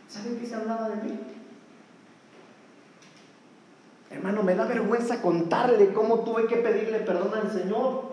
¿Saben 0.08 0.40
qué 0.40 0.46
se 0.46 0.56
hablaba 0.56 0.90
de 0.90 0.96
mí? 0.98 1.20
Hermano, 4.12 4.44
me 4.44 4.54
da 4.54 4.66
vergüenza 4.66 5.22
contarle 5.22 5.94
cómo 5.94 6.20
tuve 6.20 6.46
que 6.46 6.58
pedirle 6.58 7.00
perdón 7.00 7.32
al 7.34 7.52
Señor. 7.52 8.07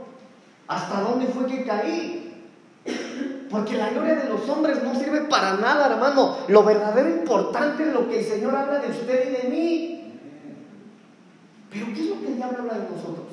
¿Hasta 0.66 1.00
dónde 1.00 1.26
fue 1.26 1.46
que 1.46 1.64
caí? 1.64 2.34
Porque 3.50 3.76
la 3.76 3.90
gloria 3.90 4.16
de 4.16 4.28
los 4.28 4.48
hombres 4.48 4.82
no 4.82 4.94
sirve 4.94 5.22
para 5.22 5.54
nada, 5.54 5.92
hermano. 5.92 6.38
Lo 6.48 6.64
verdadero 6.64 7.08
importante 7.08 7.84
es 7.86 7.92
lo 7.92 8.08
que 8.08 8.18
el 8.18 8.24
Señor 8.24 8.54
habla 8.54 8.78
de 8.80 8.90
usted 8.90 9.28
y 9.28 9.42
de 9.42 9.48
mí. 9.48 10.18
Pero 11.70 11.86
¿qué 11.86 12.02
es 12.02 12.08
lo 12.08 12.20
que 12.20 12.28
el 12.28 12.36
diablo 12.36 12.58
habla 12.60 12.74
de 12.74 12.90
nosotros? 12.90 13.26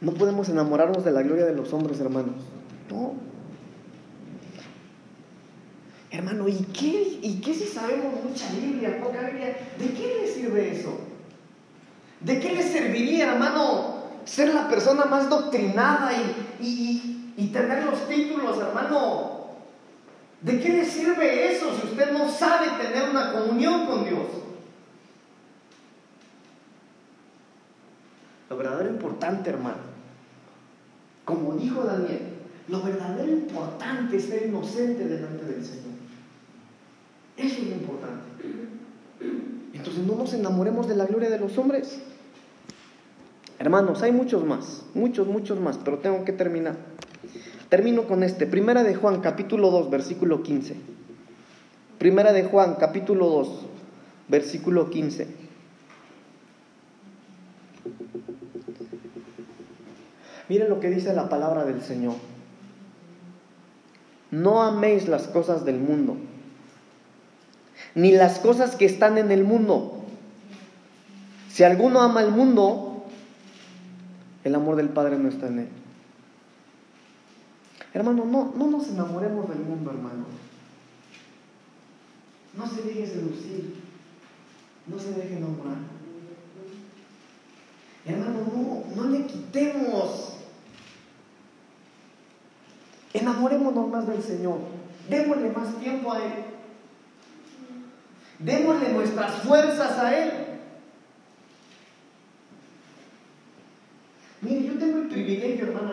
No 0.00 0.14
podemos 0.14 0.48
enamorarnos 0.48 1.04
de 1.04 1.12
la 1.12 1.22
gloria 1.22 1.44
de 1.44 1.54
los 1.54 1.72
hombres, 1.72 2.00
hermanos. 2.00 2.34
No. 2.90 3.14
Hermano, 6.10 6.48
¿y 6.48 6.56
qué, 6.76 7.20
¿y 7.22 7.40
qué 7.40 7.54
si 7.54 7.66
sabemos 7.66 8.14
mucha 8.24 8.50
Biblia, 8.50 9.00
poca 9.00 9.20
Biblia? 9.30 9.56
¿De 9.78 9.92
qué 9.94 10.22
le 10.22 10.26
sirve 10.26 10.72
eso? 10.72 11.11
¿De 12.24 12.38
qué 12.40 12.52
le 12.52 12.62
serviría, 12.62 13.32
hermano, 13.32 14.02
ser 14.24 14.54
la 14.54 14.68
persona 14.68 15.06
más 15.06 15.28
doctrinada 15.28 16.12
y, 16.60 17.32
y 17.36 17.46
tener 17.48 17.84
los 17.84 18.08
títulos, 18.08 18.58
hermano, 18.58 19.32
¿De 20.42 20.58
qué 20.60 20.70
le 20.70 20.84
sirve 20.84 21.52
eso 21.52 21.66
si 21.76 21.86
usted 21.86 22.12
no 22.12 22.28
sabe 22.28 22.66
tener 22.82 23.10
una 23.10 23.32
comunión 23.32 23.86
con 23.86 24.04
Dios? 24.04 24.26
Lo 28.50 28.56
verdadero 28.56 28.90
importante, 28.90 29.50
hermano, 29.50 29.92
como 31.24 31.54
dijo 31.54 31.84
Daniel, 31.84 32.22
lo 32.68 32.82
verdadero 32.82 33.30
importante 33.30 34.16
es 34.16 34.24
ser 34.24 34.46
inocente 34.48 35.06
delante 35.06 35.44
del 35.44 35.64
Señor. 35.64 35.92
Eso 37.36 37.62
es 37.62 37.68
lo 37.68 37.76
importante. 37.76 38.24
Entonces 39.72 40.04
no 40.04 40.16
nos 40.16 40.34
enamoremos 40.34 40.88
de 40.88 40.96
la 40.96 41.06
gloria 41.06 41.30
de 41.30 41.38
los 41.38 41.56
hombres. 41.56 42.02
Hermanos, 43.62 44.02
hay 44.02 44.10
muchos 44.10 44.44
más, 44.44 44.82
muchos, 44.92 45.28
muchos 45.28 45.60
más, 45.60 45.78
pero 45.84 45.98
tengo 45.98 46.24
que 46.24 46.32
terminar. 46.32 46.74
Termino 47.68 48.08
con 48.08 48.24
este. 48.24 48.44
Primera 48.48 48.82
de 48.82 48.96
Juan, 48.96 49.20
capítulo 49.20 49.70
2, 49.70 49.88
versículo 49.88 50.42
15. 50.42 50.74
Primera 51.96 52.32
de 52.32 52.42
Juan, 52.42 52.74
capítulo 52.74 53.28
2, 53.28 53.48
versículo 54.26 54.90
15. 54.90 55.28
Miren 60.48 60.68
lo 60.68 60.80
que 60.80 60.90
dice 60.90 61.14
la 61.14 61.28
palabra 61.28 61.64
del 61.64 61.82
Señor. 61.82 62.14
No 64.32 64.64
améis 64.64 65.06
las 65.06 65.28
cosas 65.28 65.64
del 65.64 65.78
mundo, 65.78 66.16
ni 67.94 68.10
las 68.10 68.40
cosas 68.40 68.74
que 68.74 68.86
están 68.86 69.18
en 69.18 69.30
el 69.30 69.44
mundo. 69.44 70.02
Si 71.48 71.62
alguno 71.62 72.00
ama 72.00 72.22
el 72.22 72.32
mundo, 72.32 72.91
el 74.44 74.54
amor 74.54 74.76
del 74.76 74.88
Padre 74.88 75.18
no 75.18 75.28
está 75.28 75.48
en 75.48 75.60
él. 75.60 75.68
Hermano, 77.94 78.24
no, 78.24 78.52
no 78.56 78.70
nos 78.70 78.88
enamoremos 78.88 79.48
del 79.48 79.58
mundo, 79.58 79.90
hermano. 79.90 80.24
No 82.56 82.66
se 82.66 82.82
deje 82.82 83.06
seducir. 83.06 83.74
No 84.86 84.98
se 84.98 85.12
deje 85.12 85.36
enamorar. 85.36 85.76
Hermano, 88.04 88.40
no, 88.52 89.02
no 89.02 89.08
le 89.10 89.26
quitemos. 89.26 90.34
Enamorémonos 93.12 93.90
más 93.90 94.06
del 94.06 94.22
Señor. 94.22 94.58
Démosle 95.08 95.50
más 95.50 95.78
tiempo 95.78 96.12
a 96.12 96.24
Él. 96.24 96.32
Démosle 98.38 98.92
nuestras 98.92 99.34
fuerzas 99.42 99.98
a 99.98 100.18
Él. 100.18 100.32
Mire, 104.40 104.64
yo 104.66 104.78
tengo 104.78 104.98
el 104.98 105.08
privilegio, 105.08 105.66
hermano. 105.66 105.92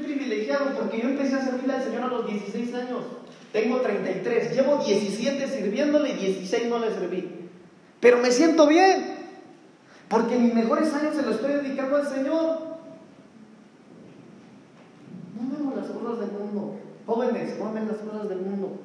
Soy 0.00 0.14
privilegiado 0.14 0.74
porque 0.78 1.00
yo 1.00 1.08
empecé 1.08 1.34
a 1.36 1.44
servirle 1.44 1.74
al 1.74 1.82
Señor 1.82 2.02
a 2.04 2.08
los 2.08 2.26
16 2.26 2.74
años. 2.74 3.04
Tengo 3.52 3.80
33. 3.80 4.54
Llevo 4.54 4.82
17 4.82 5.46
sirviéndole 5.46 6.10
y 6.10 6.14
16 6.14 6.68
no 6.68 6.78
le 6.78 6.90
serví. 6.90 7.48
Pero 8.00 8.18
me 8.18 8.30
siento 8.30 8.66
bien. 8.66 9.18
Porque 10.08 10.38
mis 10.38 10.54
mejores 10.54 10.92
años 10.94 11.14
se 11.14 11.22
los 11.22 11.36
estoy 11.36 11.54
dedicando 11.54 11.96
al 11.96 12.08
Señor. 12.08 12.60
No 15.38 15.56
vemos 15.56 15.76
las 15.76 15.86
cosas 15.90 16.20
del 16.20 16.32
mundo. 16.32 16.78
Jóvenes, 17.06 17.58
no 17.58 17.66
amen 17.66 17.88
las 17.88 17.98
cosas 17.98 18.28
del 18.28 18.40
mundo. 18.40 18.80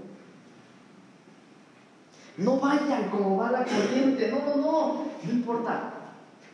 No 2.38 2.60
vayan 2.60 3.10
como 3.10 3.38
va 3.38 3.52
la 3.52 3.64
corriente. 3.64 4.32
No, 4.32 4.40
no, 4.40 4.62
no. 4.62 5.06
No 5.24 5.32
importa. 5.32 5.94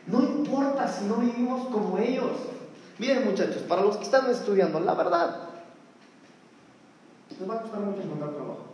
No 0.06 0.20
importa 0.22 0.86
si 0.86 1.06
no 1.06 1.16
vivimos 1.16 1.66
como 1.68 1.98
ellos. 1.98 2.30
Miren 3.02 3.24
muchachos, 3.24 3.62
para 3.62 3.82
los 3.82 3.96
que 3.96 4.04
están 4.04 4.30
estudiando, 4.30 4.78
la 4.78 4.94
verdad, 4.94 5.48
les 7.28 7.50
va 7.50 7.56
a 7.56 7.62
costar 7.62 7.80
mucho 7.80 8.00
encontrar 8.00 8.30
trabajo. 8.30 8.66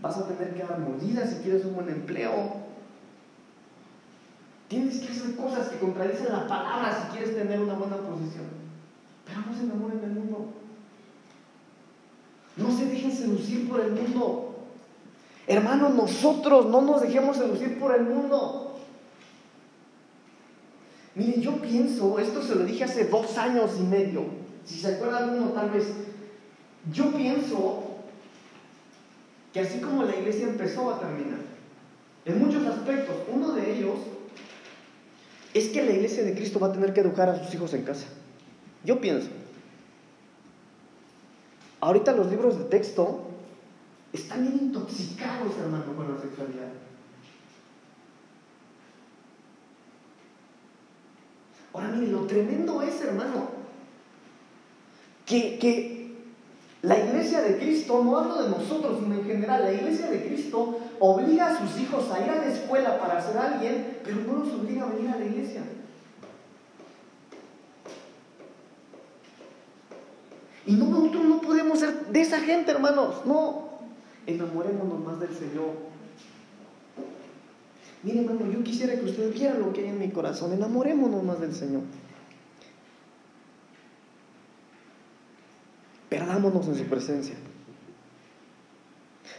Vas 0.00 0.18
a 0.18 0.26
tener 0.26 0.52
que 0.52 0.64
dar 0.64 0.80
mordidas 0.80 1.30
si 1.30 1.36
quieres 1.36 1.64
un 1.64 1.76
buen 1.76 1.88
empleo. 1.90 2.54
Tienes 4.66 4.98
que 4.98 5.12
hacer 5.12 5.36
cosas 5.36 5.68
que 5.68 5.78
contradicen 5.78 6.32
la 6.32 6.48
palabra 6.48 7.04
si 7.04 7.16
quieres 7.16 7.36
tener 7.36 7.60
una 7.60 7.74
buena 7.74 7.98
posición. 7.98 8.46
Pero 9.24 9.42
no 9.42 9.54
se 9.56 9.62
enamoren 9.62 10.00
del 10.00 10.10
mundo. 10.10 10.48
No 12.56 12.76
se 12.76 12.86
dejen 12.86 13.12
seducir 13.12 13.68
por 13.68 13.78
el 13.78 13.92
mundo. 13.92 14.56
Hermanos, 15.46 15.94
nosotros 15.94 16.66
no 16.66 16.82
nos 16.82 17.00
dejemos 17.00 17.36
seducir 17.36 17.78
por 17.78 17.94
el 17.94 18.02
mundo. 18.02 18.71
Miren, 21.14 21.42
yo 21.42 21.56
pienso, 21.60 22.18
esto 22.18 22.42
se 22.42 22.54
lo 22.54 22.64
dije 22.64 22.84
hace 22.84 23.04
dos 23.04 23.36
años 23.36 23.72
y 23.78 23.82
medio, 23.82 24.24
si 24.64 24.78
se 24.78 24.94
acuerda 24.94 25.18
alguno 25.18 25.50
tal 25.50 25.70
vez, 25.70 25.84
yo 26.92 27.12
pienso 27.12 27.92
que 29.52 29.60
así 29.60 29.80
como 29.80 30.04
la 30.04 30.16
iglesia 30.16 30.48
empezó 30.48 30.90
a 30.90 30.98
terminar, 30.98 31.40
En 32.24 32.38
muchos 32.38 32.64
aspectos. 32.66 33.16
Uno 33.32 33.52
de 33.52 33.76
ellos 33.76 33.98
es 35.52 35.68
que 35.68 35.84
la 35.84 35.92
iglesia 35.92 36.22
de 36.22 36.34
Cristo 36.34 36.60
va 36.60 36.68
a 36.68 36.72
tener 36.72 36.94
que 36.94 37.00
educar 37.00 37.28
a 37.28 37.44
sus 37.44 37.52
hijos 37.52 37.74
en 37.74 37.82
casa. 37.82 38.06
Yo 38.84 39.00
pienso. 39.00 39.28
Ahorita 41.80 42.12
los 42.12 42.30
libros 42.30 42.58
de 42.58 42.64
texto 42.66 43.24
están 44.12 44.42
bien 44.42 44.68
intoxicados, 44.68 45.52
hermano, 45.58 45.96
con 45.96 46.14
la 46.14 46.20
sexualidad. 46.20 46.68
Ahora 51.72 51.88
mire, 51.88 52.12
lo 52.12 52.26
tremendo 52.26 52.82
es, 52.82 53.00
hermano, 53.00 53.48
que, 55.24 55.58
que 55.58 56.02
la 56.82 56.98
iglesia 56.98 57.40
de 57.40 57.58
Cristo, 57.58 58.02
no 58.02 58.18
hablo 58.18 58.42
de 58.42 58.50
nosotros, 58.50 58.98
sino 59.00 59.14
en 59.14 59.24
general, 59.24 59.62
la 59.62 59.72
iglesia 59.72 60.10
de 60.10 60.26
Cristo 60.26 60.80
obliga 60.98 61.48
a 61.48 61.58
sus 61.58 61.80
hijos 61.80 62.10
a 62.10 62.20
ir 62.20 62.30
a 62.30 62.36
la 62.36 62.48
escuela 62.48 62.98
para 62.98 63.22
ser 63.22 63.38
alguien, 63.38 63.98
pero 64.04 64.16
no 64.16 64.44
los 64.44 64.52
obliga 64.52 64.84
a 64.84 64.90
venir 64.90 65.10
a 65.10 65.18
la 65.18 65.24
iglesia. 65.24 65.62
Y 70.66 70.72
no, 70.72 70.86
nosotros 70.86 71.24
no 71.24 71.40
podemos 71.40 71.78
ser 71.78 72.06
de 72.06 72.20
esa 72.20 72.40
gente, 72.40 72.70
hermanos. 72.70 73.24
No, 73.24 73.68
enamorémonos 74.26 75.00
más 75.00 75.20
del 75.20 75.34
Señor. 75.34 75.91
Mire, 78.02 78.20
hermano, 78.20 78.50
yo 78.50 78.64
quisiera 78.64 78.94
que 78.94 79.04
usted 79.04 79.32
viera 79.32 79.54
lo 79.54 79.72
que 79.72 79.82
hay 79.82 79.88
en 79.88 79.98
mi 79.98 80.10
corazón. 80.10 80.52
Enamorémonos 80.52 81.22
más 81.22 81.40
del 81.40 81.54
Señor. 81.54 81.82
Perdámonos 86.08 86.66
en 86.66 86.74
su 86.74 86.84
presencia. 86.84 87.36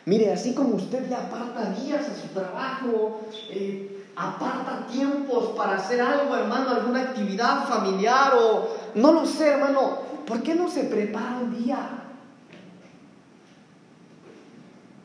Mire, 0.06 0.32
así 0.32 0.54
como 0.54 0.76
usted 0.76 1.08
le 1.08 1.16
aparta 1.16 1.72
días 1.72 2.08
a 2.08 2.16
su 2.16 2.28
trabajo, 2.30 3.22
eh, 3.50 4.06
aparta 4.16 4.88
tiempos 4.88 5.56
para 5.58 5.76
hacer 5.76 6.02
algo, 6.02 6.36
hermano, 6.36 6.72
alguna 6.72 7.02
actividad 7.02 7.68
familiar 7.68 8.34
o 8.38 8.70
no 8.96 9.12
lo 9.12 9.26
sé, 9.26 9.48
hermano, 9.48 10.00
¿por 10.26 10.42
qué 10.44 10.56
no 10.56 10.70
se 10.70 10.84
prepara 10.86 11.38
un 11.38 11.64
día? 11.64 11.90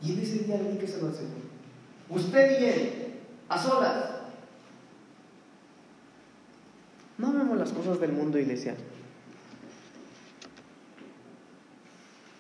Y 0.03 0.13
en 0.13 0.19
ese 0.21 0.39
día 0.45 0.59
dedíqueselo 0.59 1.09
al 1.09 1.15
Señor. 1.15 1.49
Usted 2.09 2.61
y 2.61 2.65
él, 2.65 3.08
a 3.49 3.59
solas. 3.59 4.05
No 7.17 7.33
vemos 7.33 7.59
las 7.59 7.73
cosas 7.73 8.01
del 8.01 8.13
mundo, 8.13 8.39
iglesia. 8.39 8.77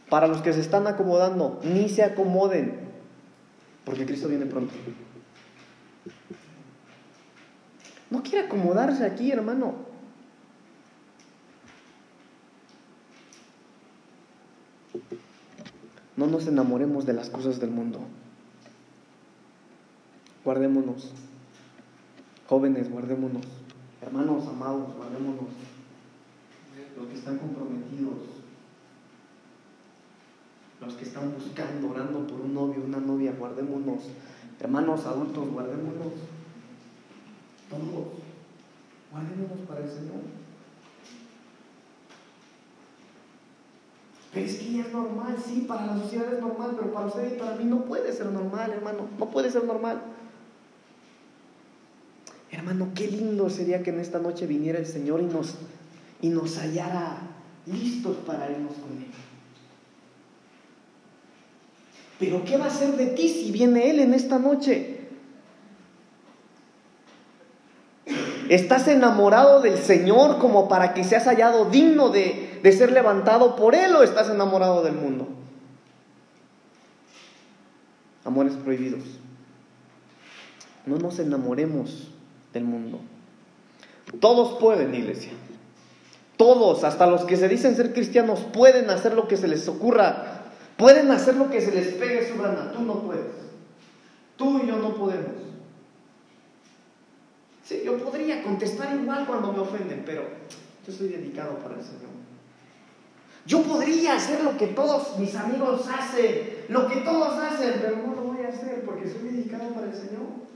Para 0.08 0.26
los 0.26 0.40
que 0.40 0.52
se 0.52 0.60
están 0.60 0.86
acomodando, 0.86 1.60
ni 1.64 1.88
se 1.88 2.02
acomoden, 2.02 2.78
porque 3.84 4.06
Cristo 4.06 4.28
viene 4.28 4.46
pronto. 4.46 4.72
No 8.10 8.22
quiere 8.22 8.46
acomodarse 8.46 9.04
aquí, 9.04 9.30
hermano. 9.30 9.74
No 16.16 16.26
nos 16.26 16.46
enamoremos 16.46 17.04
de 17.04 17.12
las 17.12 17.30
cosas 17.30 17.60
del 17.60 17.70
mundo 17.70 18.00
guardémonos. 20.48 21.12
Jóvenes, 22.48 22.90
guardémonos. 22.90 23.44
Hermanos 24.00 24.46
amados, 24.48 24.96
guardémonos. 24.96 25.50
Los 26.96 27.06
que 27.08 27.16
están 27.16 27.36
comprometidos. 27.36 28.16
Los 30.80 30.94
que 30.94 31.04
están 31.04 31.34
buscando, 31.34 31.90
orando 31.90 32.26
por 32.26 32.40
un 32.40 32.54
novio, 32.54 32.82
una 32.82 32.98
novia, 32.98 33.34
guardémonos. 33.38 34.04
Hermanos 34.58 35.04
adultos, 35.04 35.50
guardémonos. 35.50 36.14
Todos. 37.68 38.06
Guardémonos 39.12 39.68
para 39.68 39.80
el 39.84 39.90
Señor. 39.90 40.22
Pero 44.32 44.46
es 44.46 44.56
que 44.56 44.72
ya 44.72 44.80
es 44.86 44.92
normal, 44.94 45.36
sí, 45.44 45.66
para 45.68 45.86
la 45.86 45.98
sociedad 45.98 46.32
es 46.32 46.40
normal, 46.40 46.70
pero 46.74 46.94
para 46.94 47.06
usted 47.06 47.34
y 47.34 47.38
para 47.38 47.54
mí 47.56 47.64
no 47.64 47.84
puede 47.84 48.10
ser 48.14 48.26
normal, 48.26 48.70
hermano. 48.72 49.08
No 49.18 49.26
puede 49.28 49.50
ser 49.50 49.64
normal. 49.64 50.00
Hermano, 52.58 52.88
qué 52.92 53.06
lindo 53.06 53.48
sería 53.50 53.84
que 53.84 53.90
en 53.90 54.00
esta 54.00 54.18
noche 54.18 54.44
viniera 54.44 54.80
el 54.80 54.86
Señor 54.86 55.20
y 55.20 55.26
nos, 55.26 55.54
y 56.20 56.28
nos 56.28 56.58
hallara 56.58 57.18
listos 57.66 58.16
para 58.26 58.50
irnos 58.50 58.72
con 58.72 58.98
Él. 58.98 59.06
Pero 62.18 62.44
¿qué 62.44 62.56
va 62.56 62.64
a 62.64 62.68
hacer 62.68 62.96
de 62.96 63.06
ti 63.06 63.28
si 63.28 63.52
viene 63.52 63.90
Él 63.90 64.00
en 64.00 64.12
esta 64.12 64.40
noche? 64.40 65.02
¿Estás 68.48 68.88
enamorado 68.88 69.60
del 69.60 69.78
Señor 69.78 70.38
como 70.38 70.68
para 70.68 70.94
que 70.94 71.04
seas 71.04 71.26
hallado 71.26 71.66
digno 71.66 72.08
de, 72.08 72.58
de 72.60 72.72
ser 72.72 72.90
levantado 72.90 73.54
por 73.54 73.76
Él 73.76 73.94
o 73.94 74.02
estás 74.02 74.30
enamorado 74.30 74.82
del 74.82 74.94
mundo? 74.94 75.28
Amores 78.24 78.54
prohibidos. 78.54 79.04
No 80.86 80.98
nos 80.98 81.20
enamoremos 81.20 82.08
del 82.52 82.64
mundo. 82.64 83.00
Todos 84.20 84.58
pueden, 84.58 84.94
iglesia. 84.94 85.32
Todos, 86.36 86.84
hasta 86.84 87.06
los 87.06 87.24
que 87.24 87.36
se 87.36 87.48
dicen 87.48 87.76
ser 87.76 87.92
cristianos, 87.92 88.40
pueden 88.52 88.90
hacer 88.90 89.14
lo 89.14 89.28
que 89.28 89.36
se 89.36 89.48
les 89.48 89.66
ocurra. 89.68 90.42
Pueden 90.76 91.10
hacer 91.10 91.34
lo 91.34 91.50
que 91.50 91.60
se 91.60 91.72
les 91.72 91.94
pegue 91.94 92.28
su 92.32 92.40
gana. 92.40 92.72
Tú 92.72 92.82
no 92.82 93.02
puedes. 93.02 93.26
Tú 94.36 94.60
y 94.62 94.68
yo 94.68 94.76
no 94.76 94.94
podemos. 94.94 95.32
Sí, 97.64 97.82
yo 97.84 97.98
podría 97.98 98.42
contestar 98.42 98.94
igual 98.94 99.26
cuando 99.26 99.52
me 99.52 99.58
ofenden, 99.58 100.04
pero 100.06 100.22
yo 100.86 100.92
soy 100.92 101.08
dedicado 101.08 101.58
para 101.58 101.74
el 101.74 101.82
Señor. 101.82 102.08
Yo 103.44 103.62
podría 103.62 104.14
hacer 104.14 104.44
lo 104.44 104.56
que 104.56 104.68
todos 104.68 105.18
mis 105.18 105.34
amigos 105.34 105.86
hacen, 105.88 106.64
lo 106.68 106.86
que 106.86 107.00
todos 107.00 107.38
hacen, 107.38 107.74
pero 107.80 107.96
no 107.96 108.14
lo 108.14 108.22
voy 108.22 108.44
a 108.44 108.48
hacer 108.48 108.84
porque 108.84 109.08
soy 109.08 109.30
dedicado 109.30 109.70
para 109.74 109.86
el 109.86 109.94
Señor. 109.94 110.48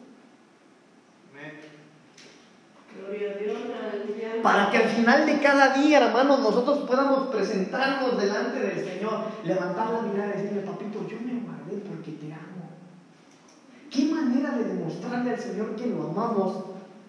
Para 4.42 4.70
que 4.70 4.78
al 4.78 4.88
final 4.88 5.26
de 5.26 5.40
cada 5.40 5.74
día, 5.74 6.04
hermanos, 6.04 6.40
nosotros 6.40 6.80
podamos 6.80 7.28
presentarnos 7.28 8.20
delante 8.20 8.58
del 8.58 8.84
Señor, 8.84 9.24
levantar 9.44 9.90
la 9.90 10.02
mirada 10.02 10.34
y 10.34 10.42
decirle, 10.42 10.62
papito, 10.62 11.06
yo 11.08 11.16
me 11.20 11.40
guardé 11.40 11.76
porque 11.88 12.12
te 12.12 12.32
amo. 12.32 12.70
¿Qué 13.90 14.06
manera 14.06 14.50
de 14.56 14.64
demostrarle 14.64 15.30
al 15.30 15.38
Señor 15.38 15.76
que 15.76 15.86
lo 15.86 16.08
amamos 16.08 16.64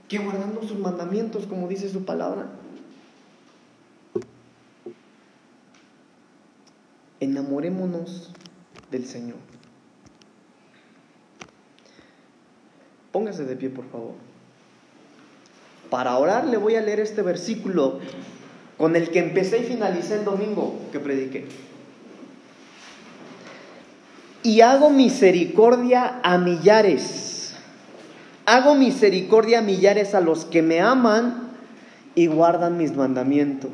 que 0.07 0.19
guardando 0.19 0.61
sus 0.61 0.77
mandamientos, 0.77 1.47
como 1.47 1.67
dice 1.67 1.89
su 1.89 2.05
palabra? 2.05 2.49
Enamorémonos 7.19 8.31
del 8.91 9.05
Señor. 9.05 9.39
Póngase 13.11 13.45
de 13.45 13.55
pie, 13.55 13.69
por 13.69 13.85
favor 13.89 14.32
para 15.93 16.17
orar 16.17 16.47
le 16.47 16.57
voy 16.57 16.75
a 16.75 16.81
leer 16.81 16.99
este 17.01 17.21
versículo 17.21 17.99
con 18.79 18.95
el 18.95 19.11
que 19.11 19.19
empecé 19.19 19.59
y 19.59 19.63
finalicé 19.65 20.15
el 20.15 20.25
domingo 20.25 20.79
que 20.91 20.99
prediqué. 20.99 21.45
Y 24.41 24.61
hago 24.61 24.89
misericordia 24.89 26.19
a 26.23 26.39
millares. 26.39 27.53
Hago 28.47 28.73
misericordia 28.73 29.59
a 29.59 29.61
millares 29.61 30.15
a 30.15 30.21
los 30.21 30.45
que 30.45 30.63
me 30.63 30.81
aman 30.81 31.49
y 32.15 32.25
guardan 32.25 32.75
mis 32.75 32.95
mandamientos. 32.95 33.69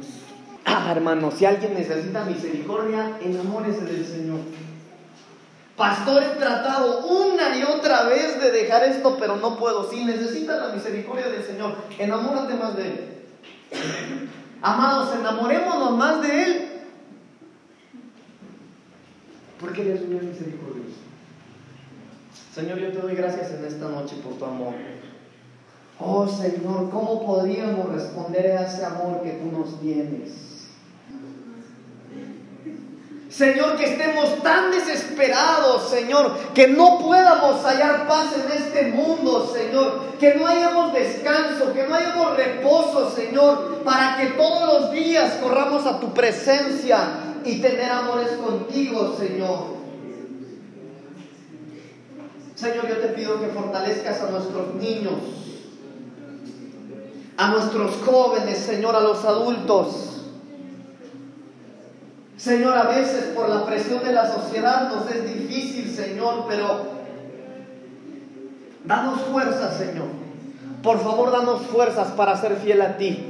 Ah, 0.66 0.92
hermano, 0.92 1.32
si 1.32 1.46
alguien 1.46 1.74
necesita 1.74 2.26
misericordia, 2.26 3.14
enamórese 3.24 3.86
del 3.86 4.06
Señor. 4.06 4.40
Pastor, 5.80 6.22
he 6.22 6.36
tratado 6.38 7.08
una 7.08 7.58
y 7.58 7.64
otra 7.64 8.04
vez 8.04 8.38
de 8.42 8.52
dejar 8.52 8.84
esto, 8.84 9.16
pero 9.18 9.38
no 9.38 9.58
puedo. 9.58 9.90
Si 9.90 10.04
necesitas 10.04 10.60
la 10.60 10.74
misericordia 10.74 11.30
del 11.30 11.42
Señor, 11.42 11.74
enamórate 11.98 12.54
más 12.56 12.76
de 12.76 12.84
Él. 12.84 14.30
Amados, 14.62 15.16
enamorémonos 15.16 15.96
más 15.96 16.22
de 16.22 16.44
Él. 16.44 16.70
Porque 19.58 19.86
Dios 19.86 20.02
es 20.02 20.08
misericordioso. 20.10 21.00
Señor, 22.54 22.78
yo 22.80 22.92
te 22.92 23.00
doy 23.00 23.16
gracias 23.16 23.52
en 23.52 23.64
esta 23.64 23.88
noche 23.88 24.18
por 24.22 24.34
tu 24.34 24.44
amor. 24.44 24.74
Oh 25.98 26.28
Señor, 26.28 26.90
¿cómo 26.90 27.26
podríamos 27.26 27.88
responder 27.94 28.58
a 28.58 28.68
ese 28.68 28.84
amor 28.84 29.22
que 29.24 29.32
tú 29.32 29.58
nos 29.58 29.80
tienes? 29.80 30.49
Señor, 33.30 33.78
que 33.78 33.86
estemos 33.86 34.42
tan 34.42 34.72
desesperados, 34.72 35.88
Señor, 35.90 36.36
que 36.56 36.68
no 36.68 36.98
podamos 36.98 37.64
hallar 37.64 38.08
paz 38.08 38.34
en 38.34 38.52
este 38.58 38.88
mundo, 38.92 39.54
Señor, 39.54 40.18
que 40.20 40.34
no 40.34 40.48
hayamos 40.48 40.94
descanso, 40.94 41.72
que 41.72 41.88
no 41.88 41.94
hayamos 41.94 42.36
reposo, 42.36 43.12
Señor, 43.12 43.84
para 43.84 44.18
que 44.18 44.28
todos 44.32 44.82
los 44.82 44.92
días 44.92 45.34
corramos 45.44 45.86
a 45.86 46.00
tu 46.00 46.12
presencia 46.12 46.98
y 47.46 47.62
tener 47.62 47.92
amores 47.92 48.32
contigo, 48.32 49.16
Señor. 49.20 49.78
Señor, 52.56 52.90
yo 52.90 52.98
te 52.98 53.10
pido 53.10 53.40
que 53.40 53.48
fortalezcas 53.48 54.22
a 54.22 54.32
nuestros 54.32 54.74
niños, 54.74 55.14
a 57.38 57.52
nuestros 57.52 57.92
jóvenes, 58.04 58.58
Señor, 58.58 58.96
a 58.96 59.02
los 59.02 59.24
adultos. 59.24 60.19
Señor, 62.40 62.76
a 62.76 62.84
veces 62.84 63.26
por 63.36 63.50
la 63.50 63.66
presión 63.66 64.04
de 64.04 64.14
la 64.14 64.34
sociedad 64.34 64.90
nos 64.90 65.12
es 65.12 65.26
difícil, 65.26 65.94
Señor, 65.94 66.46
pero 66.48 66.88
danos 68.86 69.22
fuerzas, 69.32 69.78
Señor. 69.78 70.08
Por 70.82 71.00
favor, 71.04 71.32
danos 71.32 71.62
fuerzas 71.64 72.08
para 72.14 72.36
ser 72.38 72.56
fiel 72.56 72.82
a 72.82 72.98
ti, 72.98 73.22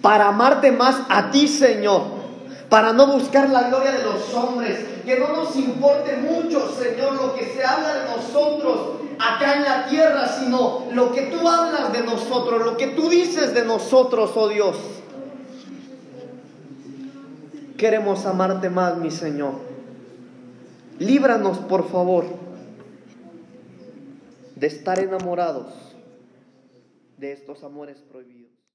para 0.00 0.28
amarte 0.28 0.72
más 0.72 0.96
a 1.08 1.30
ti, 1.30 1.46
Señor 1.46 2.22
para 2.72 2.94
no 2.94 3.06
buscar 3.06 3.50
la 3.50 3.64
gloria 3.64 3.92
de 3.92 4.02
los 4.02 4.32
hombres, 4.32 4.78
que 5.04 5.20
no 5.20 5.28
nos 5.36 5.54
importe 5.56 6.16
mucho, 6.16 6.74
Señor, 6.74 7.16
lo 7.16 7.34
que 7.34 7.44
se 7.44 7.62
habla 7.62 7.96
de 7.96 8.16
nosotros 8.16 8.92
acá 9.18 9.56
en 9.56 9.62
la 9.64 9.86
tierra, 9.88 10.26
sino 10.26 10.84
lo 10.90 11.12
que 11.12 11.20
tú 11.24 11.46
hablas 11.46 11.92
de 11.92 12.00
nosotros, 12.00 12.64
lo 12.64 12.78
que 12.78 12.86
tú 12.86 13.10
dices 13.10 13.52
de 13.52 13.66
nosotros, 13.66 14.30
oh 14.36 14.48
Dios. 14.48 14.76
Queremos 17.76 18.26
amarte 18.26 18.68
más, 18.70 18.96
mi 18.96 19.10
Señor. 19.10 19.54
Líbranos, 20.98 21.58
por 21.58 21.88
favor, 21.88 22.24
de 24.54 24.66
estar 24.66 24.98
enamorados 24.98 25.66
de 27.18 27.32
estos 27.32 27.62
amores 27.64 27.98
prohibidos. 27.98 28.41